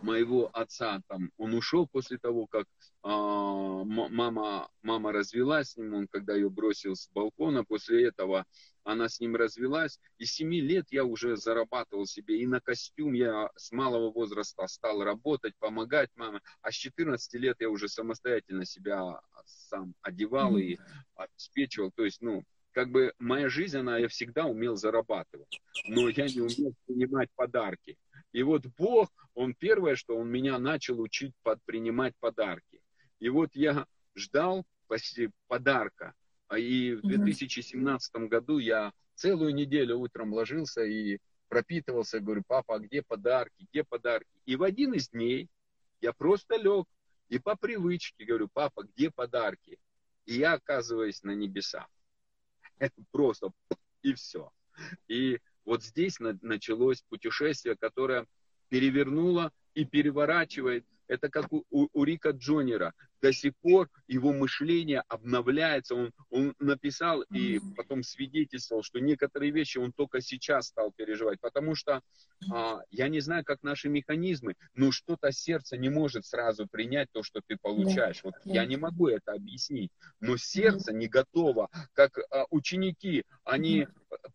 моего 0.00 0.48
отца, 0.54 1.02
там, 1.08 1.30
он 1.36 1.52
ушел 1.52 1.86
после 1.86 2.16
того, 2.16 2.46
как 2.46 2.66
а, 3.02 3.84
мама, 3.84 4.70
мама 4.82 5.12
развелась 5.12 5.72
с 5.72 5.76
ним, 5.76 5.92
он 5.92 6.08
когда 6.08 6.34
ее 6.34 6.48
бросил 6.48 6.96
с 6.96 7.10
балкона, 7.10 7.64
после 7.64 8.06
этого 8.06 8.46
она 8.90 9.08
с 9.08 9.20
ним 9.20 9.36
развелась, 9.36 9.98
и 10.18 10.24
с 10.24 10.32
7 10.34 10.52
лет 10.54 10.86
я 10.90 11.04
уже 11.04 11.36
зарабатывал 11.36 12.06
себе 12.06 12.40
и 12.40 12.46
на 12.46 12.60
костюм, 12.60 13.12
я 13.12 13.50
с 13.56 13.72
малого 13.72 14.10
возраста 14.10 14.66
стал 14.66 15.02
работать, 15.02 15.54
помогать 15.58 16.10
маме, 16.16 16.40
а 16.62 16.70
с 16.70 16.74
14 16.74 17.34
лет 17.34 17.56
я 17.60 17.70
уже 17.70 17.88
самостоятельно 17.88 18.64
себя 18.64 19.20
сам 19.46 19.94
одевал 20.02 20.56
и 20.56 20.78
обеспечивал, 21.14 21.90
то 21.94 22.04
есть, 22.04 22.20
ну, 22.20 22.44
как 22.72 22.90
бы 22.90 23.12
моя 23.18 23.48
жизнь, 23.48 23.78
она, 23.78 23.98
я 23.98 24.08
всегда 24.08 24.46
умел 24.46 24.76
зарабатывать, 24.76 25.60
но 25.86 26.08
я 26.08 26.26
не 26.26 26.40
умел 26.40 26.74
принимать 26.86 27.28
подарки. 27.34 27.98
И 28.32 28.42
вот 28.42 28.64
Бог, 28.78 29.10
Он 29.34 29.54
первое, 29.54 29.96
что 29.96 30.16
Он 30.16 30.28
меня 30.28 30.58
начал 30.58 31.00
учить 31.00 31.34
под, 31.42 31.62
принимать 31.64 32.14
подарки. 32.20 32.80
И 33.18 33.28
вот 33.28 33.50
я 33.54 33.86
ждал 34.14 34.64
подарка. 35.48 36.14
А 36.50 36.58
и 36.58 36.94
в 36.94 37.02
2017 37.02 38.28
году 38.28 38.58
я 38.58 38.92
целую 39.14 39.54
неделю 39.54 39.98
утром 39.98 40.32
ложился 40.32 40.82
и 40.82 41.18
пропитывался, 41.48 42.18
говорю, 42.18 42.42
папа, 42.44 42.74
а 42.74 42.78
где 42.80 43.02
подарки, 43.02 43.68
где 43.70 43.84
подарки? 43.84 44.28
И 44.46 44.56
в 44.56 44.64
один 44.64 44.94
из 44.94 45.10
дней 45.10 45.48
я 46.00 46.12
просто 46.12 46.56
лег 46.56 46.88
и 47.28 47.38
по 47.38 47.54
привычке 47.54 48.24
говорю, 48.24 48.48
папа, 48.52 48.82
где 48.82 49.12
подарки? 49.12 49.78
И 50.26 50.38
я 50.38 50.54
оказываюсь 50.54 51.22
на 51.22 51.36
небесах. 51.36 51.86
Это 52.78 53.00
просто 53.12 53.52
и 54.02 54.12
все. 54.14 54.50
И 55.06 55.38
вот 55.64 55.84
здесь 55.84 56.18
началось 56.18 57.04
путешествие, 57.08 57.76
которое 57.76 58.26
перевернуло 58.70 59.52
и 59.74 59.84
переворачивает. 59.84 60.84
Это 61.10 61.28
как 61.28 61.52
у, 61.52 61.64
у 61.70 62.04
Рика 62.04 62.30
Джонера. 62.30 62.94
До 63.20 63.32
сих 63.32 63.52
пор 63.56 63.90
его 64.06 64.32
мышление 64.32 65.02
обновляется. 65.08 65.96
Он, 65.96 66.12
он 66.30 66.54
написал 66.60 67.22
и 67.22 67.60
потом 67.76 68.04
свидетельствовал, 68.04 68.84
что 68.84 69.00
некоторые 69.00 69.50
вещи 69.50 69.78
он 69.78 69.92
только 69.92 70.20
сейчас 70.20 70.68
стал 70.68 70.92
переживать. 70.92 71.40
Потому 71.40 71.74
что 71.74 72.00
а, 72.52 72.80
я 72.90 73.08
не 73.08 73.18
знаю, 73.18 73.44
как 73.44 73.64
наши 73.64 73.88
механизмы, 73.88 74.54
но 74.74 74.92
что-то 74.92 75.32
сердце 75.32 75.76
не 75.76 75.88
может 75.88 76.24
сразу 76.26 76.68
принять 76.68 77.08
то, 77.10 77.24
что 77.24 77.40
ты 77.44 77.56
получаешь. 77.60 78.22
Вот 78.22 78.34
я 78.44 78.64
не 78.64 78.76
могу 78.76 79.08
это 79.08 79.32
объяснить. 79.32 79.90
Но 80.20 80.36
сердце 80.36 80.92
не 80.92 81.08
готово. 81.08 81.68
Как 81.92 82.18
а, 82.30 82.44
ученики, 82.50 83.24
они 83.42 83.88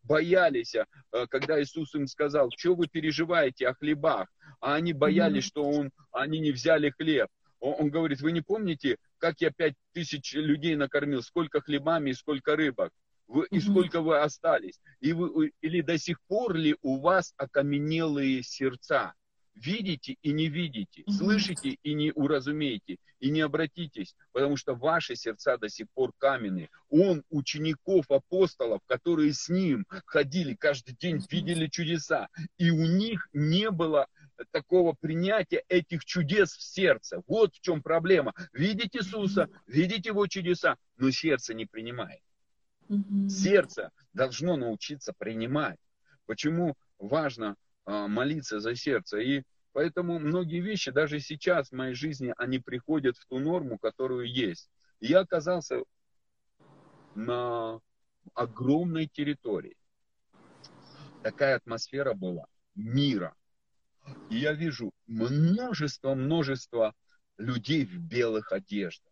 боялись, 0.03 0.75
а, 0.75 1.27
когда 1.27 1.61
Иисус 1.61 1.93
им 1.95 2.07
сказал, 2.07 2.49
что 2.55 2.75
вы 2.75 2.87
переживаете 2.87 3.67
о 3.67 3.73
хлебах? 3.73 4.27
А 4.59 4.75
они 4.75 4.93
боялись, 4.93 5.43
что 5.43 5.63
он, 5.63 5.91
они 6.11 6.39
не 6.39 6.51
взяли 6.51 6.89
хлеб. 6.89 7.27
Он, 7.59 7.75
он 7.79 7.89
говорит, 7.89 8.21
вы 8.21 8.31
не 8.31 8.41
помните, 8.41 8.97
как 9.17 9.41
я 9.41 9.51
пять 9.51 9.75
тысяч 9.93 10.33
людей 10.33 10.75
накормил, 10.75 11.21
сколько 11.21 11.61
хлебами 11.61 12.11
и 12.11 12.13
сколько 12.13 12.55
рыбок? 12.55 12.91
Вы, 13.27 13.47
и 13.49 13.59
сколько 13.59 14.01
вы 14.01 14.19
остались? 14.19 14.79
И 14.99 15.13
вы, 15.13 15.51
или 15.61 15.81
до 15.81 15.97
сих 15.97 16.21
пор 16.27 16.53
ли 16.53 16.77
у 16.81 16.99
вас 16.99 17.33
окаменелые 17.37 18.43
сердца? 18.43 19.13
Видите 19.55 20.17
и 20.21 20.31
не 20.31 20.47
видите, 20.47 21.03
слышите 21.09 21.77
и 21.81 21.93
не 21.93 22.11
уразумеете, 22.11 22.97
и 23.19 23.29
не 23.29 23.41
обратитесь, 23.41 24.15
потому 24.31 24.57
что 24.57 24.75
ваши 24.75 25.15
сердца 25.15 25.57
до 25.57 25.69
сих 25.69 25.87
пор 25.93 26.11
каменные. 26.17 26.69
Он 26.89 27.23
учеников 27.29 28.05
апостолов, 28.09 28.81
которые 28.85 29.33
с 29.33 29.49
ним 29.49 29.85
ходили 30.05 30.53
каждый 30.53 30.95
день, 30.95 31.23
видели 31.29 31.67
чудеса, 31.67 32.27
и 32.57 32.69
у 32.69 32.85
них 32.85 33.27
не 33.33 33.71
было 33.71 34.07
такого 34.51 34.93
принятия 34.93 35.63
этих 35.69 36.03
чудес 36.05 36.51
в 36.51 36.61
сердце. 36.61 37.21
Вот 37.27 37.55
в 37.55 37.61
чем 37.61 37.81
проблема. 37.81 38.33
Видите 38.51 38.99
Иисуса, 38.99 39.49
видите 39.65 40.09
его 40.09 40.27
чудеса, 40.27 40.75
но 40.97 41.09
сердце 41.11 41.53
не 41.53 41.65
принимает. 41.65 42.21
Сердце 43.29 43.91
должно 44.13 44.57
научиться 44.57 45.13
принимать. 45.17 45.79
Почему 46.25 46.75
важно 46.99 47.55
молиться 47.85 48.59
за 48.59 48.75
сердце. 48.75 49.19
И 49.19 49.43
поэтому 49.73 50.19
многие 50.19 50.61
вещи, 50.61 50.91
даже 50.91 51.19
сейчас 51.19 51.69
в 51.69 51.73
моей 51.73 51.93
жизни, 51.93 52.33
они 52.37 52.59
приходят 52.59 53.17
в 53.17 53.25
ту 53.25 53.39
норму, 53.39 53.77
которую 53.77 54.31
есть. 54.31 54.69
Я 54.99 55.19
оказался 55.19 55.83
на 57.15 57.79
огромной 58.33 59.07
территории. 59.07 59.77
Такая 61.23 61.55
атмосфера 61.55 62.13
была 62.13 62.45
мира. 62.75 63.35
И 64.29 64.37
я 64.37 64.53
вижу 64.53 64.91
множество-множество 65.07 66.93
людей 67.37 67.85
в 67.85 67.97
белых 67.97 68.51
одеждах. 68.51 69.11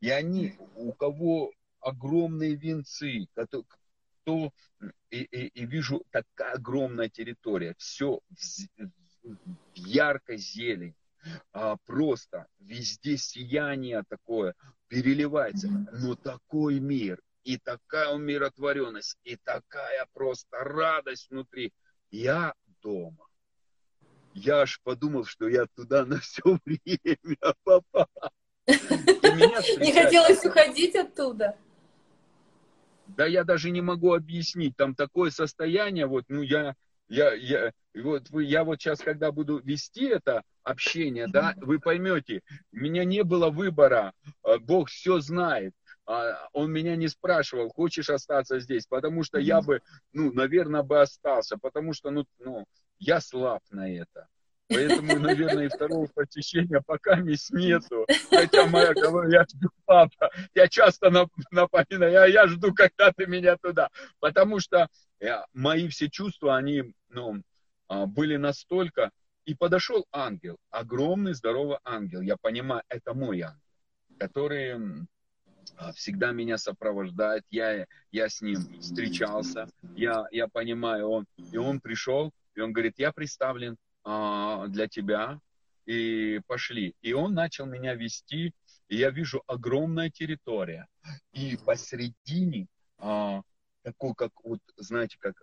И 0.00 0.10
они, 0.10 0.56
у 0.74 0.92
кого 0.92 1.52
огромные 1.80 2.54
венцы, 2.54 3.26
то 4.24 4.52
и, 5.10 5.22
и, 5.22 5.46
и 5.48 5.66
вижу 5.66 6.04
такая 6.10 6.54
огромная 6.54 7.08
территория, 7.08 7.74
все 7.78 8.20
яркой 9.74 10.38
зелени, 10.38 10.96
а, 11.52 11.76
просто 11.86 12.46
везде 12.58 13.16
сияние 13.16 14.02
такое 14.08 14.54
переливается, 14.88 15.68
но 15.92 16.14
такой 16.14 16.80
мир, 16.80 17.20
и 17.44 17.58
такая 17.58 18.10
умиротворенность, 18.10 19.18
и 19.24 19.36
такая 19.36 20.06
просто 20.12 20.58
радость 20.58 21.30
внутри. 21.30 21.72
Я 22.10 22.54
дома. 22.82 23.26
Я 24.34 24.62
аж 24.62 24.80
подумал, 24.82 25.24
что 25.24 25.48
я 25.48 25.66
туда 25.74 26.04
на 26.04 26.20
все 26.20 26.42
время 26.64 27.54
попал. 27.62 28.08
Не 28.66 29.92
хотелось 29.92 30.44
уходить 30.44 30.96
оттуда 30.96 31.56
да 33.06 33.26
я 33.26 33.44
даже 33.44 33.70
не 33.70 33.80
могу 33.80 34.14
объяснить, 34.14 34.76
там 34.76 34.94
такое 34.94 35.30
состояние, 35.30 36.06
вот, 36.06 36.24
ну, 36.28 36.42
я, 36.42 36.74
я, 37.08 37.32
я, 37.34 37.72
вот, 37.94 38.30
вы, 38.30 38.44
я 38.44 38.64
вот 38.64 38.80
сейчас, 38.80 39.00
когда 39.00 39.32
буду 39.32 39.58
вести 39.58 40.06
это 40.06 40.42
общение, 40.62 41.26
да, 41.28 41.54
вы 41.56 41.78
поймете, 41.78 42.40
у 42.72 42.76
меня 42.76 43.04
не 43.04 43.22
было 43.22 43.50
выбора, 43.50 44.12
э, 44.44 44.58
Бог 44.58 44.88
все 44.88 45.20
знает, 45.20 45.74
а, 46.06 46.48
он 46.52 46.70
меня 46.70 46.96
не 46.96 47.08
спрашивал, 47.08 47.70
хочешь 47.70 48.10
остаться 48.10 48.60
здесь, 48.60 48.86
потому 48.86 49.22
что 49.22 49.38
я 49.38 49.62
бы, 49.62 49.80
ну, 50.12 50.32
наверное, 50.32 50.82
бы 50.82 51.00
остался, 51.00 51.56
потому 51.56 51.94
что, 51.94 52.10
ну, 52.10 52.26
ну 52.38 52.66
я 52.98 53.20
слаб 53.20 53.62
на 53.70 53.90
это. 53.90 54.28
Поэтому, 54.74 55.18
наверное, 55.18 55.66
и 55.66 55.68
второго 55.68 56.08
посещения 56.14 56.80
пока 56.84 57.16
мисс 57.16 57.50
нету. 57.50 58.06
Хотя 58.30 58.66
моя 58.66 58.92
говорю, 58.92 59.30
я 59.30 59.44
жду 59.44 59.68
папа. 59.84 60.30
Я 60.54 60.68
часто 60.68 61.10
напоминаю, 61.50 62.12
я, 62.12 62.26
я 62.26 62.46
жду, 62.46 62.74
когда 62.74 63.12
ты 63.12 63.26
меня 63.26 63.56
туда. 63.56 63.88
Потому 64.20 64.60
что 64.60 64.88
э, 65.20 65.30
мои 65.52 65.88
все 65.88 66.08
чувства, 66.08 66.56
они 66.56 66.94
ну, 67.08 67.42
а, 67.88 68.06
были 68.06 68.36
настолько... 68.36 69.10
И 69.46 69.54
подошел 69.54 70.06
ангел, 70.10 70.56
огромный, 70.70 71.34
здоровый 71.34 71.76
ангел. 71.84 72.22
Я 72.22 72.38
понимаю, 72.40 72.82
это 72.88 73.12
мой 73.12 73.42
ангел, 73.42 73.60
который 74.18 75.06
а, 75.76 75.92
всегда 75.92 76.32
меня 76.32 76.56
сопровождает. 76.56 77.44
Я, 77.50 77.86
я 78.10 78.28
с 78.30 78.40
ним 78.40 78.60
встречался. 78.80 79.68
Я, 79.96 80.24
я 80.30 80.48
понимаю, 80.48 81.08
он, 81.08 81.26
и 81.52 81.58
он 81.58 81.80
пришел, 81.80 82.32
и 82.54 82.60
он 82.60 82.72
говорит, 82.72 82.94
я 82.96 83.12
представлен 83.12 83.76
для 84.04 84.88
тебя, 84.88 85.40
и 85.86 86.40
пошли. 86.46 86.94
И 87.02 87.12
он 87.12 87.34
начал 87.34 87.66
меня 87.66 87.94
вести, 87.94 88.52
и 88.88 88.96
я 88.96 89.10
вижу 89.10 89.42
огромная 89.46 90.10
территория. 90.10 90.86
И 91.32 91.56
посередине, 91.56 92.66
а, 92.98 93.42
такой, 93.82 94.14
как 94.14 94.32
вот, 94.42 94.60
знаете, 94.76 95.16
как 95.18 95.42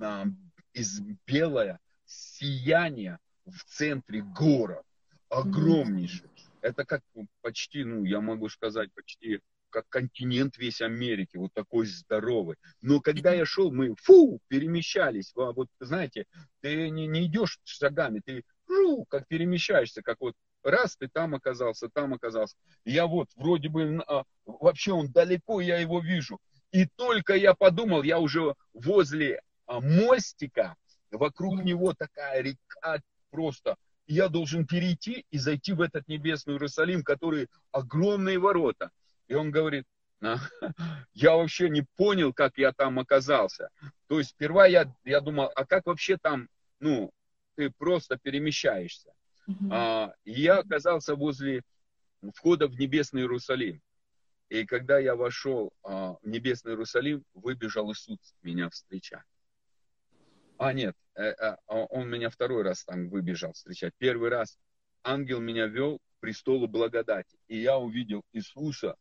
а, 0.00 0.26
из 0.72 1.00
белое 1.26 1.80
сияние 2.04 3.18
в 3.44 3.64
центре 3.64 4.22
город, 4.22 4.84
огромнейший. 5.28 6.28
Это 6.60 6.84
как 6.84 7.02
почти, 7.40 7.84
ну, 7.84 8.04
я 8.04 8.20
могу 8.20 8.48
сказать, 8.48 8.92
почти 8.94 9.40
как 9.72 9.88
континент 9.88 10.56
весь 10.58 10.80
Америки, 10.82 11.36
вот 11.36 11.52
такой 11.54 11.86
здоровый. 11.86 12.56
Но 12.80 13.00
когда 13.00 13.32
я 13.32 13.44
шел, 13.44 13.72
мы, 13.72 13.94
фу, 13.96 14.40
перемещались. 14.48 15.32
Вот, 15.34 15.68
знаете, 15.80 16.26
ты 16.60 16.90
не, 16.90 17.06
не 17.06 17.26
идешь 17.26 17.58
шагами, 17.64 18.20
ты, 18.24 18.44
фу, 18.66 19.04
как 19.06 19.26
перемещаешься, 19.26 20.02
как 20.02 20.20
вот 20.20 20.34
раз 20.62 20.96
ты 20.96 21.08
там 21.08 21.34
оказался, 21.34 21.88
там 21.88 22.14
оказался. 22.14 22.56
Я 22.84 23.06
вот, 23.06 23.28
вроде 23.36 23.68
бы, 23.68 24.02
а, 24.06 24.24
вообще 24.46 24.92
он 24.92 25.10
далеко, 25.10 25.60
я 25.60 25.78
его 25.78 26.00
вижу. 26.00 26.38
И 26.70 26.86
только 26.86 27.34
я 27.34 27.54
подумал, 27.54 28.02
я 28.02 28.18
уже 28.18 28.54
возле 28.72 29.40
а, 29.66 29.80
мостика, 29.80 30.76
вокруг 31.10 31.62
него 31.64 31.94
такая 31.94 32.42
река 32.42 33.00
просто. 33.30 33.76
Я 34.06 34.28
должен 34.28 34.66
перейти 34.66 35.24
и 35.30 35.38
зайти 35.38 35.72
в 35.72 35.80
этот 35.80 36.08
небесный 36.08 36.54
Иерусалим, 36.54 37.02
который 37.02 37.48
огромные 37.70 38.38
ворота. 38.38 38.90
И 39.32 39.34
он 39.34 39.50
говорит, 39.50 39.86
«А, 40.20 40.36
я 41.14 41.34
вообще 41.34 41.70
не 41.70 41.86
понял, 41.96 42.34
как 42.34 42.58
я 42.58 42.72
там 42.72 42.98
оказался. 42.98 43.70
То 44.08 44.18
есть 44.18 44.32
сперва 44.32 44.66
я, 44.66 44.94
я 45.04 45.22
думал, 45.22 45.50
а 45.54 45.64
как 45.64 45.86
вообще 45.86 46.18
там, 46.18 46.50
ну, 46.80 47.10
ты 47.54 47.70
просто 47.70 48.18
перемещаешься. 48.18 49.10
Uh-huh. 49.48 49.68
А, 49.70 50.14
я 50.26 50.58
оказался 50.58 51.14
возле 51.14 51.62
входа 52.34 52.68
в 52.68 52.78
Небесный 52.78 53.22
Иерусалим. 53.22 53.80
И 54.50 54.66
когда 54.66 54.98
я 54.98 55.16
вошел 55.16 55.72
а, 55.82 56.18
в 56.20 56.28
Небесный 56.28 56.72
Иерусалим, 56.72 57.24
выбежал 57.32 57.90
Иисус 57.90 58.34
меня 58.42 58.68
встречать. 58.68 59.24
А, 60.58 60.74
нет, 60.74 60.94
э, 61.14 61.22
э, 61.22 61.56
он 61.66 62.10
меня 62.10 62.28
второй 62.28 62.64
раз 62.64 62.84
там 62.84 63.08
выбежал 63.08 63.54
встречать. 63.54 63.94
Первый 63.96 64.28
раз 64.28 64.58
ангел 65.02 65.40
меня 65.40 65.68
вел 65.68 66.00
к 66.00 66.20
престолу 66.20 66.68
благодати. 66.68 67.38
И 67.48 67.62
я 67.62 67.78
увидел 67.78 68.22
Иисуса 68.34 68.94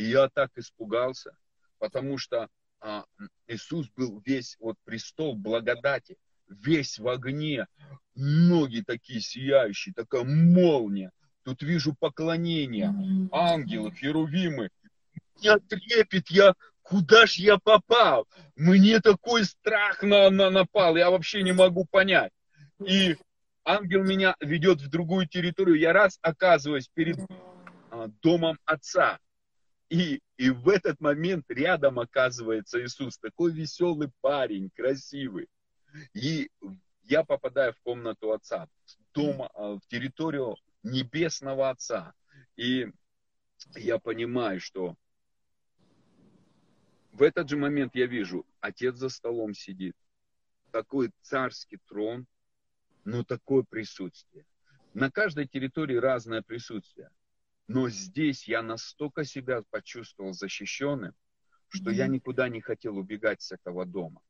и 0.00 0.04
я 0.04 0.30
так 0.30 0.50
испугался, 0.56 1.36
потому 1.78 2.16
что 2.16 2.48
а, 2.80 3.04
Иисус 3.46 3.90
был 3.94 4.22
весь, 4.24 4.56
вот 4.58 4.76
престол 4.84 5.34
благодати, 5.34 6.16
весь 6.48 6.98
в 6.98 7.06
огне, 7.06 7.66
ноги 8.14 8.82
такие 8.86 9.20
сияющие, 9.20 9.92
такая 9.94 10.24
молния. 10.24 11.10
Тут 11.42 11.62
вижу 11.62 11.94
поклонение, 11.98 12.94
ангелы, 13.30 13.92
херувимы. 13.92 14.70
Я 15.36 15.58
трепет, 15.58 16.30
я, 16.30 16.54
куда 16.80 17.26
ж 17.26 17.34
я 17.34 17.58
попал? 17.58 18.26
Мне 18.56 19.00
такой 19.00 19.44
страх 19.44 20.02
на, 20.02 20.30
на, 20.30 20.50
напал, 20.50 20.96
я 20.96 21.10
вообще 21.10 21.42
не 21.42 21.52
могу 21.52 21.84
понять. 21.84 22.32
И 22.86 23.16
ангел 23.64 24.02
меня 24.02 24.34
ведет 24.40 24.80
в 24.80 24.88
другую 24.88 25.28
территорию, 25.28 25.78
я 25.78 25.92
раз 25.92 26.18
оказываюсь 26.22 26.88
перед 26.94 27.18
а, 27.90 28.08
домом 28.22 28.58
отца. 28.64 29.18
И, 29.90 30.22
и 30.36 30.50
в 30.50 30.68
этот 30.68 31.00
момент 31.00 31.46
рядом 31.48 31.98
оказывается 31.98 32.82
Иисус, 32.82 33.18
такой 33.18 33.52
веселый 33.52 34.10
парень, 34.20 34.70
красивый. 34.70 35.48
И 36.14 36.48
я 37.02 37.24
попадаю 37.24 37.72
в 37.72 37.80
комнату 37.80 38.32
Отца, 38.32 38.66
в, 38.66 39.12
дом, 39.12 39.42
а, 39.42 39.74
в 39.74 39.80
территорию 39.88 40.56
Небесного 40.84 41.70
Отца. 41.70 42.14
И 42.56 42.86
я 43.74 43.98
понимаю, 43.98 44.60
что 44.60 44.94
в 47.12 47.22
этот 47.22 47.48
же 47.48 47.56
момент 47.56 47.96
я 47.96 48.06
вижу, 48.06 48.46
Отец 48.60 48.94
за 48.94 49.08
столом 49.08 49.54
сидит, 49.54 49.96
такой 50.70 51.10
царский 51.22 51.78
трон, 51.88 52.26
но 53.04 53.24
такое 53.24 53.64
присутствие. 53.64 54.46
На 54.94 55.10
каждой 55.10 55.48
территории 55.48 55.96
разное 55.96 56.42
присутствие. 56.42 57.10
Но 57.72 57.88
здесь 57.88 58.48
я 58.48 58.62
настолько 58.62 59.24
себя 59.24 59.62
почувствовал 59.70 60.32
защищенным, 60.32 61.14
что 61.68 61.90
mm-hmm. 61.90 61.94
я 61.94 62.08
никуда 62.08 62.48
не 62.48 62.60
хотел 62.60 62.98
убегать 62.98 63.42
с 63.42 63.52
этого 63.52 63.86
дома. 63.86 64.22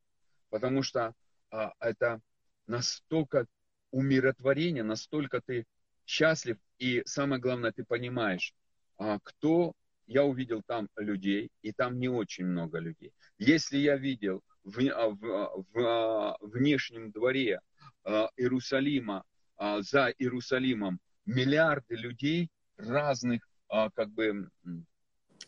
Потому 0.51 0.83
что 0.83 1.15
а, 1.51 1.73
это 1.81 2.21
настолько 2.67 3.47
умиротворение, 3.93 4.83
настолько 4.83 5.41
ты 5.41 5.65
счастлив, 6.05 6.59
и 6.77 7.03
самое 7.07 7.41
главное, 7.41 7.73
ты 7.73 7.83
понимаешь, 7.83 8.53
а, 8.99 9.19
кто 9.23 9.73
я 10.07 10.23
увидел 10.25 10.63
там 10.67 10.91
людей, 10.97 11.49
и 11.63 11.73
там 11.73 11.99
не 11.99 12.11
очень 12.11 12.45
много 12.45 12.79
людей. 12.79 13.15
Если 13.39 13.79
я 13.79 13.97
видел 13.97 14.43
в, 14.65 14.87
а, 14.87 15.09
в, 15.09 15.25
а, 15.25 15.57
в, 15.57 16.37
в 16.43 16.51
внешнем 16.51 17.11
дворе 17.11 17.61
Иерусалима, 18.05 19.25
за 19.59 20.09
Иерусалимом 20.19 21.01
миллиарды 21.25 21.97
людей, 21.97 22.51
разных, 22.87 23.47
а, 23.69 23.91
как 23.91 24.11
бы... 24.11 24.49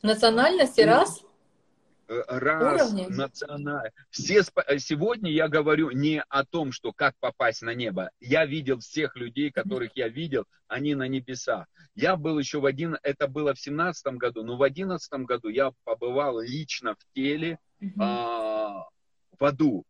Национальности 0.03 0.81
раз? 0.81 1.25
Э, 2.09 2.23
раз, 2.27 2.93
национальность. 2.93 3.95
Все, 4.11 4.43
э, 4.67 4.79
сегодня 4.79 5.31
я 5.31 5.49
говорю 5.49 5.91
не 5.91 6.23
о 6.29 6.45
том, 6.45 6.73
что 6.73 6.93
как 6.93 7.15
попасть 7.21 7.63
на 7.63 7.75
небо. 7.75 8.11
Я 8.21 8.45
видел 8.45 8.81
всех 8.81 9.17
людей, 9.17 9.51
которых 9.51 9.93
я 9.95 10.09
видел, 10.09 10.45
они 10.69 10.95
на 10.95 11.09
небеса. 11.09 11.67
Я 11.95 12.17
был 12.17 12.39
еще 12.39 12.61
в 12.61 12.67
один, 12.67 12.99
это 13.03 13.29
было 13.29 13.55
в 13.55 13.61
семнадцатом 13.61 14.19
году, 14.19 14.43
но 14.43 14.57
в 14.57 14.63
одиннадцатом 14.63 15.25
году 15.25 15.49
я 15.49 15.73
побывал 15.85 16.41
лично 16.41 16.95
в 16.95 17.15
теле 17.15 17.59
mm-hmm. 17.81 17.93
а, 18.01 18.85
в 19.39 19.45
аду. 19.45 19.85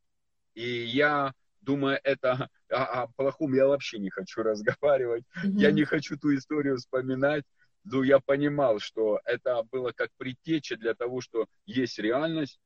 И 0.55 0.85
я 0.85 1.33
думаю, 1.61 1.99
это 2.05 2.51
о, 2.73 3.03
о 3.03 3.07
плохом 3.17 3.55
я 3.55 3.67
вообще 3.67 3.99
не 3.99 4.11
хочу 4.11 4.43
разговаривать. 4.43 5.25
Mm-hmm. 5.45 5.59
Я 5.59 5.71
не 5.71 5.85
хочу 5.85 6.17
ту 6.17 6.35
историю 6.35 6.77
вспоминать. 6.77 7.45
Но 7.85 8.05
я 8.05 8.21
понимал, 8.21 8.79
что 8.79 9.21
это 9.25 9.63
было 9.65 9.91
как 9.91 10.11
предтеча 10.17 10.77
для 10.77 10.95
того, 10.95 11.21
что 11.21 11.47
есть 11.67 11.99
реальность, 11.99 12.61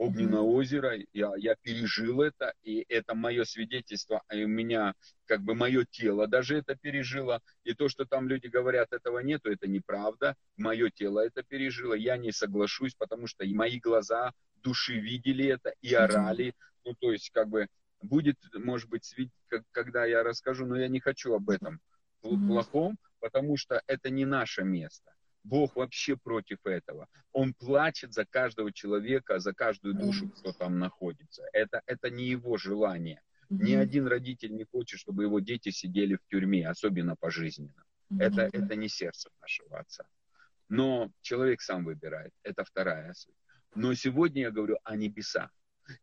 огненное 0.00 0.40
mm-hmm. 0.40 0.56
озеро, 0.56 0.98
я, 1.12 1.32
я 1.36 1.56
пережил 1.62 2.22
это, 2.22 2.54
и 2.62 2.86
это 2.88 3.14
мое 3.14 3.44
свидетельство, 3.44 4.22
и 4.32 4.44
у 4.44 4.48
меня 4.48 4.94
как 5.26 5.42
бы 5.42 5.54
мое 5.54 5.84
тело 5.90 6.26
даже 6.26 6.56
это 6.56 6.74
пережило, 6.74 7.42
и 7.64 7.74
то, 7.74 7.90
что 7.90 8.06
там 8.06 8.26
люди 8.26 8.46
говорят, 8.46 8.92
этого 8.92 9.18
нету, 9.18 9.50
это 9.50 9.68
неправда, 9.68 10.36
мое 10.56 10.88
тело 10.90 11.20
это 11.20 11.42
пережило, 11.42 11.92
я 11.92 12.16
не 12.16 12.32
соглашусь, 12.32 12.94
потому 12.94 13.26
что 13.26 13.44
и 13.44 13.52
мои 13.52 13.78
глаза 13.78 14.32
души 14.56 14.98
видели 14.98 15.46
это 15.46 15.74
и 15.82 15.92
орали, 15.92 16.46
mm-hmm. 16.46 16.80
ну 16.86 16.94
то 16.98 17.12
есть 17.12 17.30
как 17.30 17.48
бы 17.48 17.66
будет, 18.02 18.36
может 18.54 18.88
быть, 18.88 19.14
когда 19.72 20.04
я 20.04 20.22
расскажу, 20.22 20.66
но 20.66 20.76
я 20.76 20.88
не 20.88 21.00
хочу 21.00 21.34
об 21.34 21.50
этом 21.50 21.80
плохом, 22.20 22.98
потому 23.20 23.56
что 23.56 23.82
это 23.86 24.10
не 24.10 24.24
наше 24.24 24.62
место. 24.62 25.12
Бог 25.42 25.76
вообще 25.76 26.16
против 26.16 26.58
этого. 26.64 27.08
Он 27.32 27.54
плачет 27.54 28.12
за 28.12 28.26
каждого 28.26 28.72
человека, 28.72 29.38
за 29.38 29.54
каждую 29.54 29.94
душу, 29.94 30.28
кто 30.28 30.52
там 30.52 30.78
находится. 30.78 31.44
Это, 31.52 31.82
это 31.86 32.10
не 32.10 32.24
его 32.24 32.58
желание. 32.58 33.22
Ни 33.48 33.72
один 33.72 34.06
родитель 34.06 34.54
не 34.54 34.64
хочет, 34.64 35.00
чтобы 35.00 35.24
его 35.24 35.40
дети 35.40 35.70
сидели 35.70 36.16
в 36.16 36.26
тюрьме, 36.30 36.68
особенно 36.68 37.16
пожизненно. 37.16 37.84
Это, 38.18 38.42
это 38.42 38.76
не 38.76 38.88
сердце 38.88 39.30
нашего 39.40 39.80
отца. 39.80 40.04
Но 40.68 41.10
человек 41.20 41.60
сам 41.62 41.84
выбирает. 41.84 42.32
Это 42.42 42.64
вторая 42.64 43.12
суть. 43.14 43.34
Но 43.74 43.94
сегодня 43.94 44.42
я 44.42 44.50
говорю 44.50 44.78
о 44.84 44.96
небесах. 44.96 45.50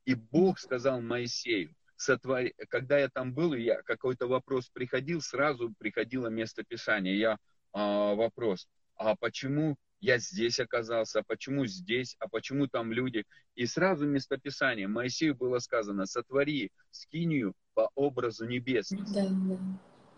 И 0.05 0.15
Бог 0.15 0.59
сказал 0.59 1.01
Моисею, 1.01 1.73
сотвор... 1.97 2.45
когда 2.69 2.97
я 2.97 3.09
там 3.09 3.33
был, 3.33 3.53
и 3.53 3.61
я 3.61 3.81
какой-то 3.81 4.27
вопрос 4.27 4.69
приходил, 4.69 5.21
сразу 5.21 5.73
приходило 5.77 6.27
место 6.27 6.63
Писания. 6.63 7.15
Я 7.15 7.37
а, 7.73 8.15
вопрос, 8.15 8.67
а 8.95 9.15
почему 9.15 9.75
я 9.99 10.19
здесь 10.19 10.59
оказался, 10.59 11.19
а 11.19 11.23
почему 11.23 11.65
здесь, 11.65 12.15
а 12.19 12.29
почему 12.29 12.67
там 12.67 12.91
люди. 12.91 13.25
И 13.55 13.65
сразу 13.65 14.05
местописание. 14.05 14.87
Моисею 14.87 15.35
было 15.35 15.59
сказано, 15.59 16.05
сотвори 16.05 16.71
скинию 16.91 17.53
по 17.73 17.89
образу 17.95 18.45
небесному. 18.45 19.05
Да, 19.13 19.27
да. 19.29 19.57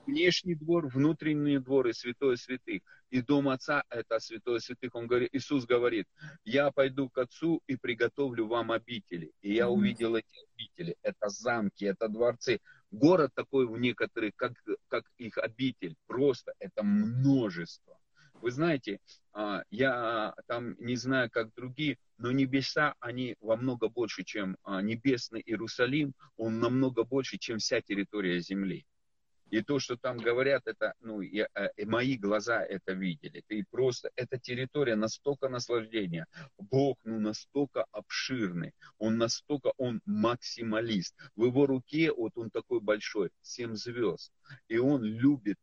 Внешний 0.10 0.56
двор, 0.56 0.88
внутренний 0.88 1.60
двор 1.60 1.88
и 1.88 1.94
святое 1.94 2.36
святых. 2.36 2.82
И 3.12 3.22
дом 3.22 3.50
отца 3.50 3.84
это 3.90 4.20
святое 4.20 4.60
святых. 4.60 4.96
Он 4.96 5.08
говорит, 5.08 5.30
Иисус 5.34 5.66
говорит, 5.66 6.08
я 6.44 6.72
пойду 6.72 7.10
к 7.10 7.18
отцу 7.18 7.62
и 7.68 7.76
приготовлю 7.76 8.48
вам 8.48 8.72
обители. 8.72 9.32
И 9.42 9.54
я 9.54 9.70
увидел 9.70 10.16
эти 10.16 10.36
обители. 10.54 10.96
Это 11.02 11.30
замки, 11.30 11.86
это 11.86 12.08
дворцы. 12.08 12.60
Город 12.92 13.32
такой 13.36 13.68
в 13.68 13.78
некоторых, 13.80 14.34
как, 14.36 14.54
как 14.88 15.06
их 15.18 15.38
обитель. 15.38 15.96
Просто 16.08 16.54
это 16.60 16.84
множество. 16.84 18.00
Вы 18.42 18.52
знаете, 18.52 19.00
а, 19.34 19.64
я 19.70 20.34
там 20.48 20.76
не 20.80 20.96
знаю, 20.96 21.30
как 21.30 21.54
другие, 21.56 21.98
но 22.18 22.32
небеса, 22.32 22.96
они 23.00 23.36
во 23.42 23.58
много 23.58 23.90
больше, 23.90 24.24
чем 24.24 24.58
а, 24.64 24.82
небесный 24.82 25.42
Иерусалим, 25.46 26.14
он 26.38 26.60
намного 26.60 27.04
больше, 27.04 27.38
чем 27.38 27.58
вся 27.58 27.82
территория 27.82 28.40
земли. 28.40 28.86
И 29.52 29.62
то, 29.62 29.80
что 29.80 29.98
там 29.98 30.18
говорят, 30.18 30.68
это, 30.68 30.94
ну, 31.02 31.22
я, 31.22 31.48
э, 31.54 31.86
мои 31.86 32.18
глаза 32.18 32.64
это 32.64 32.94
видели. 32.94 33.44
И 33.50 33.64
просто 33.64 34.12
эта 34.16 34.38
территория 34.38 34.96
настолько 34.96 35.50
наслаждения. 35.50 36.26
Бог, 36.58 36.98
ну, 37.04 37.20
настолько 37.20 37.86
обширный. 37.92 38.74
Он 38.98 39.18
настолько, 39.18 39.74
он 39.78 40.02
максималист. 40.06 41.16
В 41.36 41.46
его 41.46 41.66
руке, 41.66 42.12
вот 42.12 42.34
он 42.36 42.50
такой 42.50 42.80
большой, 42.80 43.30
семь 43.42 43.76
звезд. 43.76 44.32
И 44.68 44.78
он 44.78 45.04
любит 45.04 45.58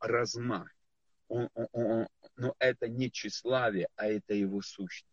размах 0.00 0.68
он, 1.30 1.48
он, 1.54 1.68
он, 1.72 2.08
но 2.36 2.54
это 2.58 2.88
не 2.88 3.10
тщеславие, 3.10 3.88
а 3.96 4.06
это 4.06 4.34
его 4.34 4.60
сущность. 4.60 5.06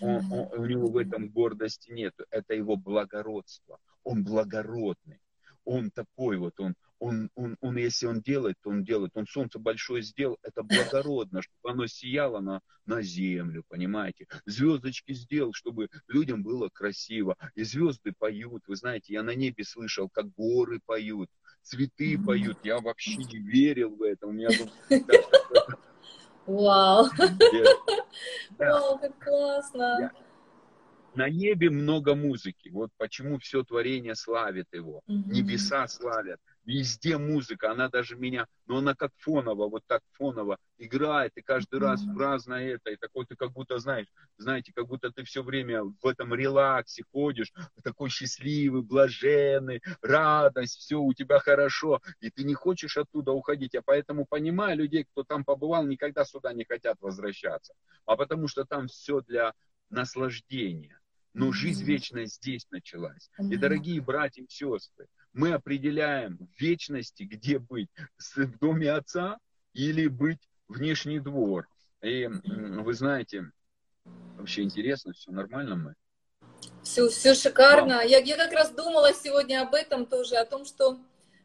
Он, 0.00 0.32
он, 0.32 0.48
у 0.58 0.66
него 0.66 0.88
в 0.88 0.96
этом 0.96 1.28
гордости 1.28 1.92
нет, 1.92 2.14
это 2.30 2.54
его 2.54 2.76
благородство. 2.76 3.78
Он 4.02 4.24
благородный. 4.24 5.20
Он 5.64 5.90
такой 5.92 6.38
вот, 6.38 6.58
он, 6.58 6.74
он, 7.02 7.30
он, 7.34 7.56
он, 7.60 7.76
если 7.76 8.06
он 8.06 8.20
делает, 8.20 8.56
то 8.62 8.70
он 8.70 8.84
делает. 8.84 9.10
Он 9.14 9.26
солнце 9.26 9.58
большое 9.58 10.02
сделал, 10.02 10.38
это 10.42 10.62
благородно, 11.02 11.42
чтобы 11.42 11.72
оно 11.72 11.86
сияло 11.86 12.40
на, 12.40 12.60
на 12.86 13.02
землю, 13.02 13.64
понимаете. 13.68 14.26
Звездочки 14.46 15.12
сделал, 15.12 15.52
чтобы 15.52 15.88
людям 16.06 16.42
было 16.42 16.68
красиво. 16.72 17.36
И 17.56 17.64
звезды 17.64 18.12
поют, 18.16 18.62
вы 18.68 18.76
знаете, 18.76 19.14
я 19.14 19.22
на 19.22 19.34
небе 19.34 19.64
слышал, 19.64 20.08
как 20.08 20.32
горы 20.34 20.80
поют 20.86 21.28
цветы 21.62 22.18
поют. 22.18 22.58
Я 22.64 22.80
вообще 22.80 23.16
не 23.16 23.38
верил 23.38 23.94
в 23.94 24.02
это. 24.02 24.26
У 24.26 24.32
меня. 24.32 24.48
Вау! 26.46 27.06
Вау, 28.58 28.98
как 28.98 29.24
классно! 29.24 30.10
На 31.14 31.28
небе 31.28 31.70
много 31.70 32.14
музыки. 32.14 32.70
Вот 32.70 32.90
почему 32.96 33.38
все 33.38 33.62
творение 33.64 34.14
славит 34.14 34.66
его. 34.72 35.02
Небеса 35.06 35.86
славят 35.88 36.40
везде 36.64 37.18
музыка, 37.18 37.70
она 37.70 37.88
даже 37.88 38.16
меня, 38.16 38.46
но 38.66 38.78
она 38.78 38.94
как 38.94 39.10
фоново, 39.16 39.68
вот 39.68 39.82
так 39.86 40.02
фоново 40.12 40.58
играет, 40.78 41.32
и 41.36 41.42
каждый 41.42 41.80
раз 41.80 42.04
в 42.04 42.16
разное 42.16 42.74
это, 42.74 42.90
и 42.90 42.96
такой 42.96 43.26
ты 43.26 43.36
как 43.36 43.52
будто, 43.52 43.78
знаешь, 43.78 44.06
знаете, 44.36 44.72
как 44.74 44.86
будто 44.86 45.10
ты 45.10 45.24
все 45.24 45.42
время 45.42 45.82
в 45.84 46.06
этом 46.06 46.34
релаксе 46.34 47.04
ходишь, 47.12 47.52
такой 47.82 48.10
счастливый, 48.10 48.82
блаженный, 48.82 49.82
радость, 50.00 50.78
все 50.78 50.96
у 50.96 51.12
тебя 51.12 51.38
хорошо, 51.38 52.00
и 52.20 52.30
ты 52.30 52.44
не 52.44 52.54
хочешь 52.54 52.96
оттуда 52.96 53.32
уходить, 53.32 53.74
я 53.74 53.82
поэтому 53.82 54.26
понимаю 54.26 54.78
людей, 54.78 55.04
кто 55.04 55.24
там 55.24 55.44
побывал, 55.44 55.84
никогда 55.86 56.24
сюда 56.24 56.52
не 56.52 56.64
хотят 56.64 56.96
возвращаться, 57.00 57.74
а 58.06 58.16
потому 58.16 58.48
что 58.48 58.64
там 58.64 58.88
все 58.88 59.20
для 59.20 59.52
наслаждения. 59.90 61.01
Но 61.34 61.52
жизнь 61.52 61.84
вечная 61.84 62.26
здесь 62.26 62.66
началась. 62.70 63.30
И, 63.38 63.56
дорогие 63.56 64.00
братья 64.00 64.42
и 64.42 64.48
сестры, 64.48 65.06
мы 65.32 65.52
определяем 65.52 66.36
в 66.36 66.60
вечности, 66.60 67.22
где 67.22 67.58
быть, 67.58 67.88
в 68.18 68.58
доме 68.58 68.92
отца 68.92 69.38
или 69.72 70.06
быть 70.08 70.40
внешний 70.68 71.20
двор. 71.20 71.68
И 72.02 72.26
вы 72.26 72.92
знаете, 72.92 73.50
вообще 74.36 74.62
интересно, 74.62 75.12
все 75.12 75.30
нормально 75.30 75.76
мы. 75.76 75.94
Все, 76.82 77.08
все 77.08 77.34
шикарно. 77.34 78.02
Я, 78.04 78.18
я 78.18 78.36
как 78.36 78.52
раз 78.52 78.70
думала 78.70 79.14
сегодня 79.14 79.62
об 79.62 79.74
этом 79.74 80.04
тоже, 80.04 80.36
о 80.36 80.44
том, 80.44 80.64
что 80.64 80.98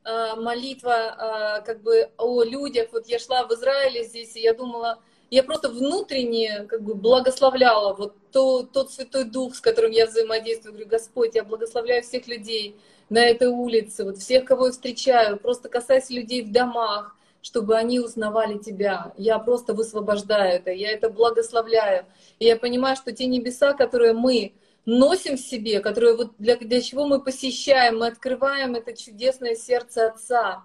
э, 0.03 0.35
молитва 0.35 1.59
э, 1.59 1.65
как 1.65 1.81
бы 1.81 2.11
о 2.17 2.43
людях. 2.43 2.89
Вот 2.91 3.07
я 3.07 3.19
шла 3.19 3.45
в 3.45 3.51
Израиле 3.51 4.03
здесь, 4.03 4.35
и 4.35 4.41
я 4.41 4.53
думала, 4.53 5.01
я 5.29 5.43
просто 5.43 5.69
внутренне 5.69 6.65
как 6.69 6.81
бы 6.81 6.95
благословляла 6.95 7.93
вот 7.93 8.15
то, 8.31 8.63
тот 8.63 8.91
Святой 8.91 9.25
Дух, 9.25 9.55
с 9.55 9.61
которым 9.61 9.91
я 9.91 10.05
взаимодействую. 10.05 10.73
Говорю, 10.73 10.89
Господь, 10.89 11.35
я 11.35 11.43
благословляю 11.43 12.03
всех 12.03 12.27
людей, 12.27 12.77
на 13.09 13.19
этой 13.19 13.47
улице, 13.47 14.03
вот 14.03 14.17
всех, 14.17 14.45
кого 14.45 14.67
я 14.67 14.71
встречаю, 14.71 15.37
просто 15.37 15.69
касаясь 15.69 16.09
людей 16.09 16.43
в 16.43 16.51
домах, 16.51 17.15
чтобы 17.41 17.75
они 17.75 17.99
узнавали 17.99 18.57
Тебя. 18.57 19.13
Я 19.17 19.39
просто 19.39 19.73
высвобождаю 19.73 20.55
это, 20.55 20.71
я 20.71 20.91
это 20.91 21.09
благословляю. 21.09 22.05
И 22.39 22.45
я 22.45 22.57
понимаю, 22.57 22.95
что 22.95 23.11
те 23.11 23.25
небеса, 23.25 23.73
которые 23.73 24.13
мы 24.13 24.53
носим 24.85 25.37
в 25.37 25.39
себе, 25.41 25.79
которые 25.79 26.15
вот 26.15 26.31
для, 26.37 26.57
для 26.57 26.81
чего 26.81 27.05
мы 27.05 27.21
посещаем, 27.21 27.99
мы 27.99 28.07
открываем 28.07 28.75
это 28.75 28.95
чудесное 28.95 29.55
сердце 29.55 30.07
Отца. 30.07 30.63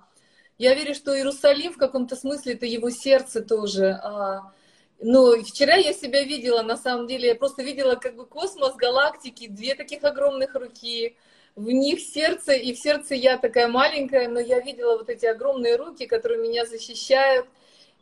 Я 0.59 0.75
верю, 0.75 0.95
что 0.95 1.17
Иерусалим 1.17 1.73
в 1.73 1.79
каком-то 1.79 2.17
смысле 2.17 2.55
это 2.55 2.67
его 2.67 2.91
сердце 2.91 3.43
тоже. 3.43 4.01
Но 5.01 5.33
вчера 5.43 5.75
я 5.75 5.93
себя 5.93 6.23
видела, 6.23 6.63
на 6.63 6.77
самом 6.77 7.09
деле, 7.09 7.29
я 7.29 7.35
просто 7.35 7.63
видела 7.63 7.97
как 7.97 8.15
бы 8.15 8.25
космос, 8.25 8.77
галактики, 8.77 9.49
две 9.49 9.75
таких 9.75 10.05
огромных 10.05 10.55
руки, 10.55 11.17
в 11.57 11.71
них 11.71 12.01
сердце, 12.01 12.53
и 12.53 12.73
в 12.73 12.79
сердце 12.79 13.15
я 13.15 13.37
такая 13.37 13.69
маленькая, 13.69 14.29
но 14.29 14.41
я 14.41 14.61
видела 14.61 14.97
вот 14.97 15.11
эти 15.11 15.27
огромные 15.27 15.77
руки, 15.77 16.07
которые 16.07 16.41
меня 16.41 16.65
защищают, 16.65 17.47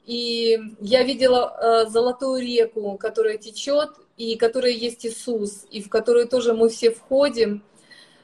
и 0.04 0.58
я 0.80 1.02
видела 1.02 1.56
э, 1.86 1.90
золотую 1.90 2.42
реку, 2.42 2.96
которая 2.98 3.38
течет, 3.38 3.90
и 4.16 4.36
которая 4.36 4.72
есть 4.72 5.06
Иисус, 5.06 5.66
и 5.70 5.82
в 5.82 5.88
которую 5.88 6.28
тоже 6.28 6.52
мы 6.52 6.68
все 6.68 6.90
входим. 6.90 7.62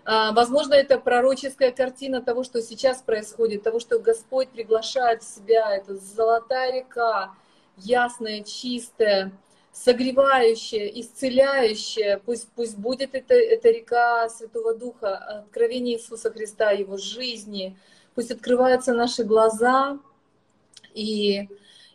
Э, 0.06 0.30
возможно, 0.32 0.74
это 0.74 0.98
пророческая 0.98 1.72
картина 1.72 2.22
того, 2.22 2.44
что 2.44 2.62
сейчас 2.62 3.02
происходит, 3.02 3.64
того, 3.64 3.80
что 3.80 3.98
Господь 3.98 4.48
приглашает 4.48 5.22
в 5.22 5.34
себя. 5.34 5.76
Это 5.76 5.96
золотая 5.96 6.72
река, 6.72 7.34
ясная, 7.76 8.42
чистая, 8.42 9.32
согревающая, 9.72 10.86
исцеляющая. 10.86 12.20
Пусть, 12.24 12.48
пусть 12.54 12.78
будет 12.78 13.14
это, 13.14 13.34
эта 13.34 13.70
река 13.70 14.28
Святого 14.28 14.74
Духа, 14.74 15.16
откровение 15.16 15.96
Иисуса 15.96 16.30
Христа, 16.30 16.70
Его 16.70 16.96
жизни. 16.96 17.76
Пусть 18.14 18.30
открываются 18.30 18.94
наши 18.94 19.24
глаза. 19.24 19.98
И, 20.94 21.48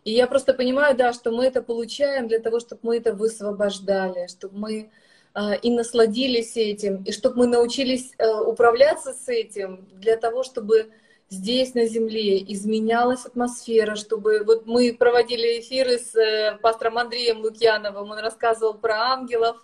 и 0.03 0.11
я 0.11 0.27
просто 0.27 0.53
понимаю, 0.53 0.97
да, 0.97 1.13
что 1.13 1.31
мы 1.31 1.45
это 1.45 1.63
получаем 1.63 2.27
для 2.27 2.39
того, 2.39 2.59
чтобы 2.59 2.81
мы 2.83 2.97
это 2.97 3.13
высвобождали, 3.13 4.27
чтобы 4.27 4.57
мы 4.59 4.91
а, 4.91 5.00
и 5.61 5.71
насладились 5.71 6.57
этим, 6.57 7.03
и 7.03 7.11
чтобы 7.11 7.37
мы 7.37 7.47
научились 7.47 8.11
а, 8.17 8.41
управляться 8.41 9.13
с 9.13 9.29
этим, 9.29 9.87
для 9.93 10.17
того, 10.17 10.43
чтобы 10.43 10.91
здесь, 11.31 11.73
на 11.73 11.85
Земле, 11.85 12.43
изменялась 12.53 13.25
атмосфера, 13.25 13.95
чтобы... 13.95 14.43
Вот 14.43 14.65
мы 14.65 14.93
проводили 14.93 15.61
эфиры 15.61 15.97
с 15.97 16.13
э, 16.13 16.57
пастором 16.61 16.97
Андреем 16.97 17.39
Лукьяновым, 17.39 18.11
он 18.11 18.19
рассказывал 18.19 18.73
про 18.73 19.13
ангелов, 19.13 19.57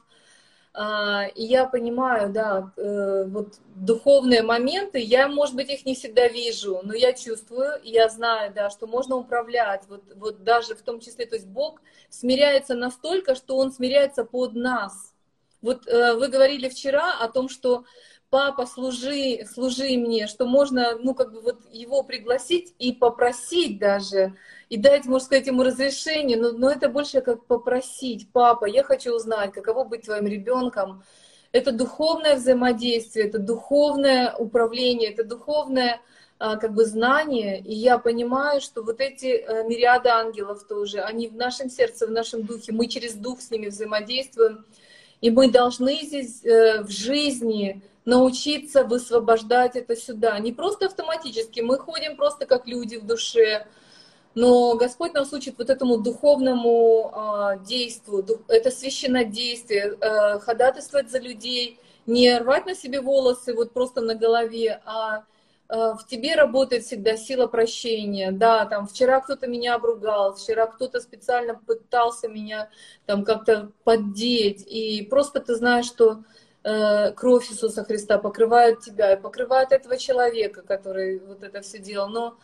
а, 0.73 1.25
и 1.35 1.43
я 1.43 1.65
понимаю, 1.65 2.31
да, 2.31 2.71
э, 2.77 3.25
вот 3.27 3.55
духовные 3.75 4.43
моменты, 4.43 4.99
я, 4.99 5.27
может 5.27 5.55
быть, 5.55 5.69
их 5.69 5.85
не 5.85 5.95
всегда 5.95 6.27
вижу, 6.27 6.79
но 6.83 6.93
я 6.93 7.11
чувствую, 7.11 7.81
я 7.83 8.07
знаю, 8.07 8.53
да, 8.53 8.69
что 8.69 8.87
можно 8.87 9.17
управлять, 9.17 9.83
вот, 9.89 10.03
вот 10.15 10.43
даже 10.43 10.75
в 10.75 10.81
том 10.81 11.01
числе, 11.01 11.25
то 11.25 11.35
есть 11.35 11.47
Бог 11.47 11.81
смиряется 12.09 12.75
настолько, 12.75 13.35
что 13.35 13.57
Он 13.57 13.73
смиряется 13.73 14.23
под 14.23 14.53
нас. 14.53 15.13
Вот 15.67 15.85
э, 15.85 16.13
вы 16.13 16.29
говорили 16.29 16.69
вчера 16.69 17.19
о 17.19 17.27
том, 17.27 17.49
что 17.49 17.83
папа, 18.29 18.65
служи, 18.65 19.45
служи 19.53 19.97
мне, 19.97 20.27
что 20.27 20.45
можно, 20.45 20.97
ну, 20.97 21.13
как 21.13 21.33
бы 21.33 21.41
вот 21.41 21.59
его 21.73 22.03
пригласить 22.03 22.73
и 22.79 22.93
попросить 22.93 23.77
даже, 23.77 24.33
и 24.69 24.77
дать, 24.77 25.05
можно 25.05 25.25
сказать, 25.25 25.47
ему 25.47 25.63
разрешение, 25.63 26.37
но, 26.37 26.53
но 26.53 26.69
это 26.69 26.87
больше 26.87 27.19
как 27.19 27.45
попросить, 27.47 28.29
папа, 28.31 28.63
я 28.63 28.81
хочу 28.81 29.13
узнать, 29.13 29.51
каково 29.51 29.83
быть 29.83 30.05
твоим 30.05 30.25
ребенком. 30.25 31.03
Это 31.51 31.73
духовное 31.73 32.35
взаимодействие, 32.37 33.27
это 33.27 33.37
духовное 33.37 34.33
управление, 34.35 35.11
это 35.11 35.25
духовное 35.25 35.99
а, 36.39 36.55
как 36.55 36.73
бы 36.73 36.85
знание, 36.85 37.59
и 37.59 37.73
я 37.73 37.97
понимаю, 37.97 38.61
что 38.61 38.83
вот 38.83 39.01
эти 39.01 39.25
э, 39.25 39.67
мириады 39.67 40.07
ангелов 40.07 40.65
тоже, 40.65 41.01
они 41.01 41.27
в 41.27 41.35
нашем 41.35 41.69
сердце, 41.69 42.07
в 42.07 42.11
нашем 42.11 42.43
духе, 42.43 42.71
мы 42.71 42.87
через 42.87 43.15
дух 43.15 43.41
с 43.41 43.51
ними 43.51 43.67
взаимодействуем, 43.67 44.65
и 45.21 45.31
мы 45.31 45.49
должны 45.49 46.01
здесь 46.03 46.43
э, 46.45 46.83
в 46.83 46.89
жизни 46.89 47.81
научиться 48.05 48.83
высвобождать 48.83 49.75
это 49.75 49.95
сюда. 49.95 50.39
Не 50.39 50.53
просто 50.53 50.85
автоматически, 50.85 51.59
мы 51.59 51.77
ходим 51.77 52.15
просто 52.15 52.45
как 52.45 52.67
люди 52.67 52.95
в 52.97 53.05
душе, 53.05 53.67
Но 54.35 54.75
Господь 54.75 55.13
нас 55.15 55.33
учит 55.33 55.55
вот 55.57 55.69
этому 55.71 55.97
духовному 55.97 57.11
э, 57.11 57.65
действию, 57.65 58.21
дух, 58.21 58.39
это 58.47 58.69
священнодействие, 58.69 59.97
э, 59.99 60.39
ходатайствовать 60.39 61.09
за 61.09 61.19
людей, 61.19 61.79
не 62.05 62.37
рвать 62.37 62.67
на 62.67 62.75
себе 62.75 63.01
волосы 63.01 63.55
вот 63.55 63.73
просто 63.73 64.01
на 64.01 64.13
голове, 64.13 64.79
а 64.85 65.23
в 65.69 65.99
тебе 66.07 66.35
работает 66.35 66.83
всегда 66.83 67.17
сила 67.17 67.47
прощения. 67.47 68.31
Да, 68.31 68.65
там 68.65 68.87
вчера 68.87 69.19
кто-то 69.19 69.47
меня 69.47 69.75
обругал, 69.75 70.35
вчера 70.35 70.67
кто-то 70.67 71.01
специально 71.01 71.55
пытался 71.55 72.29
меня 72.29 72.69
там 73.05 73.23
как-то 73.25 73.71
поддеть, 73.83 74.65
и 74.65 75.05
просто 75.09 75.41
ты 75.41 75.55
знаешь, 75.55 75.85
что 75.85 76.23
э, 76.63 77.11
кровь 77.11 77.51
Иисуса 77.51 77.83
Христа 77.83 78.17
покрывает 78.17 78.79
тебя 78.79 79.13
и 79.13 79.21
покрывает 79.21 79.71
этого 79.71 79.97
человека, 79.97 80.61
который 80.61 81.19
вот 81.19 81.43
это 81.43 81.61
все 81.61 81.79
делал. 81.79 82.07
Но 82.09 82.37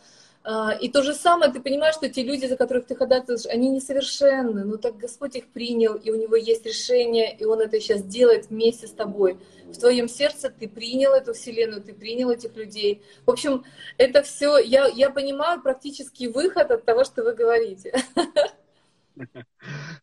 и 0.81 0.89
то 0.89 1.03
же 1.03 1.13
самое, 1.13 1.51
ты 1.51 1.61
понимаешь, 1.61 1.95
что 1.95 2.09
те 2.09 2.21
люди, 2.23 2.45
за 2.47 2.57
которых 2.57 2.85
ты 2.85 2.95
ходатайствуешь, 2.95 3.45
они 3.53 3.69
несовершенны, 3.69 4.65
но 4.65 4.77
так 4.77 4.97
Господь 4.97 5.37
их 5.37 5.47
принял, 5.47 5.95
и 5.95 6.11
у 6.11 6.21
него 6.21 6.35
есть 6.35 6.65
решение, 6.65 7.33
и 7.35 7.45
Он 7.45 7.61
это 7.61 7.79
сейчас 7.79 8.03
делает 8.03 8.49
вместе 8.49 8.87
с 8.87 8.91
тобой. 8.91 9.37
В 9.65 9.77
твоем 9.77 10.09
сердце 10.09 10.49
ты 10.49 10.67
принял 10.67 11.13
эту 11.13 11.33
вселенную, 11.33 11.81
ты 11.81 11.93
принял 11.93 12.29
этих 12.29 12.55
людей. 12.57 13.01
В 13.25 13.31
общем, 13.31 13.63
это 13.97 14.21
все, 14.21 14.57
я, 14.57 14.87
я 14.87 15.09
понимаю 15.09 15.61
практически 15.61 16.25
выход 16.25 16.71
от 16.71 16.83
того, 16.83 17.05
что 17.05 17.23
вы 17.23 17.33
говорите. 17.33 17.93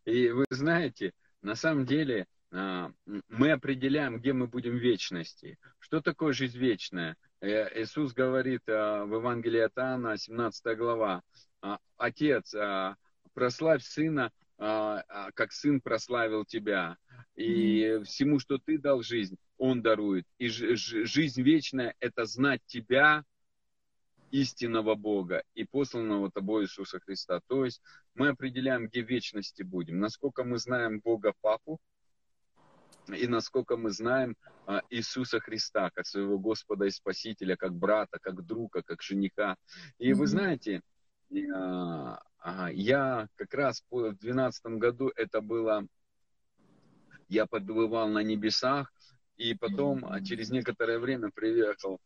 И 0.06 0.28
вы 0.30 0.46
знаете, 0.50 1.12
на 1.42 1.54
самом 1.54 1.84
деле, 1.84 2.26
а, 2.52 2.90
мы 3.28 3.52
определяем, 3.52 4.18
где 4.18 4.32
мы 4.32 4.46
будем 4.46 4.72
в 4.72 4.80
вечности. 4.80 5.58
Что 5.78 6.00
такое 6.00 6.32
жизнь 6.32 6.58
вечная? 6.58 7.16
Э, 7.40 7.80
Иисус 7.80 8.12
говорит 8.12 8.62
а, 8.68 9.04
в 9.04 9.14
Евангелии 9.14 9.60
от 9.60 9.76
Иоанна, 9.78 10.18
17 10.18 10.76
глава, 10.76 11.22
«А, 11.62 11.78
«Отец, 11.96 12.54
прославь 13.34 13.82
Сына, 13.82 14.32
как 14.58 15.52
Сын 15.52 15.80
прославил 15.80 16.44
Тебя, 16.44 16.98
и 17.34 18.00
всему, 18.04 18.38
что 18.38 18.58
Ты 18.58 18.78
дал 18.78 19.02
жизнь, 19.02 19.36
Он 19.56 19.80
дарует. 19.80 20.26
И 20.38 20.48
жизнь 20.48 21.42
вечная– 21.42 21.94
это 22.00 22.26
знать 22.26 22.60
Тебя, 22.66 23.24
истинного 24.30 24.94
Бога 24.94 25.42
и 25.54 25.64
посланного 25.64 26.30
Тобой 26.30 26.64
Иисуса 26.64 27.00
Христа. 27.00 27.40
То 27.46 27.64
есть 27.64 27.82
мы 28.14 28.28
определяем, 28.28 28.86
где 28.86 29.00
вечности 29.00 29.62
будем. 29.62 29.98
Насколько 29.98 30.44
мы 30.44 30.58
знаем 30.58 31.00
Бога 31.00 31.34
Папу, 31.40 31.80
и 33.14 33.26
насколько 33.26 33.76
мы 33.76 33.90
знаем 33.90 34.36
а, 34.66 34.82
Иисуса 34.90 35.40
Христа 35.40 35.90
как 35.90 36.06
своего 36.06 36.38
Господа 36.38 36.86
и 36.86 36.90
Спасителя, 36.90 37.56
как 37.56 37.74
брата, 37.74 38.18
как 38.20 38.44
друга, 38.44 38.82
как 38.82 39.02
жениха. 39.02 39.56
И 39.98 40.12
вы 40.12 40.26
знаете, 40.26 40.82
а, 41.54 42.70
я 42.72 43.28
как 43.36 43.54
раз 43.54 43.82
в 43.90 44.00
2012 44.00 44.78
году 44.78 45.12
это 45.16 45.40
было, 45.40 45.86
я 47.28 47.46
подбывал 47.46 48.08
на 48.08 48.22
небесах, 48.22 48.92
и 49.36 49.54
потом 49.54 50.04
а, 50.04 50.20
через 50.22 50.50
некоторое 50.50 50.98
время 50.98 51.30
приехал 51.34 52.00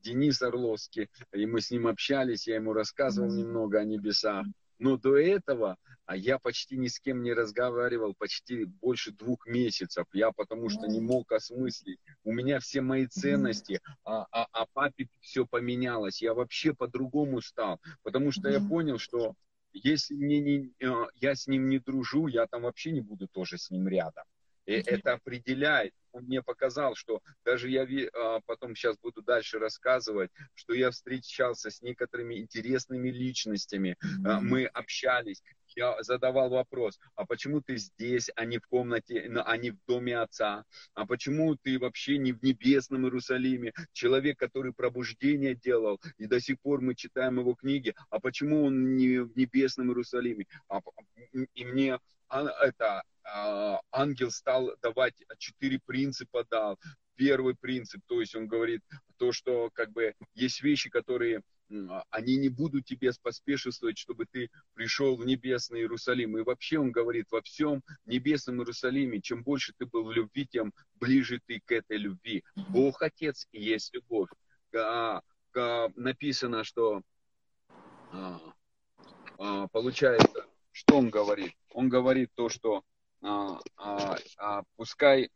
Денис 0.00 0.42
Орловский, 0.42 1.08
и 1.32 1.46
мы 1.46 1.60
с 1.60 1.70
ним 1.70 1.86
общались, 1.86 2.46
я 2.46 2.56
ему 2.56 2.72
рассказывал 2.72 3.30
немного 3.30 3.78
о 3.78 3.84
небесах. 3.84 4.46
Но 4.82 4.96
до 4.96 5.16
этого 5.16 5.76
а 6.06 6.16
я 6.16 6.40
почти 6.40 6.76
ни 6.76 6.88
с 6.88 6.98
кем 6.98 7.22
не 7.22 7.32
разговаривал 7.32 8.14
почти 8.14 8.64
больше 8.64 9.12
двух 9.12 9.46
месяцев. 9.46 10.04
Я 10.12 10.32
потому 10.32 10.68
что 10.68 10.88
не 10.88 11.00
мог 11.00 11.30
осмыслить. 11.30 12.00
У 12.24 12.32
меня 12.32 12.58
все 12.58 12.80
мои 12.80 13.06
ценности, 13.06 13.80
а, 14.04 14.26
а, 14.32 14.48
а 14.52 14.66
папе 14.72 15.08
все 15.20 15.46
поменялось. 15.46 16.20
Я 16.20 16.34
вообще 16.34 16.74
по-другому 16.74 17.40
стал, 17.40 17.80
потому 18.02 18.32
что 18.32 18.48
я 18.48 18.60
понял, 18.60 18.98
что 18.98 19.34
если 19.72 20.14
мне 20.14 20.40
не, 20.40 20.72
э, 20.80 21.06
я 21.14 21.36
с 21.36 21.46
ним 21.46 21.68
не 21.68 21.78
дружу, 21.78 22.26
я 22.26 22.46
там 22.48 22.62
вообще 22.62 22.90
не 22.90 23.00
буду 23.00 23.28
тоже 23.28 23.56
с 23.56 23.70
ним 23.70 23.86
рядом. 23.86 24.24
И 24.66 24.72
это 24.72 25.12
определяет. 25.12 25.94
Мне 26.20 26.42
показал, 26.42 26.94
что 26.94 27.20
даже 27.44 27.68
я 27.68 27.86
а, 28.14 28.40
потом 28.46 28.74
сейчас 28.74 28.98
буду 28.98 29.22
дальше 29.22 29.58
рассказывать, 29.58 30.30
что 30.54 30.74
я 30.74 30.90
встречался 30.90 31.70
с 31.70 31.82
некоторыми 31.82 32.38
интересными 32.38 33.10
личностями. 33.10 33.96
А, 34.24 34.40
мы 34.40 34.66
общались. 34.66 35.42
Я 35.76 36.02
задавал 36.02 36.50
вопрос, 36.50 36.98
а 37.14 37.24
почему 37.24 37.60
ты 37.60 37.76
здесь, 37.76 38.30
а 38.36 38.44
не 38.44 38.58
в 38.58 38.66
комнате, 38.66 39.30
а 39.44 39.56
не 39.56 39.70
в 39.70 39.78
доме 39.86 40.18
отца? 40.18 40.64
А 40.94 41.06
почему 41.06 41.56
ты 41.56 41.78
вообще 41.78 42.18
не 42.18 42.32
в 42.32 42.42
небесном 42.42 43.04
Иерусалиме? 43.04 43.72
Человек, 43.92 44.38
который 44.38 44.72
пробуждение 44.72 45.54
делал, 45.54 46.00
и 46.18 46.26
до 46.26 46.40
сих 46.40 46.60
пор 46.60 46.80
мы 46.80 46.94
читаем 46.94 47.38
его 47.38 47.54
книги, 47.54 47.94
а 48.10 48.20
почему 48.20 48.64
он 48.64 48.96
не 48.96 49.18
в 49.18 49.36
небесном 49.36 49.88
Иерусалиме? 49.88 50.46
А, 50.68 50.80
и 51.54 51.64
мне 51.64 51.98
это 52.30 53.02
а, 53.24 53.80
ангел 53.90 54.30
стал 54.30 54.74
давать 54.82 55.14
четыре 55.38 55.80
принципа 55.84 56.44
дал. 56.50 56.78
Первый 57.14 57.54
принцип, 57.54 58.00
то 58.06 58.20
есть 58.20 58.34
он 58.34 58.48
говорит 58.48 58.80
то, 59.18 59.32
что 59.32 59.70
как 59.74 59.92
бы 59.92 60.14
есть 60.34 60.62
вещи, 60.62 60.88
которые 60.88 61.42
они 62.10 62.36
не 62.36 62.48
будут 62.48 62.84
тебе 62.84 63.12
поспешествовать, 63.22 63.98
чтобы 63.98 64.26
ты 64.26 64.50
пришел 64.74 65.16
в 65.16 65.24
небесный 65.24 65.80
Иерусалим. 65.80 66.36
И 66.38 66.42
вообще 66.42 66.78
он 66.78 66.90
говорит, 66.90 67.26
во 67.30 67.42
всем 67.42 67.82
небесном 68.06 68.60
Иерусалиме, 68.60 69.20
чем 69.20 69.42
больше 69.42 69.72
ты 69.76 69.86
был 69.86 70.04
в 70.04 70.12
любви, 70.12 70.46
тем 70.46 70.72
ближе 70.94 71.40
ты 71.46 71.60
к 71.64 71.72
этой 71.72 71.96
любви. 71.96 72.44
Бог 72.68 73.02
Отец 73.02 73.46
и 73.52 73.62
есть 73.62 73.94
любовь. 73.94 74.28
А, 74.74 75.22
а, 75.54 75.88
написано, 75.96 76.64
что 76.64 77.02
а, 78.12 78.40
а, 79.38 79.68
получается, 79.68 80.46
что 80.70 80.98
он 80.98 81.10
говорит? 81.10 81.54
Он 81.70 81.88
говорит 81.88 82.30
то, 82.34 82.48
что 82.48 82.84
а, 83.22 83.60
а, 83.76 84.16
а, 84.38 84.62
пускай... 84.76 85.30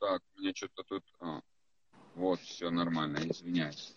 Так, 0.00 0.20
мне 0.34 0.52
что-то 0.54 0.82
тут... 0.82 1.04
Вот, 2.16 2.40
все 2.40 2.70
нормально, 2.70 3.18
извиняюсь. 3.24 3.94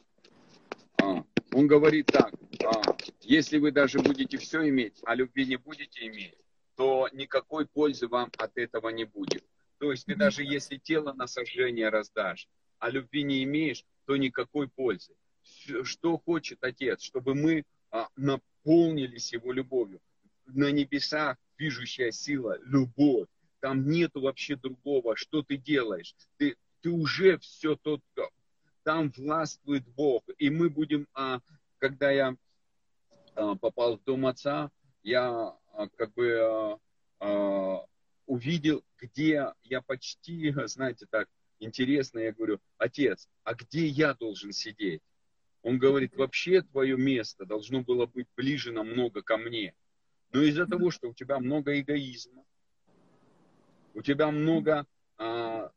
А, 1.01 1.23
он 1.53 1.67
говорит 1.67 2.07
так, 2.07 2.33
а, 2.65 2.97
если 3.21 3.57
вы 3.57 3.71
даже 3.71 3.99
будете 3.99 4.37
все 4.37 4.67
иметь, 4.67 4.99
а 5.05 5.15
любви 5.15 5.45
не 5.45 5.55
будете 5.55 6.05
иметь, 6.05 6.35
то 6.75 7.07
никакой 7.13 7.65
пользы 7.65 8.09
вам 8.09 8.29
от 8.37 8.57
этого 8.57 8.89
не 8.89 9.05
будет. 9.05 9.45
То 9.77 9.91
есть 9.91 10.05
ты 10.05 10.15
даже 10.15 10.43
если 10.43 10.75
тело 10.75 11.13
на 11.13 11.27
сожжение 11.27 11.87
раздашь, 11.87 12.49
а 12.79 12.89
любви 12.89 13.23
не 13.23 13.41
имеешь, 13.45 13.85
то 14.05 14.17
никакой 14.17 14.67
пользы. 14.67 15.13
Что 15.83 16.17
хочет 16.17 16.61
Отец? 16.61 17.01
Чтобы 17.01 17.35
мы 17.35 17.63
а, 17.89 18.09
наполнились 18.17 19.31
Его 19.31 19.53
любовью 19.53 20.01
на 20.53 20.71
небесах 20.71 21.37
движущая 21.57 22.11
сила, 22.11 22.57
любовь. 22.63 23.27
Там 23.61 23.89
нету 23.89 24.21
вообще 24.21 24.55
другого. 24.55 25.15
Что 25.15 25.41
ты 25.41 25.57
делаешь? 25.57 26.15
Ты, 26.37 26.55
ты 26.81 26.89
уже 26.89 27.37
все 27.39 27.75
тот, 27.75 28.01
там 28.83 29.11
властвует 29.11 29.87
Бог. 29.87 30.23
И 30.37 30.49
мы 30.49 30.69
будем, 30.69 31.07
а, 31.13 31.41
когда 31.77 32.11
я 32.11 32.35
а, 33.35 33.55
попал 33.55 33.97
в 33.97 34.03
дом 34.03 34.25
отца, 34.25 34.71
я 35.03 35.29
а, 35.73 35.89
как 35.95 36.13
бы 36.13 36.37
а, 36.39 36.79
а, 37.19 37.85
увидел, 38.25 38.83
где 38.97 39.53
я 39.63 39.81
почти, 39.81 40.51
знаете, 40.67 41.05
так 41.09 41.27
интересно, 41.59 42.19
я 42.19 42.31
говорю, 42.31 42.59
отец, 42.77 43.27
а 43.43 43.53
где 43.53 43.85
я 43.87 44.13
должен 44.13 44.51
сидеть? 44.51 45.01
Он 45.61 45.77
говорит, 45.77 46.15
вообще 46.15 46.61
твое 46.61 46.95
место 46.95 47.45
должно 47.45 47.83
было 47.83 48.05
быть 48.05 48.27
ближе 48.37 48.71
намного 48.71 49.21
ко 49.21 49.37
мне. 49.37 49.75
Но 50.31 50.41
из-за 50.41 50.65
того, 50.65 50.89
что 50.89 51.09
у 51.09 51.13
тебя 51.13 51.39
много 51.39 51.79
эгоизма, 51.79 52.45
у 53.93 54.01
тебя 54.01 54.31
много 54.31 54.85
а, 55.17 55.71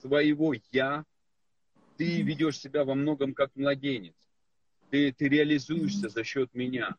своего 0.00 0.54
я, 0.72 1.04
ты 1.96 2.22
ведешь 2.22 2.58
себя 2.58 2.84
во 2.84 2.94
многом 2.94 3.34
как 3.34 3.54
младенец. 3.54 4.14
Ты, 4.90 5.12
ты 5.12 5.28
реализуешься 5.28 6.08
за 6.08 6.24
счет 6.24 6.54
меня. 6.54 6.96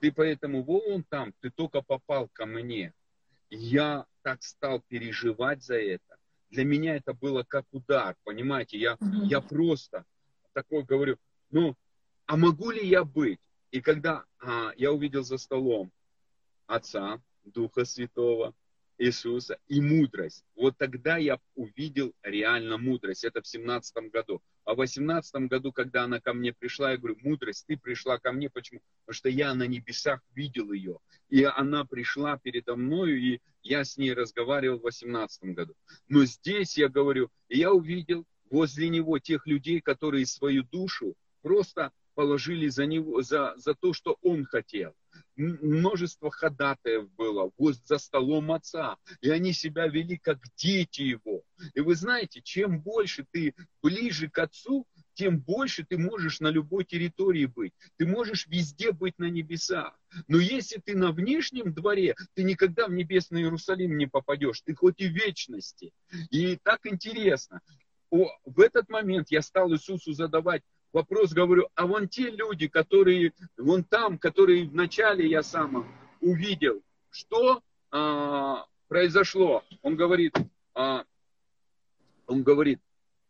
Ты 0.00 0.12
поэтому 0.12 0.62
вон 0.62 1.04
там, 1.08 1.34
ты 1.40 1.50
только 1.50 1.82
попал 1.82 2.28
ко 2.32 2.46
мне. 2.46 2.94
Я 3.50 4.06
так 4.22 4.42
стал 4.42 4.82
переживать 4.88 5.62
за 5.62 5.78
это. 5.78 6.16
Для 6.50 6.64
меня 6.64 6.96
это 6.96 7.12
было 7.12 7.42
как 7.42 7.64
удар, 7.72 8.16
понимаете? 8.24 8.78
Я, 8.78 8.96
я 9.24 9.40
просто 9.40 10.04
такой 10.52 10.84
говорю, 10.84 11.18
ну, 11.50 11.76
а 12.26 12.36
могу 12.36 12.70
ли 12.70 12.86
я 12.86 13.04
быть? 13.04 13.40
И 13.70 13.80
когда 13.80 14.24
а, 14.38 14.72
я 14.76 14.92
увидел 14.92 15.24
за 15.24 15.36
столом 15.38 15.90
Отца, 16.66 17.20
Духа 17.44 17.84
Святого, 17.84 18.54
Иисуса 18.98 19.58
и 19.68 19.80
мудрость, 19.80 20.44
вот 20.56 20.76
тогда 20.76 21.16
я 21.16 21.38
увидел 21.54 22.12
реально 22.22 22.78
мудрость. 22.78 23.24
Это 23.24 23.40
в 23.40 23.46
семнадцатом 23.46 24.08
году. 24.08 24.42
А 24.64 24.74
в 24.74 24.78
восемнадцатом 24.78 25.48
году, 25.48 25.72
когда 25.72 26.04
она 26.04 26.20
ко 26.20 26.34
мне 26.34 26.52
пришла, 26.52 26.90
я 26.90 26.98
говорю, 26.98 27.16
мудрость, 27.22 27.64
ты 27.66 27.76
пришла 27.76 28.18
ко 28.18 28.32
мне. 28.32 28.50
Почему? 28.50 28.80
Потому 29.06 29.14
что 29.14 29.28
я 29.28 29.54
на 29.54 29.66
небесах 29.66 30.20
видел 30.34 30.72
ее. 30.72 30.98
И 31.30 31.42
она 31.44 31.84
пришла 31.84 32.36
передо 32.38 32.76
мною, 32.76 33.18
и 33.18 33.40
я 33.62 33.84
с 33.84 33.96
ней 33.96 34.12
разговаривал 34.12 34.78
в 34.78 34.82
восемнадцатом 34.82 35.54
году. 35.54 35.74
Но 36.08 36.24
здесь 36.24 36.76
я 36.76 36.88
говорю, 36.88 37.30
я 37.48 37.72
увидел 37.72 38.26
возле 38.50 38.88
него 38.88 39.18
тех 39.18 39.46
людей, 39.46 39.80
которые 39.80 40.26
свою 40.26 40.64
душу 40.64 41.14
просто 41.42 41.92
положили 42.14 42.68
за 42.68 42.84
него, 42.86 43.22
за, 43.22 43.54
за 43.56 43.74
то, 43.74 43.92
что 43.92 44.18
он 44.22 44.44
хотел. 44.44 44.92
Множество 45.38 46.32
ходатаев 46.32 47.08
было 47.12 47.52
за 47.84 47.98
столом 47.98 48.50
отца, 48.50 48.96
и 49.20 49.30
они 49.30 49.52
себя 49.52 49.86
вели 49.86 50.18
как 50.18 50.40
дети 50.56 51.02
его. 51.02 51.44
И 51.74 51.80
вы 51.80 51.94
знаете, 51.94 52.42
чем 52.42 52.80
больше 52.80 53.24
ты 53.30 53.54
ближе 53.80 54.28
к 54.28 54.38
отцу, 54.38 54.84
тем 55.14 55.38
больше 55.38 55.84
ты 55.88 55.96
можешь 55.96 56.40
на 56.40 56.48
любой 56.48 56.84
территории 56.84 57.46
быть. 57.46 57.72
Ты 57.98 58.06
можешь 58.06 58.48
везде 58.48 58.90
быть 58.90 59.16
на 59.18 59.30
небесах. 59.30 59.96
Но 60.26 60.38
если 60.38 60.80
ты 60.84 60.96
на 60.96 61.12
внешнем 61.12 61.72
дворе, 61.72 62.16
ты 62.34 62.42
никогда 62.42 62.88
в 62.88 62.92
небесный 62.92 63.42
Иерусалим 63.42 63.96
не 63.96 64.06
попадешь. 64.06 64.60
Ты 64.62 64.74
хоть 64.74 65.00
и 65.00 65.08
в 65.08 65.12
вечности. 65.12 65.92
И 66.30 66.56
так 66.56 66.84
интересно. 66.84 67.60
О, 68.10 68.28
в 68.44 68.60
этот 68.60 68.88
момент 68.88 69.28
я 69.30 69.42
стал 69.42 69.72
Иисусу 69.72 70.12
задавать 70.12 70.62
вопрос, 70.92 71.32
говорю, 71.32 71.68
а 71.74 71.86
вон 71.86 72.08
те 72.08 72.30
люди, 72.30 72.68
которые 72.68 73.32
вон 73.56 73.84
там, 73.84 74.18
которые 74.18 74.68
вначале 74.68 75.28
я 75.28 75.42
сам 75.42 75.86
увидел, 76.20 76.82
что 77.10 77.62
а, 77.90 78.66
произошло? 78.88 79.64
Он 79.82 79.96
говорит, 79.96 80.36
а, 80.74 81.04
он 82.26 82.42
говорит, 82.42 82.80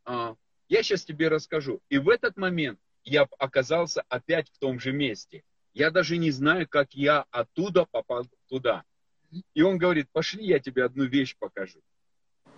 а, 0.04 0.34
я 0.68 0.82
сейчас 0.82 1.04
тебе 1.04 1.28
расскажу. 1.28 1.80
И 1.88 1.98
в 1.98 2.08
этот 2.08 2.36
момент 2.36 2.78
я 3.04 3.26
оказался 3.38 4.02
опять 4.08 4.50
в 4.50 4.58
том 4.58 4.78
же 4.80 4.92
месте. 4.92 5.42
Я 5.72 5.90
даже 5.90 6.16
не 6.16 6.30
знаю, 6.30 6.66
как 6.68 6.94
я 6.94 7.24
оттуда 7.30 7.86
попал 7.90 8.26
туда. 8.48 8.84
И 9.54 9.62
он 9.62 9.78
говорит, 9.78 10.08
пошли, 10.10 10.44
я 10.44 10.58
тебе 10.58 10.84
одну 10.84 11.04
вещь 11.04 11.36
покажу. 11.38 11.80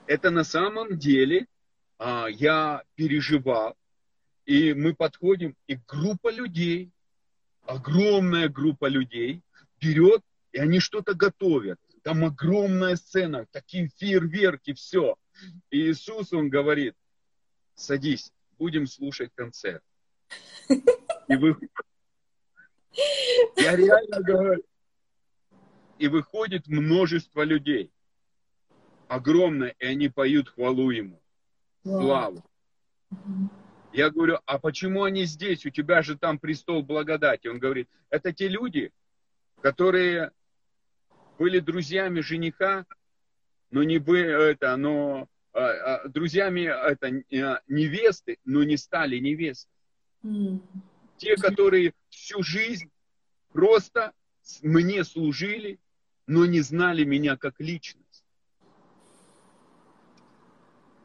Это 0.06 0.30
на 0.30 0.44
самом 0.44 0.98
деле 0.98 1.46
а, 1.98 2.28
я 2.28 2.82
переживал, 2.94 3.76
и 4.50 4.74
мы 4.74 4.96
подходим, 4.96 5.54
и 5.68 5.76
группа 5.86 6.28
людей, 6.28 6.90
огромная 7.62 8.48
группа 8.48 8.86
людей 8.88 9.42
берет, 9.80 10.24
и 10.50 10.58
они 10.58 10.80
что-то 10.80 11.14
готовят. 11.14 11.78
Там 12.02 12.24
огромная 12.24 12.96
сцена, 12.96 13.46
такие 13.52 13.90
фейерверки, 13.96 14.72
все. 14.72 15.14
И 15.70 15.92
Иисус, 15.92 16.32
он 16.32 16.48
говорит, 16.48 16.96
садись, 17.76 18.32
будем 18.58 18.88
слушать 18.88 19.30
концерт. 19.36 19.84
И 21.28 21.36
вы... 21.36 21.56
Я 23.56 23.76
реально 23.76 24.20
говорю. 24.20 24.64
И 26.00 26.08
выходит 26.08 26.66
множество 26.66 27.42
людей. 27.42 27.92
Огромное, 29.06 29.76
и 29.78 29.86
они 29.86 30.08
поют 30.08 30.48
хвалу 30.48 30.90
ему. 30.90 31.22
Славу. 31.84 32.44
Я 33.92 34.10
говорю, 34.10 34.38
а 34.46 34.58
почему 34.58 35.04
они 35.04 35.24
здесь? 35.24 35.66
У 35.66 35.70
тебя 35.70 36.02
же 36.02 36.16
там 36.16 36.38
престол 36.38 36.82
благодати. 36.82 37.48
Он 37.48 37.58
говорит, 37.58 37.88
это 38.08 38.32
те 38.32 38.48
люди, 38.48 38.92
которые 39.60 40.30
были 41.38 41.58
друзьями 41.58 42.20
жениха, 42.20 42.86
но 43.70 43.82
не 43.82 43.98
бы 43.98 44.18
это, 44.18 44.76
но 44.76 45.28
а, 45.52 45.60
а, 45.60 46.08
друзьями 46.08 46.62
это, 46.62 47.08
а, 47.08 47.60
невесты, 47.66 48.38
но 48.44 48.62
не 48.62 48.76
стали 48.76 49.18
невестой. 49.18 49.72
Mm. 50.22 50.60
Те, 51.16 51.36
которые 51.36 51.92
всю 52.08 52.42
жизнь 52.42 52.90
просто 53.52 54.12
мне 54.62 55.04
служили, 55.04 55.80
но 56.26 56.46
не 56.46 56.60
знали 56.60 57.04
меня 57.04 57.36
как 57.36 57.60
личность. 57.60 58.24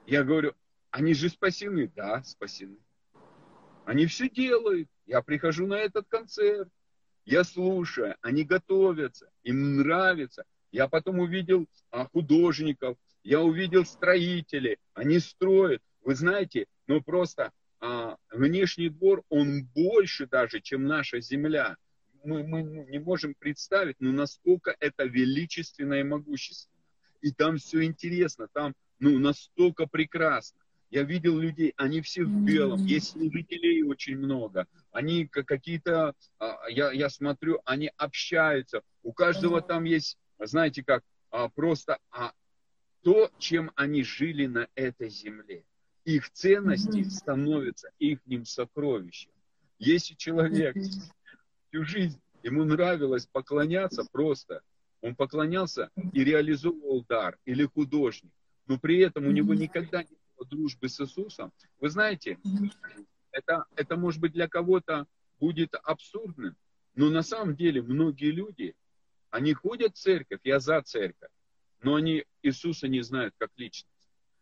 Я 0.06 0.24
говорю, 0.24 0.54
они 0.96 1.14
же 1.14 1.28
спасены. 1.28 1.92
Да, 1.94 2.24
спасены. 2.24 2.78
Они 3.84 4.06
все 4.06 4.30
делают. 4.30 4.88
Я 5.06 5.22
прихожу 5.22 5.68
на 5.68 5.76
этот 5.76 6.08
концерт, 6.08 6.70
я 7.26 7.44
слушаю, 7.44 8.16
они 8.22 8.46
готовятся, 8.46 9.30
им 9.44 9.76
нравится. 9.76 10.46
Я 10.72 10.88
потом 10.88 11.20
увидел 11.20 11.68
художников, 12.14 12.98
я 13.24 13.42
увидел 13.42 13.86
строителей, 13.86 14.78
они 14.94 15.20
строят. 15.20 15.82
Вы 16.02 16.16
знаете, 16.16 16.66
ну 16.88 17.02
просто 17.02 17.52
а, 17.82 18.16
внешний 18.32 18.90
двор, 18.90 19.24
он 19.30 19.66
больше 19.66 20.28
даже, 20.28 20.62
чем 20.62 20.86
наша 20.86 21.20
земля. 21.20 21.76
Мы, 22.24 22.48
мы 22.48 22.64
не 22.64 23.00
можем 23.00 23.36
представить, 23.38 23.98
ну 24.00 24.14
насколько 24.14 24.76
это 24.80 25.04
величественно 25.04 25.96
и 25.96 26.04
могущественно. 26.04 26.82
И 27.22 27.32
там 27.32 27.58
все 27.58 27.84
интересно, 27.84 28.48
там 28.54 28.74
ну 29.00 29.20
настолько 29.20 29.88
прекрасно. 29.88 30.65
Я 30.90 31.04
видел 31.04 31.38
людей, 31.38 31.74
они 31.78 32.02
все 32.02 32.24
в 32.24 32.46
белом, 32.46 32.86
есть 32.86 33.12
служителей 33.12 33.84
очень 33.84 34.18
много. 34.18 34.68
Они 34.92 35.26
какие-то, 35.28 36.14
а, 36.40 36.70
я, 36.70 36.92
я 36.92 37.10
смотрю, 37.10 37.60
они 37.66 37.92
общаются. 37.98 38.82
У 39.04 39.12
каждого 39.12 39.62
там 39.62 39.84
есть, 39.84 40.18
знаете 40.40 40.84
как, 40.84 41.04
а, 41.32 41.50
просто 41.50 41.98
то, 43.02 43.30
чем 43.38 43.72
они 43.76 44.04
жили 44.04 44.46
на 44.46 44.68
этой 44.76 45.10
земле. 45.10 45.64
Их 46.06 46.32
ценности 46.32 47.04
становятся 47.04 47.90
их 48.00 48.20
сокровищем. 48.46 49.32
Если 49.80 50.16
человек 50.16 50.76
всю 50.76 51.84
жизнь, 51.84 52.20
ему 52.42 52.64
нравилось 52.64 53.28
поклоняться 53.32 54.06
просто, 54.12 54.62
он 55.02 55.16
поклонялся 55.16 55.90
и 56.14 56.24
реализовывал 56.24 57.06
дар, 57.08 57.38
или 57.46 57.66
художник, 57.66 58.32
но 58.66 58.80
при 58.80 59.00
этом 59.00 59.28
у 59.28 59.32
него 59.32 59.54
никогда 59.54 60.04
не 60.04 60.18
дружбы 60.44 60.90
с 60.90 61.00
Иисусом, 61.00 61.54
вы 61.80 61.90
знаете, 61.90 62.38
это, 63.32 63.66
это 63.76 63.96
может 63.96 64.20
быть 64.20 64.34
для 64.34 64.48
кого-то 64.48 65.08
будет 65.40 65.76
абсурдным, 65.76 66.56
но 66.96 67.10
на 67.10 67.24
самом 67.24 67.56
деле 67.56 67.82
многие 67.82 68.32
люди, 68.32 68.76
они 69.30 69.54
ходят 69.54 69.96
в 69.96 70.00
церковь, 70.00 70.40
я 70.44 70.60
за 70.60 70.82
церковь, 70.82 71.30
но 71.82 71.96
они 71.96 72.26
Иисуса 72.42 72.88
не 72.88 73.02
знают 73.02 73.34
как 73.38 73.52
личность. 73.58 73.92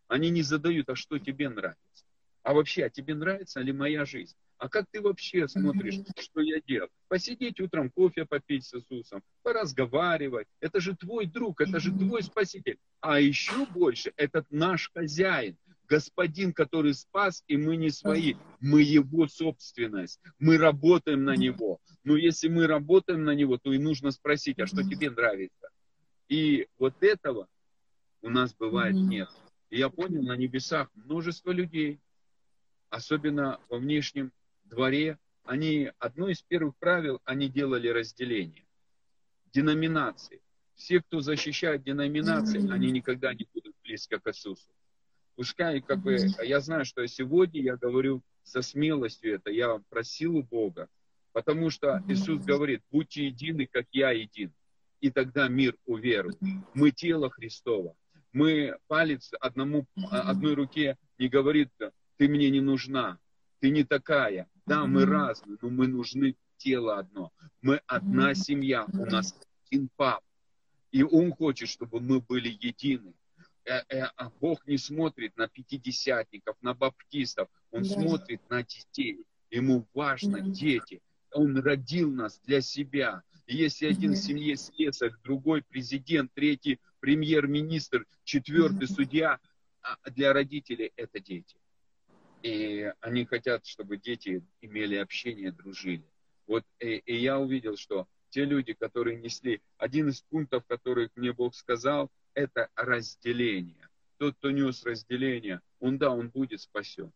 Они 0.08 0.30
не 0.30 0.42
задают, 0.42 0.88
а 0.88 0.96
что 0.96 1.18
тебе 1.18 1.48
нравится? 1.48 2.04
А 2.42 2.52
вообще, 2.52 2.84
а 2.84 2.90
тебе 2.90 3.14
нравится 3.14 3.60
ли 3.60 3.72
моя 3.72 4.04
жизнь? 4.04 4.36
А 4.58 4.68
как 4.68 4.86
ты 4.90 5.00
вообще 5.00 5.48
смотришь, 5.48 5.98
что 6.18 6.40
я 6.40 6.60
делаю? 6.60 6.90
Посидеть 7.08 7.60
утром, 7.60 7.90
кофе 7.90 8.24
попить 8.24 8.64
с 8.64 8.74
Иисусом, 8.74 9.22
поразговаривать. 9.42 10.46
Это 10.60 10.80
же 10.80 10.94
твой 10.94 11.26
друг, 11.26 11.60
это 11.60 11.80
же 11.80 11.90
твой 11.90 12.22
спаситель. 12.22 12.78
А 13.00 13.18
еще 13.18 13.66
больше, 13.66 14.12
этот 14.16 14.50
наш 14.50 14.90
хозяин, 14.92 15.56
господин, 15.88 16.52
который 16.52 16.94
спас, 16.94 17.42
и 17.46 17.56
мы 17.56 17.76
не 17.76 17.90
свои. 17.90 18.34
Мы 18.60 18.82
его 18.82 19.28
собственность. 19.28 20.20
Мы 20.38 20.58
работаем 20.58 21.24
на 21.24 21.36
него. 21.36 21.80
Но 22.02 22.16
если 22.16 22.48
мы 22.48 22.66
работаем 22.66 23.24
на 23.24 23.34
него, 23.34 23.58
то 23.58 23.72
и 23.72 23.78
нужно 23.78 24.10
спросить, 24.10 24.58
а 24.58 24.66
что 24.66 24.82
тебе 24.82 25.10
нравится? 25.10 25.68
И 26.28 26.66
вот 26.78 27.02
этого 27.02 27.48
у 28.22 28.30
нас 28.30 28.54
бывает 28.54 28.94
нет. 28.94 29.28
И 29.70 29.78
я 29.78 29.88
понял, 29.88 30.22
на 30.22 30.36
небесах 30.36 30.88
множество 30.94 31.50
людей, 31.50 32.00
особенно 32.90 33.60
во 33.68 33.78
внешнем 33.78 34.32
дворе, 34.64 35.18
они, 35.44 35.90
одно 35.98 36.28
из 36.28 36.42
первых 36.42 36.76
правил, 36.78 37.20
они 37.24 37.48
делали 37.48 37.88
разделение. 37.88 38.64
Деноминации. 39.52 40.40
Все, 40.74 41.00
кто 41.00 41.20
защищает 41.20 41.82
деноминации, 41.84 42.70
они 42.70 42.90
никогда 42.90 43.32
не 43.34 43.46
будут 43.52 43.76
близко 43.82 44.18
к 44.18 44.28
Иисусу. 44.28 44.66
Пускай, 45.36 45.80
как 45.80 46.00
бы, 46.00 46.16
я 46.42 46.60
знаю, 46.60 46.84
что 46.84 47.06
сегодня 47.06 47.60
я 47.60 47.76
говорю 47.76 48.22
со 48.42 48.62
смелостью 48.62 49.34
это, 49.34 49.50
я 49.50 49.80
просил 49.88 50.36
у 50.36 50.42
Бога, 50.42 50.88
потому 51.32 51.70
что 51.70 52.02
Иисус 52.08 52.44
говорит, 52.44 52.82
будьте 52.90 53.26
едины, 53.26 53.66
как 53.70 53.86
я 53.92 54.10
един 54.10 54.52
и 55.04 55.10
тогда 55.10 55.48
мир 55.48 55.76
уверует. 55.84 56.38
Мы 56.72 56.90
тело 56.90 57.28
Христово. 57.28 57.94
Мы 58.32 58.78
палец 58.86 59.32
одному, 59.38 59.86
одной 60.10 60.54
руке 60.54 60.96
не 61.18 61.28
говорит, 61.28 61.68
ты 62.16 62.26
мне 62.26 62.48
не 62.48 62.62
нужна, 62.62 63.18
ты 63.60 63.68
не 63.68 63.84
такая. 63.84 64.48
Да, 64.64 64.86
мы 64.86 65.04
разные, 65.04 65.58
но 65.60 65.68
мы 65.68 65.88
нужны 65.88 66.36
тело 66.56 66.98
одно. 66.98 67.32
Мы 67.60 67.82
одна 67.86 68.34
семья, 68.34 68.86
у 68.94 69.04
нас 69.04 69.34
один 69.66 69.90
пап. 69.96 70.22
И 70.90 71.02
он 71.02 71.32
хочет, 71.32 71.68
чтобы 71.68 72.00
мы 72.00 72.20
были 72.20 72.48
едины. 72.48 73.12
Э, 73.66 73.82
э, 73.88 74.02
а 74.16 74.30
Бог 74.40 74.66
не 74.66 74.76
смотрит 74.76 75.36
на 75.36 75.48
пятидесятников, 75.48 76.56
на 76.60 76.74
баптистов, 76.74 77.48
Он 77.70 77.82
да. 77.82 77.88
смотрит 77.88 78.40
на 78.50 78.62
детей. 78.62 79.24
Ему 79.50 79.86
важно 79.94 80.40
дети. 80.40 81.00
Он 81.32 81.56
родил 81.58 82.10
нас 82.10 82.40
для 82.44 82.60
себя. 82.60 83.22
Если 83.46 83.86
один 83.86 84.12
в 84.12 84.16
семье 84.16 84.56
слесарь, 84.56 85.12
другой 85.22 85.62
президент, 85.62 86.32
третий 86.34 86.80
премьер-министр, 87.00 88.06
четвертый 88.24 88.88
судья, 88.88 89.38
а 89.80 90.10
для 90.10 90.32
родителей 90.32 90.92
это 90.96 91.20
дети. 91.20 91.56
И 92.42 92.92
они 93.00 93.24
хотят, 93.24 93.66
чтобы 93.66 93.96
дети 93.96 94.42
имели 94.60 94.96
общение, 94.96 95.52
дружили. 95.52 96.04
Вот 96.46 96.64
и, 96.80 96.96
и 96.96 97.16
я 97.16 97.38
увидел, 97.38 97.76
что 97.76 98.06
те 98.30 98.44
люди, 98.44 98.72
которые 98.74 99.18
несли, 99.18 99.62
один 99.78 100.08
из 100.08 100.20
пунктов, 100.22 100.64
которых 100.66 101.10
мне 101.14 101.32
Бог 101.32 101.54
сказал, 101.54 102.10
это 102.34 102.68
разделение. 102.76 103.88
Тот, 104.18 104.34
кто 104.36 104.50
нес 104.50 104.84
разделение, 104.84 105.60
он 105.80 105.98
да, 105.98 106.10
он 106.10 106.28
будет 106.28 106.60
спасен. 106.60 107.12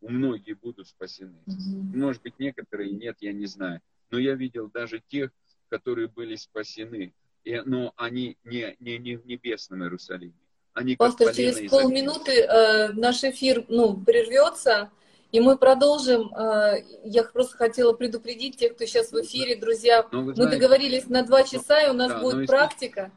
у 0.00 0.10
многих 0.10 0.60
будут 0.60 0.88
спасены. 0.88 1.38
Может 1.46 2.22
быть, 2.22 2.38
некоторые 2.38 2.92
нет, 2.92 3.16
я 3.20 3.32
не 3.32 3.46
знаю. 3.46 3.80
Но 4.10 4.18
я 4.18 4.34
видел 4.34 4.70
даже 4.70 5.02
тех, 5.08 5.30
которые 5.68 6.08
были 6.08 6.36
спасены, 6.36 7.12
и, 7.44 7.60
но 7.64 7.92
они 7.96 8.36
не, 8.44 8.76
не, 8.78 8.98
не 8.98 9.16
в 9.16 9.26
небесном 9.26 9.82
Иерусалиме. 9.82 10.34
Они 10.74 10.94
Пастор, 10.94 11.32
через 11.32 11.70
полминуты 11.70 12.42
э, 12.42 12.92
наш 12.92 13.24
эфир 13.24 13.64
ну, 13.68 13.96
прервется, 13.96 14.90
и 15.32 15.40
мы 15.40 15.56
продолжим. 15.56 16.32
Э, 16.34 16.84
я 17.04 17.24
просто 17.24 17.56
хотела 17.56 17.94
предупредить 17.94 18.58
тех, 18.58 18.74
кто 18.74 18.84
сейчас 18.84 19.10
в 19.10 19.20
эфире, 19.22 19.56
друзья. 19.56 20.06
Ну, 20.12 20.22
мы 20.22 20.50
договорились 20.50 21.08
на 21.08 21.22
два 21.22 21.44
часа, 21.44 21.80
и 21.80 21.90
у 21.90 21.94
нас 21.94 22.12
да, 22.12 22.20
будет 22.20 22.46
практика. 22.46 23.10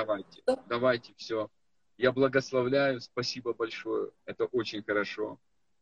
Давайте, 0.00 0.42
давайте, 0.68 1.12
все. 1.16 1.48
Я 1.98 2.12
благословляю, 2.12 3.00
спасибо 3.00 3.52
большое, 3.52 4.10
это 4.24 4.46
очень 4.46 4.82
хорошо. 4.82 5.38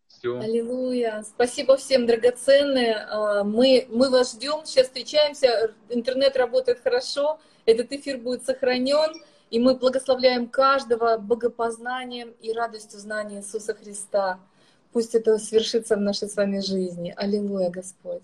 Все. 0.09 0.39
Аллилуйя. 0.41 1.23
Спасибо 1.23 1.77
всем, 1.77 2.07
драгоценные. 2.07 2.97
А, 2.97 3.45
мы, 3.45 3.87
мы 3.91 4.11
вас 4.11 4.33
ждем. 4.33 4.65
Сейчас 4.65 4.87
встречаемся. 4.87 5.75
Интернет 5.91 6.35
работает 6.37 6.81
хорошо. 6.83 7.39
Этот 7.67 7.93
эфир 7.93 8.19
будет 8.19 8.45
сохранен. 8.45 9.23
И 9.51 9.59
мы 9.59 9.77
благословляем 9.77 10.49
каждого 10.49 11.19
богопознанием 11.19 12.31
и 12.41 12.53
радостью 12.53 12.99
знания 12.99 13.39
Иисуса 13.39 13.75
Христа. 13.75 14.41
Пусть 14.93 15.15
это 15.15 15.39
свершится 15.39 15.97
в 15.97 16.01
нашей 16.01 16.29
с 16.29 16.37
вами 16.37 16.61
жизни. 16.61 17.15
Аллилуйя, 17.17 17.71
Господь. 17.71 18.23